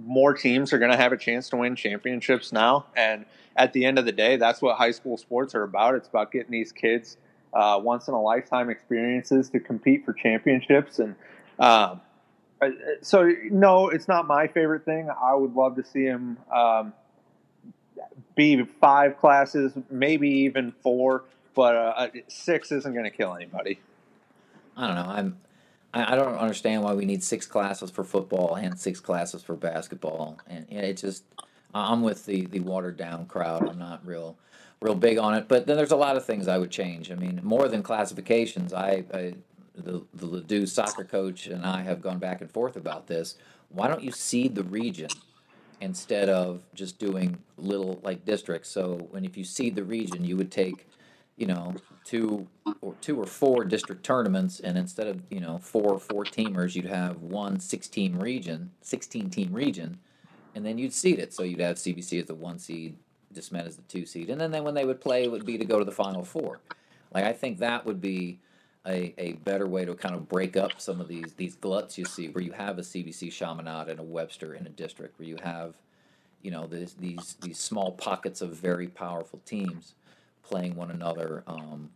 more 0.00 0.32
teams 0.32 0.72
are 0.72 0.78
going 0.78 0.92
to 0.92 0.96
have 0.96 1.10
a 1.10 1.16
chance 1.16 1.48
to 1.48 1.56
win 1.56 1.74
championships 1.74 2.52
now, 2.52 2.86
and 2.96 3.24
at 3.56 3.72
the 3.72 3.84
end 3.84 3.98
of 3.98 4.04
the 4.04 4.12
day, 4.12 4.36
that's 4.36 4.62
what 4.62 4.76
high 4.76 4.92
school 4.92 5.16
sports 5.16 5.56
are 5.56 5.64
about. 5.64 5.96
It's 5.96 6.06
about 6.06 6.30
getting 6.30 6.52
these 6.52 6.70
kids 6.70 7.16
uh, 7.52 7.80
once 7.82 8.06
in 8.06 8.14
a 8.14 8.22
lifetime 8.22 8.70
experiences 8.70 9.50
to 9.50 9.58
compete 9.58 10.04
for 10.04 10.12
championships. 10.12 11.00
And 11.00 11.16
um, 11.58 12.00
so, 13.02 13.28
no, 13.50 13.88
it's 13.88 14.06
not 14.06 14.28
my 14.28 14.46
favorite 14.46 14.84
thing. 14.84 15.10
I 15.10 15.34
would 15.34 15.56
love 15.56 15.74
to 15.74 15.84
see 15.84 16.04
him 16.04 16.38
um, 16.54 16.92
be 18.36 18.62
five 18.62 19.18
classes, 19.18 19.72
maybe 19.90 20.28
even 20.28 20.70
four 20.80 21.24
but 21.58 21.74
uh, 21.74 22.06
six 22.28 22.70
isn't 22.70 22.92
going 22.92 23.04
to 23.04 23.10
kill 23.10 23.34
anybody. 23.34 23.80
I 24.76 24.86
don't 24.86 24.94
know. 24.94 25.12
I'm. 25.12 25.38
I, 25.92 26.14
don't 26.14 26.36
understand 26.36 26.84
why 26.84 26.94
we 26.94 27.04
need 27.04 27.24
six 27.24 27.46
classes 27.46 27.90
for 27.90 28.04
football 28.04 28.54
and 28.54 28.78
six 28.78 29.00
classes 29.00 29.42
for 29.42 29.56
basketball, 29.56 30.38
and, 30.46 30.70
it 30.70 30.98
just. 30.98 31.24
I'm 31.74 32.02
with 32.02 32.26
the 32.26 32.46
the 32.46 32.60
watered 32.60 32.96
down 32.96 33.26
crowd. 33.26 33.68
I'm 33.68 33.78
not 33.78 34.06
real 34.06 34.36
real 34.80 34.94
big 34.94 35.18
on 35.18 35.34
it. 35.34 35.48
But 35.48 35.66
then 35.66 35.76
there's 35.76 35.90
a 35.90 35.96
lot 35.96 36.16
of 36.16 36.24
things 36.24 36.46
I 36.46 36.58
would 36.58 36.70
change. 36.70 37.10
I 37.10 37.16
mean, 37.16 37.40
more 37.42 37.66
than 37.66 37.82
classifications, 37.82 38.72
I, 38.72 39.02
I 39.12 39.34
the 39.74 40.04
the 40.14 40.28
Ladue 40.28 40.68
soccer 40.68 41.02
coach 41.02 41.48
and 41.48 41.66
I 41.66 41.82
have 41.82 42.00
gone 42.00 42.20
back 42.20 42.40
and 42.40 42.48
forth 42.48 42.76
about 42.76 43.08
this. 43.08 43.34
Why 43.68 43.88
don't 43.88 44.04
you 44.04 44.12
seed 44.12 44.54
the 44.54 44.62
region 44.62 45.10
instead 45.80 46.28
of 46.28 46.60
just 46.72 47.00
doing 47.00 47.38
little 47.56 47.98
like 48.04 48.24
districts? 48.24 48.68
So 48.70 49.08
when 49.10 49.24
if 49.24 49.36
you 49.36 49.42
seed 49.42 49.74
the 49.74 49.82
region, 49.82 50.24
you 50.24 50.36
would 50.36 50.52
take 50.52 50.86
you 51.38 51.46
know, 51.46 51.74
two 52.04 52.46
or 52.82 52.94
two 53.00 53.20
or 53.20 53.26
four 53.26 53.64
district 53.64 54.04
tournaments, 54.04 54.60
and 54.60 54.76
instead 54.76 55.06
of 55.06 55.22
you 55.30 55.40
know 55.40 55.58
four 55.58 55.98
four 55.98 56.24
teamers, 56.24 56.74
you'd 56.74 56.86
have 56.86 57.22
one 57.22 57.60
16 57.60 58.16
region, 58.18 58.72
16 58.82 59.30
team 59.30 59.52
region, 59.52 59.98
and 60.54 60.66
then 60.66 60.76
you'd 60.76 60.92
seed 60.92 61.18
it. 61.18 61.32
So 61.32 61.44
you'd 61.44 61.60
have 61.60 61.76
CBC 61.76 62.20
as 62.20 62.26
the 62.26 62.34
one 62.34 62.58
seed, 62.58 62.96
DeSmet 63.32 63.66
as 63.66 63.76
the 63.76 63.82
two 63.82 64.04
seed, 64.04 64.30
and 64.30 64.40
then, 64.40 64.50
then 64.50 64.64
when 64.64 64.74
they 64.74 64.84
would 64.84 65.00
play, 65.00 65.24
it 65.24 65.30
would 65.30 65.46
be 65.46 65.56
to 65.56 65.64
go 65.64 65.78
to 65.78 65.84
the 65.84 65.92
final 65.92 66.24
four. 66.24 66.58
Like 67.14 67.24
I 67.24 67.32
think 67.32 67.58
that 67.58 67.86
would 67.86 68.00
be 68.00 68.40
a, 68.84 69.14
a 69.16 69.32
better 69.32 69.66
way 69.66 69.84
to 69.84 69.94
kind 69.94 70.14
of 70.14 70.28
break 70.28 70.56
up 70.56 70.80
some 70.80 71.00
of 71.00 71.06
these 71.06 71.34
these 71.34 71.54
gluts 71.54 71.96
you 71.96 72.04
see, 72.04 72.28
where 72.28 72.42
you 72.42 72.52
have 72.52 72.78
a 72.78 72.82
CBC 72.82 73.30
Chaminade 73.30 73.88
and 73.88 74.00
a 74.00 74.04
Webster 74.04 74.54
in 74.54 74.66
a 74.66 74.70
district, 74.70 75.18
where 75.20 75.28
you 75.28 75.36
have 75.44 75.74
you 76.42 76.50
know 76.50 76.66
these 76.66 76.94
these 76.94 77.58
small 77.58 77.92
pockets 77.92 78.40
of 78.40 78.56
very 78.56 78.88
powerful 78.88 79.40
teams 79.44 79.94
playing 80.42 80.74
one 80.74 80.90
another 80.90 81.42
um, 81.46 81.90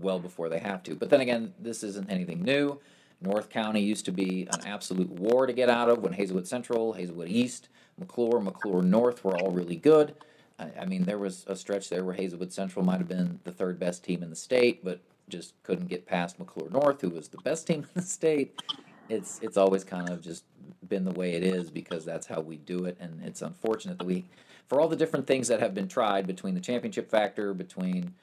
well 0.00 0.18
before 0.18 0.48
they 0.48 0.58
have 0.58 0.82
to. 0.84 0.94
But 0.94 1.10
then 1.10 1.20
again, 1.20 1.54
this 1.58 1.82
isn't 1.82 2.10
anything 2.10 2.42
new. 2.42 2.80
North 3.20 3.50
County 3.50 3.80
used 3.80 4.06
to 4.06 4.12
be 4.12 4.48
an 4.52 4.66
absolute 4.66 5.10
war 5.10 5.46
to 5.46 5.52
get 5.52 5.68
out 5.68 5.90
of 5.90 5.98
when 5.98 6.14
Hazelwood 6.14 6.48
Central, 6.48 6.94
Hazelwood 6.94 7.28
East, 7.28 7.68
McCluer, 8.00 8.42
McCluer 8.42 8.82
North 8.82 9.22
were 9.24 9.36
all 9.36 9.50
really 9.50 9.76
good. 9.76 10.14
I, 10.58 10.70
I 10.80 10.84
mean, 10.86 11.04
there 11.04 11.18
was 11.18 11.44
a 11.46 11.54
stretch 11.54 11.90
there 11.90 12.04
where 12.04 12.14
Hazelwood 12.14 12.52
Central 12.52 12.84
might 12.84 12.98
have 12.98 13.08
been 13.08 13.40
the 13.44 13.52
third 13.52 13.78
best 13.78 14.04
team 14.04 14.22
in 14.22 14.30
the 14.30 14.36
state, 14.36 14.82
but 14.84 15.00
just 15.28 15.54
couldn't 15.62 15.88
get 15.88 16.06
past 16.06 16.38
McCluer 16.38 16.70
North, 16.70 17.00
who 17.00 17.10
was 17.10 17.28
the 17.28 17.38
best 17.38 17.66
team 17.66 17.80
in 17.82 17.88
the 17.94 18.02
state. 18.02 18.60
It's 19.08 19.40
it's 19.42 19.56
always 19.56 19.84
kind 19.84 20.08
of 20.08 20.22
just 20.22 20.44
been 20.88 21.04
the 21.04 21.12
way 21.12 21.34
it 21.34 21.42
is 21.42 21.70
because 21.70 22.04
that's 22.04 22.26
how 22.26 22.40
we 22.40 22.56
do 22.56 22.84
it, 22.84 22.96
and 23.00 23.22
it's 23.24 23.42
unfortunate 23.42 23.98
that 23.98 24.06
we, 24.06 24.24
for 24.70 24.80
all 24.80 24.86
the 24.86 24.94
different 24.94 25.26
things 25.26 25.48
that 25.48 25.58
have 25.58 25.74
been 25.74 25.88
tried 25.88 26.28
between 26.28 26.54
the 26.54 26.60
championship 26.60 27.10
factor, 27.10 27.52
between 27.52 28.14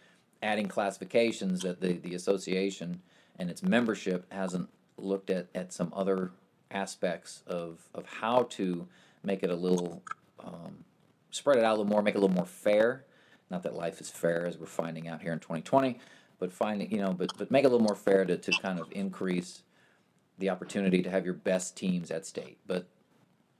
adding 0.41 0.67
classifications, 0.67 1.61
that 1.61 1.81
the 1.81 1.97
the 1.97 2.15
association 2.15 3.01
and 3.37 3.49
its 3.49 3.61
membership 3.61 4.25
hasn't 4.31 4.69
looked 4.97 5.29
at 5.29 5.47
at 5.53 5.73
some 5.73 5.91
other 5.93 6.31
aspects 6.71 7.43
of 7.47 7.89
of 7.93 8.05
how 8.05 8.43
to 8.43 8.87
make 9.23 9.43
it 9.43 9.49
a 9.49 9.55
little 9.55 10.01
um, 10.39 10.85
spread 11.31 11.57
it 11.57 11.65
out 11.65 11.71
a 11.71 11.77
little 11.81 11.91
more, 11.91 12.01
make 12.01 12.15
it 12.15 12.17
a 12.17 12.21
little 12.21 12.35
more 12.35 12.45
fair. 12.45 13.03
Not 13.51 13.63
that 13.63 13.75
life 13.75 13.99
is 13.99 14.09
fair, 14.09 14.45
as 14.47 14.57
we're 14.57 14.67
finding 14.67 15.09
out 15.09 15.21
here 15.21 15.33
in 15.33 15.39
2020, 15.39 15.99
but 16.39 16.53
finding 16.53 16.89
you 16.89 17.01
know, 17.01 17.11
but 17.11 17.37
but 17.37 17.51
make 17.51 17.65
it 17.65 17.67
a 17.67 17.69
little 17.69 17.85
more 17.85 17.95
fair 17.95 18.23
to 18.23 18.37
to 18.37 18.51
kind 18.61 18.79
of 18.79 18.87
increase 18.91 19.63
the 20.37 20.49
opportunity 20.49 21.01
to 21.01 21.09
have 21.09 21.25
your 21.25 21.33
best 21.33 21.75
teams 21.75 22.09
at 22.09 22.25
state. 22.25 22.57
But 22.65 22.87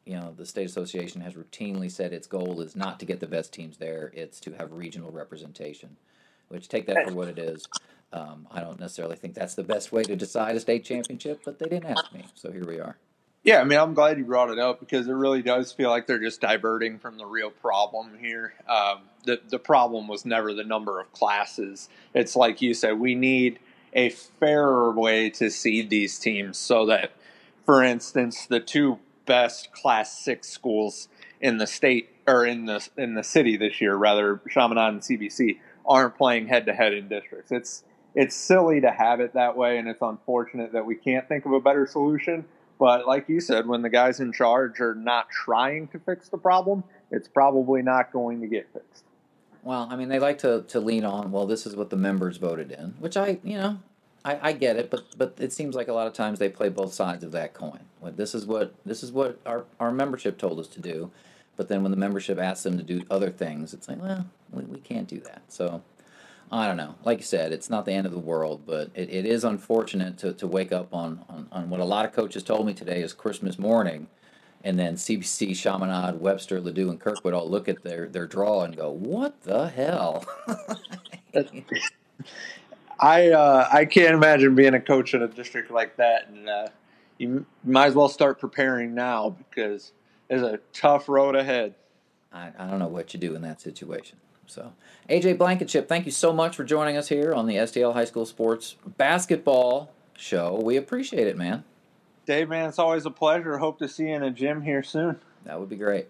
you 0.07 0.15
know, 0.15 0.33
the 0.35 0.45
state 0.45 0.65
association 0.65 1.21
has 1.21 1.33
routinely 1.33 1.91
said 1.91 2.13
its 2.13 2.27
goal 2.27 2.61
is 2.61 2.75
not 2.75 2.99
to 2.99 3.05
get 3.05 3.19
the 3.19 3.27
best 3.27 3.53
teams 3.53 3.77
there; 3.77 4.11
it's 4.13 4.39
to 4.41 4.53
have 4.53 4.71
regional 4.71 5.11
representation. 5.11 5.97
Which 6.47 6.69
take 6.69 6.87
that 6.87 7.05
for 7.05 7.13
what 7.13 7.27
it 7.27 7.37
is. 7.37 7.67
Um, 8.13 8.47
I 8.49 8.61
don't 8.61 8.79
necessarily 8.79 9.17
think 9.17 9.33
that's 9.33 9.55
the 9.55 9.63
best 9.63 9.91
way 9.91 10.01
to 10.03 10.15
decide 10.15 10.55
a 10.55 10.61
state 10.61 10.85
championship, 10.85 11.41
but 11.43 11.59
they 11.59 11.67
didn't 11.67 11.91
ask 11.91 12.13
me, 12.13 12.23
so 12.35 12.53
here 12.53 12.65
we 12.65 12.79
are. 12.79 12.95
Yeah, 13.43 13.59
I 13.59 13.63
mean, 13.65 13.79
I'm 13.79 13.93
glad 13.93 14.17
you 14.17 14.25
brought 14.25 14.49
it 14.49 14.59
up 14.59 14.79
because 14.79 15.07
it 15.07 15.13
really 15.13 15.41
does 15.41 15.71
feel 15.71 15.89
like 15.89 16.07
they're 16.07 16.19
just 16.19 16.41
diverting 16.41 16.99
from 16.99 17.17
the 17.17 17.25
real 17.25 17.49
problem 17.49 18.17
here. 18.19 18.53
Um, 18.67 19.01
the 19.25 19.41
the 19.49 19.59
problem 19.59 20.07
was 20.07 20.25
never 20.25 20.53
the 20.53 20.63
number 20.63 20.99
of 20.99 21.11
classes. 21.13 21.89
It's 22.13 22.35
like 22.35 22.61
you 22.61 22.73
said, 22.73 22.99
we 22.99 23.15
need 23.15 23.59
a 23.93 24.09
fairer 24.09 24.91
way 24.91 25.29
to 25.31 25.49
seed 25.49 25.89
these 25.89 26.19
teams 26.19 26.57
so 26.57 26.85
that, 26.87 27.11
for 27.65 27.83
instance, 27.83 28.45
the 28.45 28.59
two 28.59 28.99
best 29.27 29.71
Class 29.71 30.19
Six 30.19 30.49
schools 30.49 31.07
in 31.39 31.57
the 31.57 31.67
state 31.67 32.09
or 32.27 32.45
in 32.45 32.65
the 32.65 32.87
in 32.97 33.13
the 33.13 33.23
city 33.23 33.57
this 33.57 33.79
year, 33.79 33.95
rather 33.95 34.41
Chaminade 34.49 34.93
and 34.93 35.01
CBC, 35.01 35.59
aren't 35.85 36.17
playing 36.17 36.47
head 36.47 36.65
to 36.65 36.73
head 36.73 36.93
in 36.93 37.07
districts. 37.07 37.51
It's 37.51 37.83
it's 38.15 38.35
silly 38.35 38.81
to 38.81 38.89
have 38.89 39.19
it 39.19 39.33
that 39.35 39.55
way, 39.55 39.77
and 39.77 39.87
it's 39.87 40.01
unfortunate 40.01 40.73
that 40.73 40.85
we 40.85 40.95
can't 40.95 41.27
think 41.27 41.45
of 41.45 41.51
a 41.51 41.59
better 41.59 41.85
solution. 41.85 42.45
But 42.79 43.07
like 43.07 43.29
you 43.29 43.39
said, 43.39 43.67
when 43.67 43.81
the 43.81 43.89
guys 43.89 44.19
in 44.19 44.31
charge 44.31 44.79
are 44.79 44.95
not 44.95 45.29
trying 45.29 45.87
to 45.89 45.99
fix 45.99 46.29
the 46.29 46.37
problem, 46.37 46.83
it's 47.11 47.27
probably 47.27 47.81
not 47.81 48.11
going 48.11 48.41
to 48.41 48.47
get 48.47 48.67
fixed. 48.73 49.03
Well, 49.63 49.87
I 49.89 49.95
mean, 49.95 50.09
they 50.09 50.19
like 50.19 50.37
to, 50.39 50.63
to 50.69 50.79
lean 50.79 51.03
on, 51.03 51.31
well, 51.31 51.45
this 51.45 51.65
is 51.65 51.75
what 51.75 51.89
the 51.89 51.97
members 51.97 52.37
voted 52.37 52.71
in, 52.71 52.95
which 52.99 53.17
I, 53.17 53.39
you 53.43 53.57
know, 53.57 53.79
I, 54.27 54.49
I 54.49 54.51
get 54.51 54.75
it, 54.75 54.89
but 54.89 55.05
but 55.17 55.35
it 55.39 55.53
seems 55.53 55.73
like 55.73 55.87
a 55.87 55.93
lot 55.93 56.05
of 56.05 56.11
times 56.11 56.37
they 56.37 56.49
play 56.49 56.67
both 56.67 56.93
sides 56.93 57.23
of 57.23 57.31
that 57.31 57.53
coin. 57.53 57.79
Well, 58.01 58.11
this 58.11 58.35
is 58.35 58.45
what 58.45 58.73
this 58.85 59.01
is 59.01 59.09
what 59.09 59.39
our, 59.45 59.63
our 59.79 59.91
membership 59.91 60.37
told 60.37 60.59
us 60.59 60.67
to 60.67 60.81
do, 60.81 61.11
but 61.55 61.69
then 61.69 61.81
when 61.81 61.91
the 61.91 61.97
membership 61.97 62.37
asks 62.37 62.63
them 62.63 62.77
to 62.77 62.83
do 62.83 63.03
other 63.09 63.29
things, 63.29 63.73
it's 63.73 63.87
like, 63.87 64.01
well, 64.01 64.25
we, 64.51 64.63
we 64.65 64.79
can't 64.79 65.07
do 65.07 65.21
that. 65.21 65.43
So 65.47 65.81
I 66.51 66.67
don't 66.67 66.75
know. 66.75 66.95
Like 67.05 67.19
you 67.19 67.23
said, 67.23 67.53
it's 67.53 67.69
not 67.69 67.85
the 67.85 67.93
end 67.93 68.05
of 68.05 68.11
the 68.11 68.19
world, 68.19 68.63
but 68.65 68.91
it, 68.95 69.09
it 69.09 69.25
is 69.25 69.45
unfortunate 69.45 70.17
to, 70.17 70.33
to 70.33 70.45
wake 70.45 70.73
up 70.73 70.93
on, 70.93 71.23
on, 71.29 71.47
on 71.53 71.69
what 71.69 71.79
a 71.79 71.85
lot 71.85 72.03
of 72.05 72.11
coaches 72.11 72.43
told 72.43 72.65
me 72.65 72.73
today 72.73 73.01
is 73.01 73.13
Christmas 73.13 73.57
morning, 73.57 74.07
and 74.61 74.77
then 74.77 74.95
CBC, 74.95 75.55
Chaminade, 75.55 76.19
Webster, 76.19 76.59
Ladue, 76.59 76.89
and 76.89 76.99
Kirkwood 76.99 77.33
all 77.33 77.49
look 77.49 77.69
at 77.69 77.81
their, 77.83 78.09
their 78.09 78.27
draw 78.27 78.63
and 78.63 78.75
go, 78.75 78.91
"What 78.91 79.43
the 79.43 79.69
hell?" 79.69 80.25
I 82.99 83.29
uh, 83.29 83.69
I 83.71 83.85
can't 83.85 84.13
imagine 84.13 84.55
being 84.55 84.73
a 84.73 84.79
coach 84.79 85.13
in 85.13 85.21
a 85.21 85.27
district 85.27 85.71
like 85.71 85.95
that, 85.97 86.29
and 86.29 86.49
uh, 86.49 86.67
you 87.17 87.45
might 87.63 87.87
as 87.87 87.95
well 87.95 88.09
start 88.09 88.39
preparing 88.39 88.93
now 88.95 89.29
because 89.29 89.91
there's 90.27 90.41
a 90.41 90.59
tough 90.73 91.07
road 91.07 91.35
ahead. 91.35 91.75
I, 92.33 92.51
I 92.57 92.67
don't 92.67 92.79
know 92.79 92.87
what 92.87 93.13
you 93.13 93.19
do 93.19 93.35
in 93.35 93.41
that 93.43 93.61
situation. 93.61 94.17
So, 94.47 94.73
AJ 95.09 95.37
Blankenship, 95.37 95.89
thank 95.89 96.05
you 96.05 96.11
so 96.11 96.31
much 96.31 96.55
for 96.55 96.63
joining 96.63 96.95
us 96.97 97.09
here 97.09 97.33
on 97.33 97.47
the 97.47 97.55
STL 97.55 97.93
High 97.93 98.05
School 98.05 98.25
Sports 98.25 98.75
Basketball 98.97 99.91
Show. 100.17 100.59
We 100.63 100.77
appreciate 100.77 101.27
it, 101.27 101.37
man. 101.37 101.63
Dave, 102.25 102.49
man, 102.49 102.67
it's 102.67 102.79
always 102.79 103.05
a 103.05 103.11
pleasure. 103.11 103.57
Hope 103.57 103.79
to 103.79 103.87
see 103.87 104.09
you 104.09 104.15
in 104.15 104.23
a 104.23 104.31
gym 104.31 104.61
here 104.61 104.83
soon. 104.83 105.19
That 105.45 105.59
would 105.59 105.69
be 105.69 105.75
great. 105.75 106.07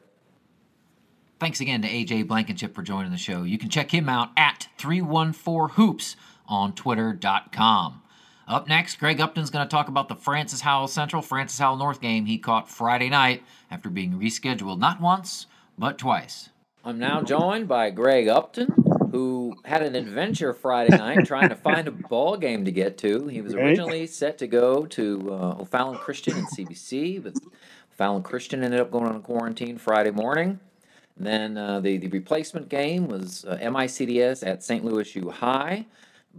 Thanks 1.39 1.61
again 1.61 1.83
to 1.83 1.87
AJ 1.87 2.27
Blankenship 2.27 2.73
for 2.73 2.81
joining 2.81 3.11
the 3.11 3.17
show. 3.17 3.43
You 3.43 3.59
can 3.59 3.69
check 3.69 3.93
him 3.93 4.09
out 4.09 4.29
at 4.35 4.67
314 4.79 5.75
Hoops 5.75 6.15
on 6.47 6.73
Twitter.com. 6.73 8.01
Up 8.47 8.67
next, 8.69 8.95
Greg 8.97 9.17
Uptain's 9.17 9.49
going 9.49 9.65
to 9.65 9.69
talk 9.69 9.89
about 9.89 10.07
the 10.07 10.15
Francis 10.15 10.61
Howell 10.61 10.87
Central 10.87 11.21
Francis 11.21 11.59
Howell 11.59 11.77
North 11.77 11.99
game 11.99 12.25
he 12.25 12.37
caught 12.37 12.69
Friday 12.69 13.09
night 13.09 13.43
after 13.69 13.89
being 13.89 14.13
rescheduled 14.13 14.79
not 14.79 15.01
once, 15.01 15.47
but 15.77 15.97
twice. 15.97 16.49
I'm 16.85 16.97
now 16.97 17.21
joined 17.21 17.67
by 17.67 17.89
Greg 17.89 18.27
Uptain, 18.27 19.11
who 19.11 19.53
had 19.65 19.83
an 19.83 19.95
adventure 19.95 20.53
Friday 20.53 20.95
night 20.95 21.25
trying 21.25 21.49
to 21.49 21.55
find 21.57 21.89
a 21.89 21.91
ball 21.91 22.37
game 22.37 22.63
to 22.63 22.71
get 22.71 22.97
to. 22.99 23.27
He 23.27 23.41
was 23.41 23.53
originally 23.53 24.07
set 24.07 24.37
to 24.37 24.47
go 24.47 24.85
to 24.85 25.33
uh, 25.33 25.55
O'Fallon 25.59 25.97
Christian 25.97 26.37
and 26.37 26.47
CBC, 26.47 27.21
but 27.21 27.33
O'Fallon 27.91 28.23
Christian 28.23 28.63
ended 28.63 28.79
up 28.79 28.89
going 28.91 29.07
on 29.07 29.21
quarantine 29.21 29.77
Friday 29.77 30.11
morning. 30.11 30.61
then 31.17 31.57
uh, 31.57 31.81
the, 31.81 31.97
the 31.97 32.07
replacement 32.07 32.69
game 32.69 33.09
was 33.09 33.43
uh, 33.43 33.57
MICDS 33.57 34.47
at 34.47 34.63
St. 34.63 34.85
Louis 34.85 35.13
U 35.17 35.29
High. 35.31 35.85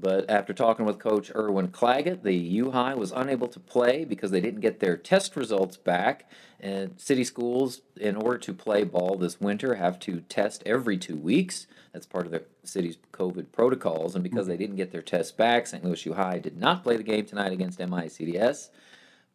But 0.01 0.31
after 0.31 0.53
talking 0.53 0.85
with 0.85 0.99
Coach 0.99 1.31
Erwin 1.35 1.69
Claggett, 1.69 2.23
the 2.23 2.35
U 2.35 2.71
High 2.71 2.95
was 2.95 3.11
unable 3.11 3.49
to 3.49 3.59
play 3.59 4.05
because 4.05 4.31
they 4.31 4.41
didn't 4.41 4.61
get 4.61 4.81
their 4.81 4.97
test 4.97 5.35
results 5.35 5.77
back. 5.77 6.31
And 6.61 7.01
city 7.01 7.25
schools, 7.25 7.83
in 7.97 8.17
order 8.17 8.39
to 8.39 8.53
play 8.53 8.85
ball 8.85 9.17
this 9.17 9.41
winter, 9.41 9.75
have 9.75 9.99
to 10.01 10.21
test 10.23 10.63
every 10.67 10.99
two 10.99 11.17
weeks. 11.17 11.67
That's 11.93 12.07
part 12.07 12.27
of 12.27 12.33
the 12.33 12.45
city's 12.65 12.99
COVID 13.13 13.51
protocols. 13.53 14.15
And 14.15 14.23
because 14.23 14.47
they 14.47 14.57
didn't 14.57 14.77
get 14.77 14.93
their 14.93 15.03
tests 15.03 15.33
back, 15.33 15.67
St. 15.67 15.85
Louis 15.85 16.05
U 16.07 16.15
High 16.15 16.39
did 16.39 16.59
not 16.59 16.83
play 16.83 16.97
the 16.97 17.03
game 17.03 17.25
tonight 17.25 17.53
against 17.53 17.79
MICDS. 17.79 18.71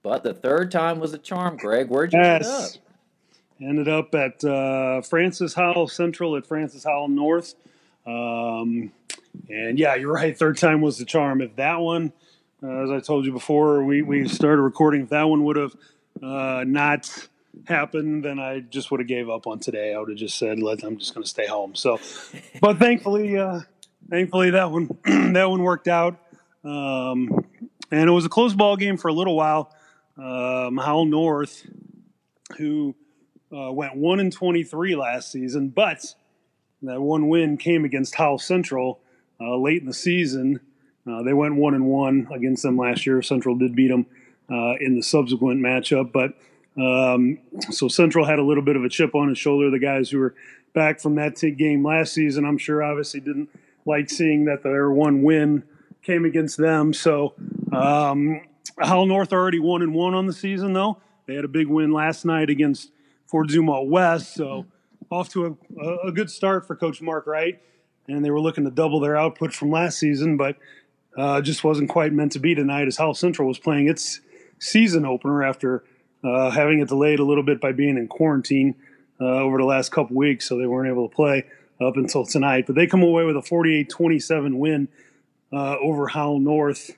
But 0.01 0.23
the 0.23 0.33
third 0.33 0.71
time 0.71 0.99
was 0.99 1.13
a 1.13 1.17
charm, 1.17 1.57
Greg. 1.57 1.89
Where'd 1.89 2.13
you 2.13 2.19
yes. 2.19 2.45
end 2.45 2.55
up? 2.55 2.71
Ended 3.61 3.87
up 3.87 4.15
at 4.15 4.43
uh, 4.43 5.01
Francis 5.01 5.53
Howell 5.53 5.87
Central 5.87 6.35
at 6.35 6.45
Francis 6.45 6.83
Howell 6.83 7.07
North. 7.07 7.55
Um, 8.05 8.91
and 9.49 9.77
yeah, 9.77 9.95
you're 9.95 10.13
right. 10.13 10.37
Third 10.37 10.57
time 10.57 10.81
was 10.81 10.97
the 10.97 11.05
charm. 11.05 11.41
If 11.41 11.55
that 11.57 11.79
one, 11.79 12.13
uh, 12.61 12.83
as 12.83 12.91
I 12.91 12.99
told 12.99 13.25
you 13.25 13.31
before, 13.31 13.83
we, 13.83 14.01
we 14.01 14.27
started 14.27 14.61
recording, 14.61 15.03
if 15.03 15.09
that 15.09 15.23
one 15.23 15.43
would 15.43 15.57
have 15.57 15.75
uh, 16.21 16.63
not 16.65 17.09
happened, 17.67 18.25
then 18.25 18.39
I 18.39 18.59
just 18.61 18.91
would 18.91 18.99
have 18.99 19.07
gave 19.07 19.29
up 19.29 19.47
on 19.47 19.59
today. 19.59 19.93
I 19.93 19.99
would 19.99 20.09
have 20.09 20.17
just 20.17 20.37
said, 20.37 20.59
"Let 20.59 20.83
I'm 20.83 20.97
just 20.97 21.13
going 21.13 21.23
to 21.23 21.29
stay 21.29 21.47
home." 21.47 21.75
So, 21.75 21.99
but 22.61 22.77
thankfully, 22.77 23.37
uh, 23.37 23.61
thankfully 24.09 24.51
that 24.51 24.71
one 24.71 24.89
that 25.33 25.49
one 25.49 25.61
worked 25.61 25.87
out, 25.87 26.19
um, 26.63 27.45
and 27.91 28.09
it 28.09 28.11
was 28.11 28.25
a 28.25 28.29
close 28.29 28.53
ball 28.53 28.77
game 28.77 28.97
for 28.97 29.07
a 29.07 29.13
little 29.13 29.35
while. 29.35 29.73
Um, 30.17 30.77
Howell 30.77 31.05
North, 31.05 31.65
who 32.57 32.95
uh, 33.51 33.71
went 33.71 33.95
one 33.95 34.19
and 34.19 34.31
twenty 34.31 34.63
three 34.63 34.95
last 34.95 35.31
season, 35.31 35.69
but 35.69 36.15
that 36.83 37.01
one 37.01 37.27
win 37.29 37.57
came 37.57 37.85
against 37.85 38.15
Howell 38.15 38.39
Central 38.39 38.99
uh, 39.43 39.57
late 39.57 39.81
in 39.81 39.87
the 39.87 39.93
season. 39.93 40.59
Uh, 41.05 41.21
they 41.23 41.33
went 41.33 41.55
one 41.55 41.73
and 41.73 41.85
one 41.85 42.27
against 42.33 42.63
them 42.63 42.77
last 42.77 43.05
year. 43.05 43.21
Central 43.21 43.55
did 43.55 43.75
beat 43.75 43.89
them 43.89 44.05
uh, 44.49 44.75
in 44.79 44.95
the 44.95 45.03
subsequent 45.03 45.59
matchup, 45.59 46.11
but 46.11 46.33
um, 46.81 47.39
so 47.71 47.87
Central 47.87 48.25
had 48.25 48.39
a 48.39 48.43
little 48.43 48.63
bit 48.63 48.75
of 48.75 48.83
a 48.83 48.89
chip 48.89 49.13
on 49.13 49.29
his 49.29 49.37
shoulder. 49.37 49.69
The 49.69 49.79
guys 49.79 50.09
who 50.09 50.19
were 50.19 50.33
back 50.73 50.99
from 50.99 51.15
that 51.15 51.35
t- 51.35 51.51
game 51.51 51.85
last 51.85 52.13
season, 52.13 52.45
I'm 52.45 52.57
sure, 52.57 52.81
obviously 52.81 53.19
didn't 53.19 53.49
like 53.85 54.09
seeing 54.09 54.45
that 54.45 54.63
their 54.63 54.89
one 54.89 55.23
win 55.23 55.63
came 56.01 56.25
against 56.25 56.57
them. 56.57 56.93
So 56.93 57.33
um, 57.71 58.41
Howell 58.79 59.05
North 59.05 59.33
already 59.33 59.59
one 59.59 59.81
and 59.81 59.93
one 59.93 60.13
on 60.13 60.25
the 60.25 60.33
season, 60.33 60.73
though. 60.73 60.97
They 61.25 61.35
had 61.35 61.45
a 61.45 61.49
big 61.49 61.67
win 61.67 61.91
last 61.91 62.25
night 62.25 62.49
against 62.49 62.91
Fort 63.27 63.49
Zumwalt 63.49 63.87
West, 63.87 64.33
so 64.33 64.65
off 65.09 65.29
to 65.29 65.57
a, 65.79 66.07
a 66.07 66.11
good 66.11 66.29
start 66.29 66.65
for 66.65 66.75
Coach 66.75 67.01
Mark 67.01 67.27
Wright 67.27 67.61
and 68.07 68.23
they 68.23 68.31
were 68.31 68.41
looking 68.41 68.63
to 68.65 68.71
double 68.71 68.99
their 68.99 69.15
output 69.15 69.53
from 69.53 69.71
last 69.71 69.97
season, 69.99 70.37
but 70.37 70.57
uh, 71.17 71.41
just 71.41 71.63
wasn't 71.63 71.89
quite 71.89 72.11
meant 72.13 72.31
to 72.33 72.39
be 72.39 72.55
tonight 72.55 72.87
as 72.87 72.97
Howell 72.97 73.13
Central 73.13 73.47
was 73.47 73.59
playing 73.59 73.87
its 73.87 74.21
season 74.59 75.05
opener 75.05 75.43
after 75.43 75.83
uh, 76.23 76.49
having 76.49 76.79
it 76.79 76.87
delayed 76.87 77.19
a 77.19 77.23
little 77.23 77.43
bit 77.43 77.59
by 77.61 77.71
being 77.71 77.97
in 77.97 78.07
quarantine. 78.07 78.75
uh, 79.19 79.25
over 79.25 79.57
the 79.57 79.65
last 79.65 79.91
couple 79.91 80.15
weeks, 80.15 80.47
so 80.47 80.57
they 80.57 80.65
weren't 80.65 80.89
able 80.89 81.07
to 81.07 81.15
play 81.15 81.45
up 81.79 81.95
until 81.97 82.25
tonight. 82.25 82.65
But 82.65 82.75
they 82.75 82.87
come 82.87 83.03
away 83.03 83.23
with 83.25 83.37
a 83.37 83.41
48-27 83.41 84.57
win 84.57 84.87
uh, 85.51 85.77
over 85.77 86.07
Howell 86.07 86.39
North 86.39 86.91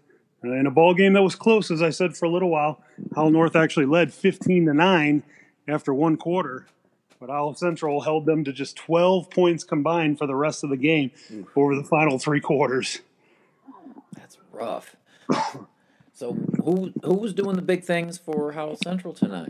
uh, 0.44 0.52
in 0.54 0.66
a 0.66 0.72
ball 0.72 0.94
game 0.94 1.14
that 1.14 1.22
was 1.22 1.36
close, 1.36 1.70
as 1.72 1.82
I 1.82 1.90
said 1.90 2.16
for 2.16 2.26
a 2.26 2.30
little 2.30 2.50
while. 2.50 2.82
Howell 3.16 3.32
North 3.32 3.56
actually 3.56 3.86
led 3.86 4.14
15 4.14 4.66
to 4.66 4.74
nine 4.74 5.24
after 5.68 5.94
one 5.94 6.18
quarter, 6.18 6.68
but 7.20 7.30
Howell 7.30 7.56
Central 7.56 8.02
held 8.02 8.26
them 8.26 8.44
to 8.44 8.54
just 8.54 8.76
12 8.78 9.30
points 9.30 9.64
combined 9.64 10.18
for 10.18 10.28
the 10.28 10.36
rest 10.36 10.64
of 10.64 10.70
the 10.70 10.78
game 10.78 11.12
over 11.56 11.76
the 11.76 11.84
final 11.84 12.20
three 12.20 12.42
quarters. 12.42 13.02
That's 14.16 14.38
rough. 14.52 14.96
So 16.16 16.32
who 16.64 16.94
who 17.04 17.14
was 17.16 17.34
doing 17.34 17.58
the 17.58 17.62
big 17.62 17.84
things 17.84 18.18
for 18.18 18.54
Howell 18.54 18.78
Central 18.82 19.14
tonight? 19.14 19.50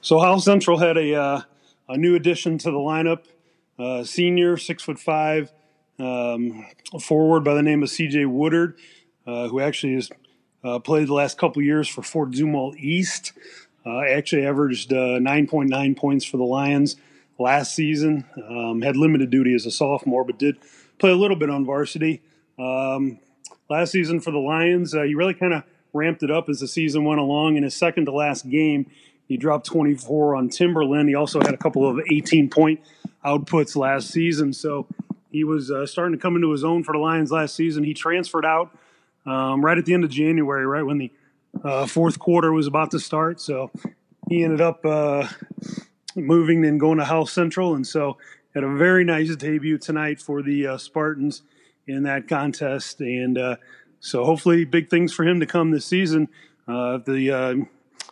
So 0.00 0.18
Howell 0.18 0.40
Central 0.40 0.78
had 0.78 0.96
a 0.96 1.14
uh, 1.14 1.42
a 1.88 1.96
new 1.96 2.16
addition 2.16 2.58
to 2.58 2.72
the 2.72 2.78
lineup, 2.78 3.26
uh, 3.78 4.02
senior, 4.02 4.56
six 4.56 4.82
foot 4.82 4.98
five, 4.98 5.52
um, 6.00 6.66
forward 7.00 7.44
by 7.44 7.54
the 7.54 7.62
name 7.62 7.84
of 7.84 7.88
C.J. 7.90 8.24
Woodard, 8.26 8.78
uh, 9.28 9.46
who 9.46 9.60
actually 9.60 9.94
has 9.94 10.10
uh, 10.64 10.80
played 10.80 11.06
the 11.06 11.14
last 11.14 11.38
couple 11.38 11.62
years 11.62 11.86
for 11.88 12.02
Fort 12.02 12.32
Zumwalt 12.32 12.76
East. 12.76 13.32
Uh, 13.84 14.00
actually 14.00 14.46
averaged 14.46 14.92
uh, 14.92 15.18
9.9 15.18 15.96
points 15.96 16.24
for 16.24 16.36
the 16.36 16.44
Lions 16.44 16.96
last 17.38 17.74
season. 17.74 18.24
Um, 18.48 18.82
had 18.82 18.96
limited 18.96 19.30
duty 19.30 19.54
as 19.54 19.66
a 19.66 19.70
sophomore, 19.70 20.24
but 20.24 20.38
did 20.38 20.58
play 20.98 21.10
a 21.10 21.16
little 21.16 21.36
bit 21.36 21.50
on 21.50 21.64
varsity. 21.64 22.22
Um, 22.58 23.18
last 23.68 23.92
season 23.92 24.20
for 24.20 24.30
the 24.30 24.38
Lions. 24.38 24.94
Uh, 24.94 25.02
he 25.02 25.14
really 25.14 25.34
kind 25.34 25.54
of 25.54 25.64
ramped 25.92 26.22
it 26.22 26.30
up 26.30 26.48
as 26.48 26.60
the 26.60 26.68
season 26.68 27.04
went 27.04 27.20
along. 27.20 27.56
In 27.56 27.62
his 27.62 27.74
second 27.74 28.04
to 28.04 28.12
last 28.12 28.48
game, 28.48 28.86
he 29.26 29.36
dropped 29.36 29.66
24 29.66 30.36
on 30.36 30.48
Timberland. 30.48 31.08
He 31.08 31.14
also 31.14 31.40
had 31.40 31.54
a 31.54 31.56
couple 31.56 31.88
of 31.88 32.00
18 32.10 32.50
point 32.50 32.80
outputs 33.24 33.76
last 33.76 34.08
season. 34.08 34.52
So 34.52 34.86
he 35.30 35.44
was 35.44 35.70
uh, 35.70 35.86
starting 35.86 36.16
to 36.16 36.20
come 36.20 36.36
into 36.36 36.50
his 36.50 36.64
own 36.64 36.84
for 36.84 36.92
the 36.92 36.98
Lions 36.98 37.30
last 37.30 37.54
season. 37.54 37.84
He 37.84 37.94
transferred 37.94 38.44
out 38.44 38.76
um, 39.26 39.64
right 39.64 39.78
at 39.78 39.84
the 39.84 39.94
end 39.94 40.04
of 40.04 40.10
January, 40.10 40.66
right 40.66 40.84
when 40.84 40.98
the 40.98 41.12
uh, 41.62 41.86
fourth 41.86 42.18
quarter 42.18 42.52
was 42.52 42.66
about 42.66 42.90
to 42.92 43.00
start. 43.00 43.40
So 43.40 43.70
he 44.28 44.44
ended 44.44 44.60
up 44.60 44.84
uh, 44.84 45.28
moving 46.14 46.64
and 46.64 46.78
going 46.78 46.98
to 46.98 47.04
Howell 47.04 47.26
Central. 47.26 47.74
And 47.74 47.86
so 47.86 48.16
had 48.54 48.64
a 48.64 48.74
very 48.74 49.04
nice 49.04 49.34
debut 49.36 49.78
tonight 49.78 50.20
for 50.20 50.42
the 50.42 50.66
uh, 50.66 50.78
Spartans 50.78 51.42
in 51.86 52.02
that 52.04 52.28
contest. 52.28 53.00
And 53.00 53.38
uh, 53.38 53.56
so 54.00 54.24
hopefully, 54.24 54.64
big 54.64 54.90
things 54.90 55.12
for 55.12 55.24
him 55.24 55.40
to 55.40 55.46
come 55.46 55.70
this 55.70 55.86
season. 55.86 56.28
Uh, 56.66 56.98
the 56.98 57.30
uh, 57.30 57.54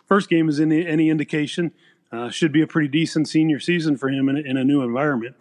first 0.07 0.29
game 0.29 0.49
is 0.49 0.59
any, 0.59 0.85
any 0.85 1.09
indication. 1.09 1.71
Uh, 2.11 2.29
should 2.29 2.51
be 2.51 2.61
a 2.61 2.67
pretty 2.67 2.87
decent 2.87 3.27
senior 3.27 3.59
season 3.59 3.95
for 3.95 4.09
him 4.09 4.29
in, 4.29 4.37
in 4.37 4.57
a 4.57 4.63
new 4.63 4.81
environment. 4.81 5.35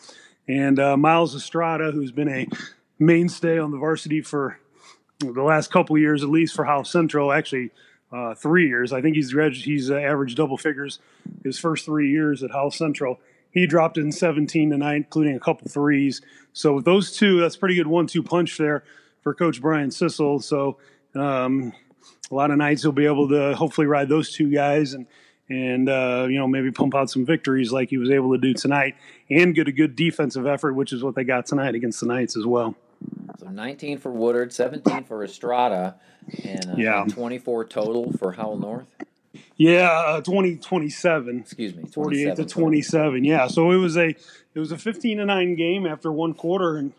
And 0.46 0.78
uh, 0.78 0.96
Miles 0.96 1.34
Estrada, 1.34 1.92
who's 1.92 2.12
been 2.12 2.28
a 2.28 2.46
mainstay 2.98 3.58
on 3.58 3.70
the 3.70 3.78
varsity 3.78 4.20
for 4.20 4.58
the 5.18 5.42
last 5.42 5.70
couple 5.70 5.96
years, 5.96 6.22
at 6.22 6.28
least 6.28 6.54
for 6.54 6.64
Howell 6.64 6.84
Central, 6.84 7.32
actually 7.32 7.70
uh, 8.12 8.34
three 8.34 8.68
years. 8.68 8.92
I 8.92 9.02
think 9.02 9.16
he's 9.16 9.32
he's 9.62 9.90
averaged 9.90 10.36
double 10.36 10.56
figures 10.56 10.98
his 11.44 11.58
first 11.58 11.84
three 11.84 12.10
years 12.10 12.42
at 12.42 12.50
Howell 12.50 12.70
Central. 12.70 13.20
He 13.50 13.66
dropped 13.66 13.96
in 13.96 14.12
17 14.12 14.70
tonight, 14.70 14.96
including 14.96 15.34
a 15.34 15.40
couple 15.40 15.68
threes. 15.68 16.20
So 16.52 16.74
with 16.74 16.84
those 16.84 17.16
two, 17.16 17.40
that's 17.40 17.56
pretty 17.56 17.74
good 17.74 17.86
one-two 17.86 18.22
punch 18.22 18.58
there 18.58 18.84
for 19.22 19.34
Coach 19.34 19.60
Brian 19.60 19.90
Sissel. 19.90 20.42
So 20.42 20.76
um, 21.14 21.72
a 22.30 22.34
lot 22.34 22.50
of 22.50 22.58
nights 22.58 22.82
he'll 22.82 22.92
be 22.92 23.06
able 23.06 23.28
to 23.30 23.54
hopefully 23.54 23.86
ride 23.86 24.08
those 24.08 24.32
two 24.32 24.50
guys 24.50 24.92
and 24.92 25.06
and 25.48 25.88
uh, 25.88 26.26
you 26.28 26.38
know 26.38 26.46
maybe 26.46 26.70
pump 26.70 26.94
out 26.94 27.10
some 27.10 27.24
victories 27.24 27.72
like 27.72 27.88
he 27.88 27.96
was 27.96 28.10
able 28.10 28.32
to 28.32 28.38
do 28.38 28.52
tonight, 28.52 28.96
and 29.30 29.54
get 29.54 29.66
a 29.66 29.72
good 29.72 29.96
defensive 29.96 30.46
effort, 30.46 30.74
which 30.74 30.92
is 30.92 31.02
what 31.02 31.14
they 31.14 31.24
got 31.24 31.46
tonight 31.46 31.74
against 31.74 32.00
the 32.00 32.06
Knights 32.06 32.36
as 32.36 32.44
well. 32.46 32.74
So 33.38 33.48
19 33.48 33.98
for 33.98 34.10
Woodard, 34.10 34.52
17 34.52 35.04
for 35.04 35.22
Estrada, 35.22 35.94
and 36.44 36.70
uh, 36.70 36.74
yeah. 36.76 37.04
24 37.08 37.66
total 37.66 38.12
for 38.12 38.32
Howell 38.32 38.58
North. 38.58 38.86
Yeah, 39.56 39.90
uh, 39.90 40.20
20, 40.20 40.56
27. 40.56 41.40
Excuse 41.40 41.74
me, 41.74 41.84
48 41.84 42.36
to 42.36 42.44
27. 42.44 43.24
Yeah, 43.24 43.46
so 43.46 43.70
it 43.70 43.76
was 43.76 43.96
a 43.96 44.08
it 44.08 44.58
was 44.58 44.72
a 44.72 44.78
15 44.78 45.18
to 45.18 45.24
9 45.24 45.54
game 45.54 45.86
after 45.86 46.10
one 46.10 46.34
quarter 46.34 46.76
and 46.76 46.92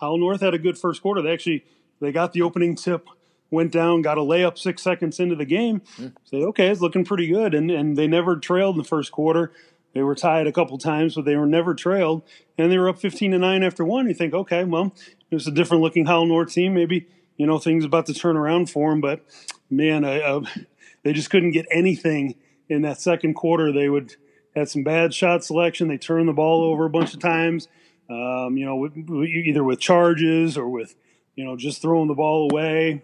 Howell 0.00 0.18
North 0.18 0.40
had 0.40 0.54
a 0.54 0.58
good 0.58 0.78
first 0.78 1.02
quarter. 1.02 1.22
They 1.22 1.32
actually 1.32 1.64
they 2.00 2.12
got 2.12 2.32
the 2.32 2.42
opening 2.42 2.76
tip, 2.76 3.08
went 3.50 3.72
down, 3.72 4.02
got 4.02 4.16
a 4.16 4.22
layup 4.22 4.58
6 4.58 4.80
seconds 4.80 5.18
into 5.18 5.34
the 5.34 5.44
game. 5.44 5.82
Mm. 5.98 6.14
Say, 6.24 6.42
okay, 6.44 6.68
it's 6.68 6.80
looking 6.80 7.04
pretty 7.04 7.26
good 7.26 7.52
and 7.52 7.68
and 7.70 7.96
they 7.96 8.06
never 8.06 8.36
trailed 8.36 8.76
in 8.76 8.82
the 8.82 8.88
first 8.88 9.10
quarter. 9.10 9.52
They 9.92 10.02
were 10.02 10.14
tied 10.14 10.46
a 10.46 10.52
couple 10.52 10.78
times, 10.78 11.16
but 11.16 11.24
they 11.24 11.34
were 11.34 11.46
never 11.46 11.74
trailed, 11.74 12.22
and 12.56 12.70
they 12.70 12.78
were 12.78 12.88
up 12.88 13.00
15 13.00 13.32
to 13.32 13.38
9 13.38 13.64
after 13.64 13.84
one. 13.84 14.06
You 14.06 14.14
think, 14.14 14.34
okay, 14.34 14.62
well, 14.62 14.94
it 15.30 15.34
was 15.34 15.46
a 15.46 15.52
different 15.52 15.82
looking 15.82 16.06
Howell 16.06 16.26
North 16.26 16.52
team. 16.52 16.74
Maybe, 16.74 17.06
you 17.36 17.46
know, 17.46 17.58
things 17.58 17.84
about 17.84 18.06
to 18.06 18.14
turn 18.14 18.36
around 18.36 18.70
for 18.70 18.90
them, 18.90 19.00
but 19.00 19.24
man, 19.70 20.04
I 20.04 20.40
they 21.02 21.12
just 21.12 21.30
couldn't 21.30 21.52
get 21.52 21.66
anything 21.70 22.34
in 22.68 22.82
that 22.82 23.00
second 23.00 23.34
quarter. 23.34 23.72
They 23.72 23.88
would 23.88 24.16
had 24.54 24.68
some 24.68 24.82
bad 24.82 25.14
shot 25.14 25.44
selection. 25.44 25.88
They 25.88 25.98
turned 25.98 26.28
the 26.28 26.32
ball 26.32 26.64
over 26.64 26.84
a 26.84 26.90
bunch 26.90 27.14
of 27.14 27.20
times. 27.20 27.68
Um, 28.08 28.56
you 28.56 28.66
know, 28.66 28.76
with, 28.76 28.96
either 28.96 29.62
with 29.62 29.78
charges 29.78 30.58
or 30.58 30.68
with 30.68 30.96
you 31.36 31.44
know 31.44 31.56
just 31.56 31.80
throwing 31.80 32.08
the 32.08 32.14
ball 32.14 32.48
away, 32.50 33.02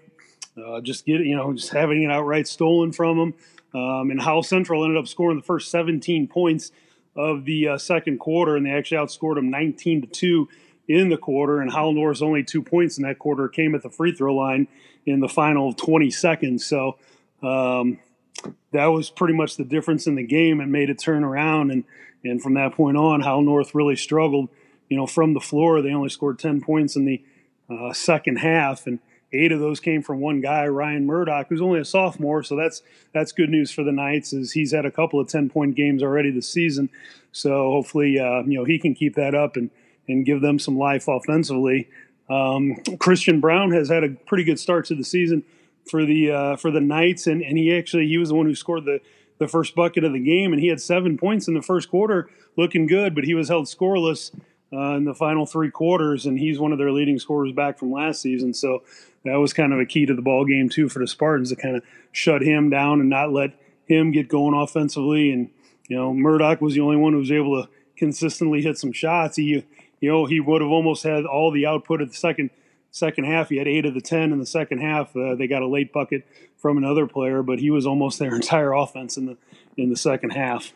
uh, 0.57 0.81
just 0.81 1.07
get 1.07 1.21
you 1.21 1.37
know 1.37 1.53
just 1.53 1.73
having 1.73 2.03
it 2.03 2.11
outright 2.11 2.49
stolen 2.49 2.93
from 2.93 3.19
them. 3.19 3.35
Um, 3.75 4.11
and 4.11 4.21
Howell 4.21 4.43
Central 4.43 4.85
ended 4.85 4.99
up 4.99 5.07
scoring 5.07 5.37
the 5.37 5.45
first 5.45 5.71
17 5.71 6.29
points 6.29 6.73
of 7.15 7.45
the 7.45 7.69
uh, 7.69 7.79
second 7.79 8.19
quarter, 8.19 8.57
and 8.57 8.65
they 8.65 8.71
actually 8.71 8.99
outscored 8.99 9.35
them 9.35 9.51
19 9.51 10.03
to 10.03 10.07
two 10.07 10.49
in 10.89 11.09
the 11.09 11.17
quarter. 11.17 11.61
And 11.61 11.73
Howell 11.73 11.95
North's 11.95 12.23
only 12.23 12.45
two 12.45 12.63
points 12.63 12.99
in 12.99 13.05
that 13.05 13.19
quarter 13.19 13.49
came 13.49 13.75
at 13.75 13.83
the 13.83 13.91
free 13.91 14.13
throw 14.13 14.35
line 14.35 14.69
in 15.05 15.21
the 15.21 15.29
final 15.29 15.73
20 15.73 16.11
seconds. 16.11 16.65
So 16.65 16.99
um, 17.43 17.99
that 18.73 18.87
was 18.87 19.11
pretty 19.11 19.35
much 19.35 19.57
the 19.57 19.65
difference 19.65 20.07
in 20.07 20.15
the 20.15 20.27
game 20.27 20.61
and 20.61 20.71
made 20.71 20.91
it 20.91 20.99
turn 20.99 21.25
around. 21.25 21.71
And, 21.71 21.85
and 22.25 22.43
from 22.43 22.55
that 22.55 22.75
point 22.75 22.97
on, 22.97 23.21
Howell 23.21 23.43
North 23.43 23.75
really 23.75 23.97
struggled. 23.97 24.49
You 24.89 24.97
know, 24.97 25.07
from 25.07 25.35
the 25.35 25.41
floor, 25.41 25.83
they 25.83 25.93
only 25.93 26.09
scored 26.09 26.39
10 26.39 26.61
points 26.61 26.97
in 26.97 27.05
the 27.05 27.23
uh, 27.69 27.93
second 27.93 28.37
half. 28.37 28.87
And 28.87 29.01
eight 29.33 29.51
of 29.51 29.59
those 29.59 29.81
came 29.81 30.03
from 30.03 30.21
one 30.21 30.41
guy, 30.41 30.67
Ryan 30.67 31.07
Murdoch, 31.07 31.49
who's 31.49 31.61
only 31.61 31.81
a 31.81 31.85
sophomore. 31.85 32.45
So 32.45 32.55
that's 32.55 32.83
that's 33.13 33.33
good 33.33 33.51
news 33.51 33.73
for 33.73 33.83
the 33.83 33.91
Knights, 33.91 34.33
is 34.33 34.53
he's 34.53 34.73
had 34.73 34.85
a 34.85 34.91
couple 34.93 35.19
of 35.19 35.29
10 35.29 35.51
point 35.51 35.75
games 35.75 36.03
already 36.05 36.31
this 36.31 36.49
season. 36.49 36.89
So 37.33 37.73
hopefully, 37.73 38.19
uh, 38.19 38.43
you 38.43 38.59
know, 38.59 38.65
he 38.65 38.79
can 38.79 38.95
keep 38.95 39.17
that 39.17 39.35
up 39.35 39.57
and, 39.57 39.71
and 40.09 40.27
give 40.27 40.41
them 40.41 40.59
some 40.59 40.77
life 40.77 41.09
offensively. 41.09 41.89
Um, 42.29 42.77
Christian 42.99 43.41
Brown 43.41 43.71
has 43.73 43.89
had 43.89 44.05
a 44.05 44.11
pretty 44.11 44.45
good 44.45 44.59
start 44.59 44.87
to 44.87 44.95
the 44.95 45.05
season 45.05 45.45
for 45.89 46.05
the 46.05 46.31
uh, 46.31 46.57
for 46.57 46.71
the 46.71 46.81
Knights, 46.81 47.27
and, 47.27 47.43
and 47.43 47.57
he 47.57 47.77
actually 47.77 48.09
he 48.09 48.19
was 48.19 48.31
the 48.31 48.35
one 48.35 48.47
who 48.47 48.55
scored 48.55 48.85
the 48.85 49.01
the 49.39 49.49
first 49.49 49.75
bucket 49.75 50.05
of 50.05 50.13
the 50.13 50.21
game, 50.21 50.53
and 50.53 50.61
he 50.61 50.69
had 50.69 50.81
seven 50.81 51.19
points 51.19 51.47
in 51.47 51.55
the 51.55 51.63
first 51.63 51.91
quarter, 51.91 52.29
looking 52.57 52.87
good, 52.87 53.15
but 53.15 53.25
he 53.25 53.35
was 53.35 53.49
held 53.49 53.67
scoreless 53.67 54.33
uh, 54.73 54.97
in 54.97 55.05
the 55.05 55.15
final 55.15 55.47
three 55.47 55.71
quarters, 55.71 56.27
and 56.27 56.39
he's 56.39 56.59
one 56.59 56.73
of 56.73 56.79
their 56.79 56.91
leading 56.91 57.19
scorers 57.19 57.53
back 57.53 57.79
from 57.79 57.93
last 57.93 58.21
season. 58.21 58.55
So 58.55 58.83
that 59.25 59.37
was 59.37 59.53
kind 59.53 59.73
of 59.73 59.79
a 59.79 59.87
key 59.87 60.07
to 60.07 60.15
the 60.15 60.23
ball 60.23 60.45
game 60.45 60.69
too 60.69 60.89
for 60.89 60.99
the 60.99 61.07
Spartans 61.07 61.51
to 61.51 61.57
kind 61.57 61.77
of 61.77 61.83
shut 62.13 62.43
him 62.43 62.71
down 62.71 63.01
and 63.01 63.11
not 63.11 63.33
let 63.33 63.53
him 63.87 64.11
get 64.11 64.29
going 64.29 64.55
offensively. 64.55 65.31
And 65.31 65.51
you 65.89 65.97
know, 65.97 66.13
Murdoch 66.13 66.61
was 66.61 66.75
the 66.75 66.81
only 66.81 66.97
one 66.97 67.13
who 67.13 67.19
was 67.19 67.31
able 67.31 67.63
to 67.63 67.69
consistently 67.97 68.63
hit 68.63 68.79
some 68.79 68.93
shots. 68.93 69.37
He 69.37 69.65
you 70.01 70.11
know 70.11 70.27
he 70.27 70.41
would 70.41 70.61
have 70.61 70.71
almost 70.71 71.03
had 71.03 71.25
all 71.25 71.51
the 71.51 71.67
output 71.67 72.01
of 72.01 72.09
the 72.09 72.17
second 72.17 72.51
second 72.91 73.25
half. 73.25 73.49
He 73.49 73.57
had 73.57 73.69
eight 73.69 73.87
of 73.87 73.95
the 73.95 74.01
ten 74.01 74.33
in 74.33 74.39
the 74.39 74.47
second 74.47 74.79
half. 74.79 75.15
Uh, 75.17 75.35
they 75.35 75.47
got 75.47 75.63
a 75.63 75.67
late 75.67 75.93
bucket 75.93 76.27
from 76.57 76.79
another 76.79 77.07
player, 77.07 77.43
but 77.43 77.59
he 77.59 77.71
was 77.71 77.87
almost 77.87 78.19
their 78.19 78.35
entire 78.35 78.73
offense 78.73 79.17
in 79.17 79.27
the 79.27 79.37
in 79.77 79.91
the 79.91 79.97
second 79.97 80.31
half. 80.31 80.73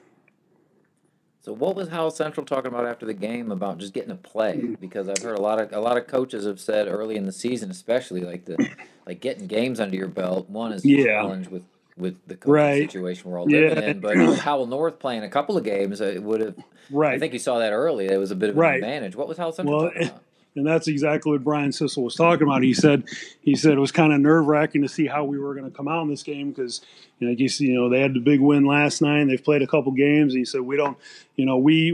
So 1.43 1.55
what 1.55 1.75
was 1.75 1.89
Howell 1.89 2.11
Central 2.11 2.45
talking 2.45 2.67
about 2.67 2.87
after 2.87 3.07
the 3.07 3.15
game 3.15 3.51
about 3.51 3.79
just 3.79 3.95
getting 3.95 4.11
a 4.11 4.17
play? 4.17 4.77
Because 4.79 5.09
I've 5.09 5.23
heard 5.23 5.39
a 5.39 5.41
lot 5.41 5.59
of 5.61 5.73
a 5.73 5.81
lot 5.81 5.97
of 5.97 6.07
coaches 6.07 6.45
have 6.45 6.61
said 6.61 6.87
early 6.87 7.17
in 7.17 7.25
the 7.25 7.33
season, 7.33 7.71
especially 7.71 8.21
like 8.21 8.45
the 8.45 8.69
like 9.07 9.21
getting 9.21 9.47
games 9.47 9.81
under 9.81 9.97
your 9.97 10.09
belt. 10.09 10.51
One 10.51 10.73
is 10.73 10.85
yeah. 10.85 11.05
challenge 11.05 11.49
with 11.49 11.63
with 12.01 12.17
the 12.27 12.37
COVID 12.37 12.53
right. 12.53 12.91
situation 12.91 13.31
we're 13.31 13.39
all 13.39 13.47
living 13.47 13.79
yeah. 13.79 13.91
in. 13.91 14.01
But 14.01 14.39
Howell 14.39 14.67
North 14.67 14.99
playing 14.99 15.23
a 15.23 15.29
couple 15.29 15.57
of 15.57 15.65
games, 15.65 16.01
it 16.01 16.23
would 16.23 16.41
have. 16.41 16.57
Right. 16.91 17.15
I 17.15 17.19
think 17.19 17.33
you 17.33 17.39
saw 17.39 17.59
that 17.59 17.73
early. 17.73 18.07
It 18.07 18.17
was 18.17 18.31
a 18.31 18.37
bit 18.37 18.51
of 18.51 18.57
an 18.57 18.61
right. 18.61 18.75
advantage. 18.77 19.15
What 19.15 19.29
was 19.29 19.39
Howell 19.39 19.53
Central 19.53 19.77
well, 19.77 19.91
talking 19.91 20.09
about? 20.09 20.23
and 20.57 20.67
that's 20.67 20.89
exactly 20.89 21.33
what 21.33 21.45
Brian 21.45 21.71
Sissel 21.71 22.03
was 22.03 22.15
talking 22.15 22.47
about. 22.47 22.63
He 22.63 22.75
said 22.75 23.05
he 23.41 23.55
said 23.55 23.73
it 23.73 23.81
was 23.81 23.93
kind 23.93 24.13
of 24.13 24.21
nerve 24.21 24.47
wracking 24.47 24.83
to 24.83 24.89
see 24.89 25.07
how 25.07 25.25
we 25.25 25.39
were 25.39 25.55
going 25.55 25.71
to 25.71 25.77
come 25.77 25.89
out 25.89 26.03
in 26.03 26.09
this 26.09 26.23
game 26.23 26.51
because 26.51 26.81
you 27.19 27.29
know 27.29 27.35
you 27.37 27.49
see 27.49 27.67
you 27.67 27.75
know 27.75 27.89
they 27.89 28.01
had 28.01 28.15
the 28.15 28.21
big 28.21 28.41
win 28.41 28.65
last 28.65 29.01
night. 29.03 29.25
They've 29.27 29.43
played 29.43 29.63
a 29.63 29.67
couple 29.67 29.93
games. 29.93 30.35
And 30.35 30.41
he 30.41 30.45
said 30.45 30.63
we 30.63 30.77
don't 30.77 30.99
you 31.37 31.47
know 31.47 31.59
we 31.59 31.93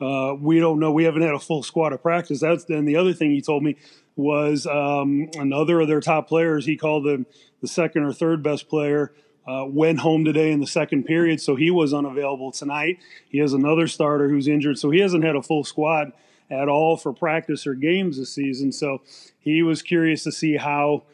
uh, 0.00 0.34
we 0.34 0.58
don't 0.58 0.80
know 0.80 0.90
we 0.90 1.04
haven't 1.04 1.22
had 1.22 1.34
a 1.34 1.38
full 1.38 1.62
squad 1.62 1.92
of 1.92 2.02
practice. 2.02 2.40
That's 2.40 2.64
then 2.64 2.84
the 2.84 2.96
other 2.96 3.12
thing 3.12 3.30
he 3.30 3.40
told 3.40 3.62
me 3.62 3.76
was 4.16 4.66
um, 4.66 5.30
another 5.36 5.80
of 5.80 5.88
their 5.88 6.00
top 6.00 6.28
players. 6.28 6.66
He 6.66 6.76
called 6.76 7.04
them 7.04 7.26
the 7.60 7.68
second 7.68 8.02
or 8.02 8.12
third 8.12 8.42
best 8.42 8.68
player 8.68 9.12
uh, 9.46 9.64
went 9.66 10.00
home 10.00 10.24
today 10.24 10.52
in 10.52 10.60
the 10.60 10.66
second 10.66 11.04
period, 11.04 11.40
so 11.40 11.56
he 11.56 11.70
was 11.70 11.92
unavailable 11.92 12.52
tonight. 12.52 12.98
He 13.28 13.38
has 13.38 13.52
another 13.52 13.86
starter 13.86 14.28
who's 14.28 14.46
injured, 14.46 14.78
so 14.78 14.90
he 14.90 15.00
hasn't 15.00 15.24
had 15.24 15.36
a 15.36 15.42
full 15.42 15.64
squad 15.64 16.12
at 16.50 16.68
all 16.68 16.96
for 16.96 17.12
practice 17.12 17.66
or 17.66 17.74
games 17.74 18.18
this 18.18 18.32
season. 18.32 18.72
So 18.72 19.00
he 19.38 19.62
was 19.62 19.82
curious 19.82 20.22
to 20.24 20.32
see 20.32 20.56
how 20.56 21.04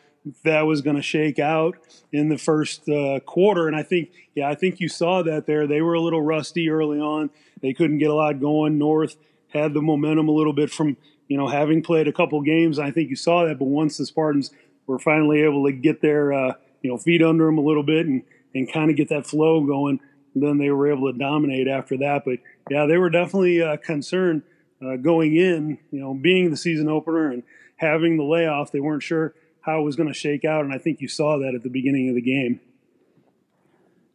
that 0.44 0.62
was 0.62 0.82
going 0.82 0.96
to 0.96 1.02
shake 1.02 1.38
out 1.38 1.78
in 2.12 2.28
the 2.28 2.36
first 2.36 2.88
uh, 2.88 3.20
quarter. 3.20 3.66
And 3.66 3.76
I 3.76 3.82
think, 3.82 4.10
yeah, 4.34 4.48
I 4.48 4.54
think 4.54 4.80
you 4.80 4.88
saw 4.88 5.22
that 5.22 5.46
there. 5.46 5.66
They 5.66 5.80
were 5.80 5.94
a 5.94 6.00
little 6.00 6.22
rusty 6.22 6.68
early 6.68 7.00
on. 7.00 7.30
They 7.62 7.72
couldn't 7.72 7.98
get 7.98 8.10
a 8.10 8.14
lot 8.14 8.40
going. 8.40 8.78
North 8.78 9.16
had 9.48 9.72
the 9.72 9.80
momentum 9.80 10.28
a 10.28 10.32
little 10.32 10.52
bit 10.52 10.70
from, 10.70 10.96
you 11.28 11.38
know, 11.38 11.48
having 11.48 11.82
played 11.82 12.08
a 12.08 12.12
couple 12.12 12.40
games. 12.42 12.78
I 12.78 12.90
think 12.90 13.08
you 13.08 13.16
saw 13.16 13.46
that. 13.46 13.58
But 13.58 13.66
once 13.66 13.96
the 13.96 14.06
Spartans 14.06 14.50
were 14.86 14.98
finally 14.98 15.42
able 15.42 15.64
to 15.66 15.72
get 15.72 16.02
their, 16.02 16.32
uh, 16.32 16.54
you 16.82 16.90
know, 16.90 16.96
feet 16.96 17.22
under 17.22 17.46
them 17.46 17.58
a 17.58 17.62
little 17.62 17.82
bit 17.82 18.06
and, 18.06 18.22
and 18.54 18.72
kind 18.72 18.90
of 18.90 18.96
get 18.96 19.08
that 19.08 19.26
flow 19.26 19.64
going, 19.64 20.00
then 20.34 20.58
they 20.58 20.70
were 20.70 20.90
able 20.90 21.12
to 21.12 21.18
dominate 21.18 21.68
after 21.68 21.96
that. 21.98 22.24
But 22.24 22.38
yeah, 22.70 22.86
they 22.86 22.96
were 22.96 23.10
definitely 23.10 23.62
uh, 23.62 23.76
concerned 23.78 24.42
uh, 24.84 24.96
going 24.96 25.36
in, 25.36 25.78
you 25.90 26.00
know, 26.00 26.14
being 26.14 26.50
the 26.50 26.56
season 26.56 26.88
opener 26.88 27.30
and 27.30 27.42
having 27.76 28.16
the 28.16 28.24
layoff. 28.24 28.72
They 28.72 28.80
weren't 28.80 29.02
sure 29.02 29.34
how 29.60 29.80
it 29.80 29.84
was 29.84 29.96
going 29.96 30.08
to 30.08 30.14
shake 30.14 30.44
out, 30.44 30.64
and 30.64 30.72
I 30.72 30.78
think 30.78 31.00
you 31.00 31.08
saw 31.08 31.38
that 31.38 31.54
at 31.54 31.62
the 31.62 31.68
beginning 31.68 32.08
of 32.08 32.14
the 32.14 32.22
game. 32.22 32.60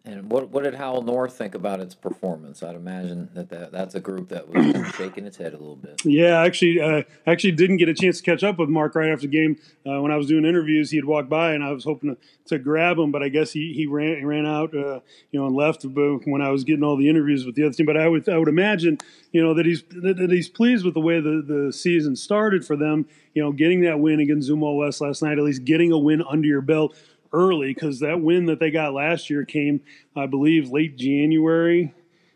And 0.06 0.30
what 0.30 0.50
what 0.50 0.66
did 0.66 0.76
Howell 0.76 1.04
North 1.04 1.32
think 1.38 1.56
about 1.56 1.80
its 1.80 1.96
performance? 1.96 2.62
I'd 2.62 2.76
imagine 2.76 3.30
that, 3.36 3.48
that 3.50 3.72
that's 3.72 3.96
a 3.96 4.02
group 4.02 4.28
that 4.30 4.50
was 4.50 4.94
shaking 4.98 5.26
its 5.26 5.38
head 5.38 5.54
a 5.54 5.58
little 5.58 5.78
bit. 5.78 6.02
Yeah, 6.04 6.42
actually, 6.42 6.82
uh, 6.82 7.04
actually 7.26 7.54
didn't 7.54 7.78
get 7.78 7.88
a 7.88 7.94
chance 7.94 8.18
to 8.18 8.24
catch 8.24 8.44
up 8.44 8.60
with 8.60 8.68
Mark 8.68 8.96
right 8.96 9.10
after 9.10 9.28
the 9.28 9.32
game. 9.32 9.58
Uh, 9.88 10.02
when 10.02 10.12
I 10.12 10.18
was 10.18 10.28
doing 10.28 10.44
interviews, 10.44 10.92
he 10.92 10.98
had 10.98 11.06
walked 11.06 11.30
by, 11.30 11.54
and 11.54 11.64
I 11.64 11.72
was 11.72 11.86
hoping 11.86 12.18
to, 12.18 12.22
to 12.48 12.60
grab 12.60 12.98
him, 12.98 13.14
but 13.14 13.24
I 13.24 13.30
guess 13.30 13.54
he, 13.54 13.72
he 13.72 13.86
ran 13.86 14.18
he 14.18 14.26
ran 14.26 14.46
out, 14.46 14.76
uh, 14.76 15.00
you 15.32 15.40
know, 15.40 15.46
and 15.46 15.56
left 15.56 15.86
when 15.86 16.42
I 16.42 16.50
was 16.50 16.66
getting 16.66 16.84
all 16.84 16.98
the 16.98 17.08
interviews 17.08 17.46
with 17.46 17.56
the 17.56 17.64
other 17.64 17.74
team. 17.74 17.86
But 17.86 17.96
I 17.96 18.10
would 18.10 18.28
I 18.28 18.38
would 18.38 18.50
imagine, 18.50 18.98
you 19.32 19.42
know, 19.42 19.54
that 19.54 19.66
he's 19.66 19.84
that, 19.84 20.18
that 20.18 20.32
he's 20.32 20.50
pleased 20.50 20.84
with 20.84 20.96
the 20.96 21.00
way 21.00 21.22
the, 21.22 21.42
the 21.48 21.72
season 21.72 22.18
started 22.18 22.66
for 22.66 22.76
them. 22.76 23.06
You 23.34 23.42
know, 23.42 23.54
getting 23.54 23.82
that 23.84 24.02
win 24.02 24.20
against 24.20 24.50
Zumwalt 24.50 24.78
West 24.78 25.00
last 25.00 25.24
night, 25.24 25.38
at 25.38 25.46
least 25.46 25.64
getting 25.64 25.94
a 25.94 25.98
win 25.98 26.22
under 26.30 26.46
your 26.46 26.62
belt 26.62 26.94
early 27.34 27.74
because 27.74 28.00
that 28.00 28.22
win 28.22 28.46
that 28.46 28.60
they 28.60 28.72
got 28.72 28.94
last 28.94 29.30
year 29.30 29.44
came, 29.44 29.82
I 30.16 30.28
believe, 30.28 30.70
late 30.70 30.96
January. 30.96 31.94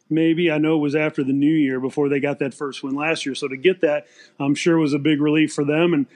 Maybe 0.10 0.52
I 0.52 0.58
know 0.58 0.78
it 0.78 0.82
was 0.82 0.96
after 0.96 1.24
the 1.24 1.34
new 1.34 1.54
year 1.54 1.80
before 1.80 2.10
they 2.10 2.20
got 2.20 2.40
that 2.40 2.54
first 2.54 2.84
win 2.84 2.96
last 2.96 3.26
year. 3.26 3.36
So 3.36 3.48
to 3.48 3.58
get 3.58 3.82
that, 3.82 4.08
I'm 4.40 4.56
sure 4.56 4.78
was 4.78 4.94
a 4.94 5.00
big 5.00 5.22
relief 5.22 5.54
for 5.54 5.64
them. 5.64 5.94
And 5.94 6.08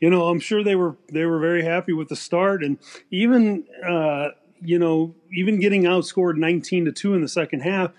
you 0.00 0.10
know, 0.10 0.28
I'm 0.28 0.40
sure 0.40 0.62
they 0.62 0.76
were 0.76 0.96
they 1.12 1.24
were 1.24 1.38
very 1.38 1.64
happy 1.64 1.92
with 1.92 2.08
the 2.08 2.16
start 2.16 2.64
and 2.64 2.78
even 3.10 3.64
uh, 3.86 4.28
you 4.60 4.78
know 4.78 5.14
even 5.32 5.60
getting 5.60 5.82
outscored 5.82 6.36
19 6.36 6.86
to 6.86 6.92
two 6.92 7.14
in 7.14 7.22
the 7.22 7.28
second 7.28 7.60
half. 7.60 7.92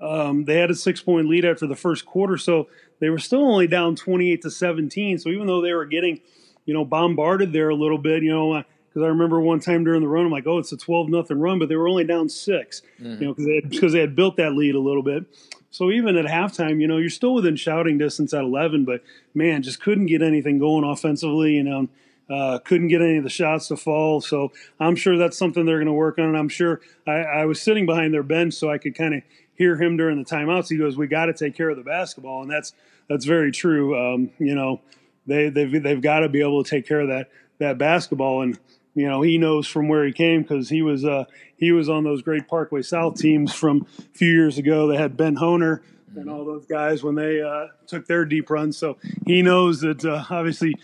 Um, 0.00 0.44
they 0.44 0.56
had 0.56 0.70
a 0.70 0.74
six 0.74 1.00
point 1.00 1.28
lead 1.28 1.44
after 1.44 1.66
the 1.66 1.76
first 1.76 2.06
quarter, 2.06 2.36
so 2.36 2.68
they 2.98 3.10
were 3.10 3.18
still 3.18 3.44
only 3.44 3.66
down 3.66 3.94
28 3.94 4.42
to 4.42 4.50
17. 4.50 5.18
So 5.18 5.28
even 5.28 5.46
though 5.46 5.60
they 5.60 5.72
were 5.72 5.86
getting 5.86 6.20
you 6.64 6.74
know 6.74 6.84
bombarded 6.84 7.52
there 7.52 7.68
a 7.68 7.74
little 7.74 7.98
bit, 7.98 8.22
you 8.22 8.34
know 8.34 8.64
because 8.92 9.06
I 9.06 9.08
remember 9.08 9.40
one 9.40 9.58
time 9.58 9.84
during 9.84 10.02
the 10.02 10.08
run, 10.08 10.26
I'm 10.26 10.30
like, 10.30 10.46
oh, 10.46 10.58
it's 10.58 10.72
a 10.72 10.76
12 10.76 11.08
nothing 11.08 11.40
run, 11.40 11.58
but 11.58 11.70
they 11.70 11.76
were 11.76 11.88
only 11.88 12.04
down 12.04 12.28
6 12.28 12.82
mm-hmm. 13.00 13.22
you 13.22 13.28
know, 13.28 13.32
because 13.32 13.46
they, 13.46 13.60
because 13.60 13.92
they 13.94 14.00
had 14.00 14.14
built 14.14 14.36
that 14.36 14.52
lead 14.52 14.74
a 14.74 14.80
little 14.80 15.02
bit. 15.02 15.24
So 15.70 15.90
even 15.90 16.16
at 16.16 16.26
halftime, 16.26 16.80
you 16.80 16.86
know, 16.86 16.98
you're 16.98 17.08
still 17.08 17.32
within 17.32 17.56
shouting 17.56 17.96
distance 17.96 18.34
at 18.34 18.42
11, 18.42 18.84
but 18.84 19.02
man, 19.34 19.62
just 19.62 19.80
couldn't 19.80 20.06
get 20.06 20.20
anything 20.20 20.58
going 20.58 20.84
offensively. 20.84 21.52
You 21.52 21.62
know, 21.62 21.88
uh, 22.28 22.58
couldn't 22.58 22.88
get 22.88 23.00
any 23.00 23.16
of 23.16 23.24
the 23.24 23.30
shots 23.30 23.68
to 23.68 23.76
fall. 23.76 24.20
So 24.20 24.52
I'm 24.78 24.96
sure 24.96 25.16
that's 25.16 25.38
something 25.38 25.64
they're 25.64 25.78
going 25.78 25.86
to 25.86 25.92
work 25.94 26.18
on. 26.18 26.26
And 26.26 26.36
I'm 26.36 26.50
sure 26.50 26.82
I, 27.06 27.12
I 27.12 27.44
was 27.46 27.60
sitting 27.60 27.86
behind 27.86 28.12
their 28.12 28.22
bench, 28.22 28.52
so 28.52 28.70
I 28.70 28.76
could 28.76 28.94
kind 28.94 29.14
of 29.14 29.22
hear 29.54 29.76
him 29.76 29.96
during 29.96 30.18
the 30.18 30.28
timeouts. 30.28 30.68
He 30.68 30.76
goes, 30.76 30.98
"We 30.98 31.06
got 31.06 31.26
to 31.26 31.32
take 31.32 31.56
care 31.56 31.70
of 31.70 31.78
the 31.78 31.82
basketball," 31.82 32.42
and 32.42 32.50
that's 32.50 32.74
that's 33.08 33.24
very 33.24 33.50
true. 33.50 33.98
Um, 33.98 34.30
you 34.38 34.54
know, 34.54 34.82
they 35.26 35.48
they've 35.48 35.82
they've 35.82 36.02
got 36.02 36.20
to 36.20 36.28
be 36.28 36.42
able 36.42 36.62
to 36.62 36.68
take 36.68 36.86
care 36.86 37.00
of 37.00 37.08
that 37.08 37.30
that 37.58 37.78
basketball 37.78 38.42
and 38.42 38.58
you 38.94 39.08
know 39.08 39.22
he 39.22 39.38
knows 39.38 39.66
from 39.66 39.88
where 39.88 40.04
he 40.04 40.12
came 40.12 40.42
because 40.42 40.68
he 40.68 40.82
was 40.82 41.04
uh, 41.04 41.24
he 41.56 41.72
was 41.72 41.88
on 41.88 42.04
those 42.04 42.22
great 42.22 42.48
Parkway 42.48 42.82
South 42.82 43.16
teams 43.16 43.54
from 43.54 43.86
a 43.98 44.02
few 44.16 44.32
years 44.32 44.58
ago. 44.58 44.86
They 44.86 44.96
had 44.96 45.16
Ben 45.16 45.36
Honer 45.36 45.82
and 46.16 46.28
all 46.28 46.44
those 46.44 46.66
guys 46.66 47.02
when 47.02 47.14
they 47.14 47.40
uh, 47.40 47.68
took 47.86 48.06
their 48.06 48.24
deep 48.24 48.50
runs. 48.50 48.76
So 48.76 48.98
he 49.26 49.42
knows 49.42 49.80
that 49.80 50.04
uh, 50.04 50.24
obviously 50.30 50.74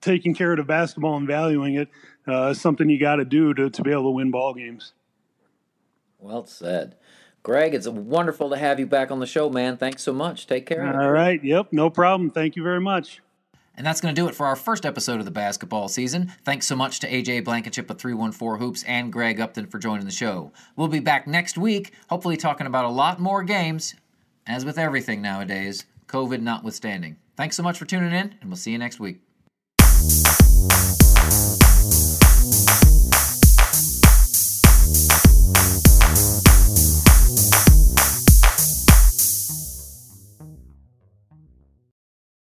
taking 0.00 0.34
care 0.34 0.52
of 0.52 0.58
the 0.58 0.64
basketball 0.64 1.16
and 1.16 1.26
valuing 1.26 1.74
it 1.74 1.88
uh, 2.28 2.48
is 2.48 2.60
something 2.60 2.88
you 2.88 2.98
got 2.98 3.16
to 3.16 3.24
do 3.24 3.54
to 3.54 3.70
to 3.70 3.82
be 3.82 3.90
able 3.90 4.04
to 4.04 4.10
win 4.10 4.30
ball 4.30 4.54
games. 4.54 4.92
Well 6.18 6.46
said. 6.46 6.96
Greg, 7.42 7.74
it's 7.74 7.86
wonderful 7.86 8.50
to 8.50 8.56
have 8.56 8.80
you 8.80 8.86
back 8.86 9.12
on 9.12 9.20
the 9.20 9.26
show, 9.26 9.48
man. 9.48 9.76
Thanks 9.76 10.02
so 10.02 10.12
much. 10.12 10.48
Take 10.48 10.66
care. 10.66 10.84
All 11.00 11.12
right. 11.12 11.42
Yep. 11.44 11.68
No 11.72 11.90
problem. 11.90 12.32
Thank 12.32 12.56
you 12.56 12.64
very 12.64 12.80
much. 12.80 13.20
And 13.76 13.86
that's 13.86 14.00
going 14.00 14.14
to 14.14 14.20
do 14.20 14.28
it 14.28 14.34
for 14.34 14.46
our 14.46 14.56
first 14.56 14.86
episode 14.86 15.18
of 15.18 15.26
the 15.26 15.30
basketball 15.30 15.88
season. 15.88 16.32
Thanks 16.44 16.66
so 16.66 16.74
much 16.74 17.00
to 17.00 17.10
AJ 17.10 17.44
Blankenship 17.44 17.90
of 17.90 17.98
314 17.98 18.58
Hoops 18.58 18.82
and 18.84 19.12
Greg 19.12 19.38
Uptain 19.38 19.70
for 19.70 19.78
joining 19.78 20.06
the 20.06 20.12
show. 20.12 20.52
We'll 20.76 20.88
be 20.88 21.00
back 21.00 21.26
next 21.26 21.58
week, 21.58 21.92
hopefully 22.08 22.36
talking 22.36 22.66
about 22.66 22.86
a 22.86 22.90
lot 22.90 23.20
more 23.20 23.42
games, 23.42 23.94
as 24.46 24.64
with 24.64 24.78
everything 24.78 25.20
nowadays, 25.20 25.84
COVID 26.06 26.40
notwithstanding. 26.40 27.16
Thanks 27.36 27.56
so 27.56 27.62
much 27.62 27.78
for 27.78 27.84
tuning 27.84 28.12
in, 28.12 28.34
and 28.40 28.48
we'll 28.48 28.56
see 28.56 28.72
you 28.72 28.78
next 28.78 28.98
week. 28.98 29.20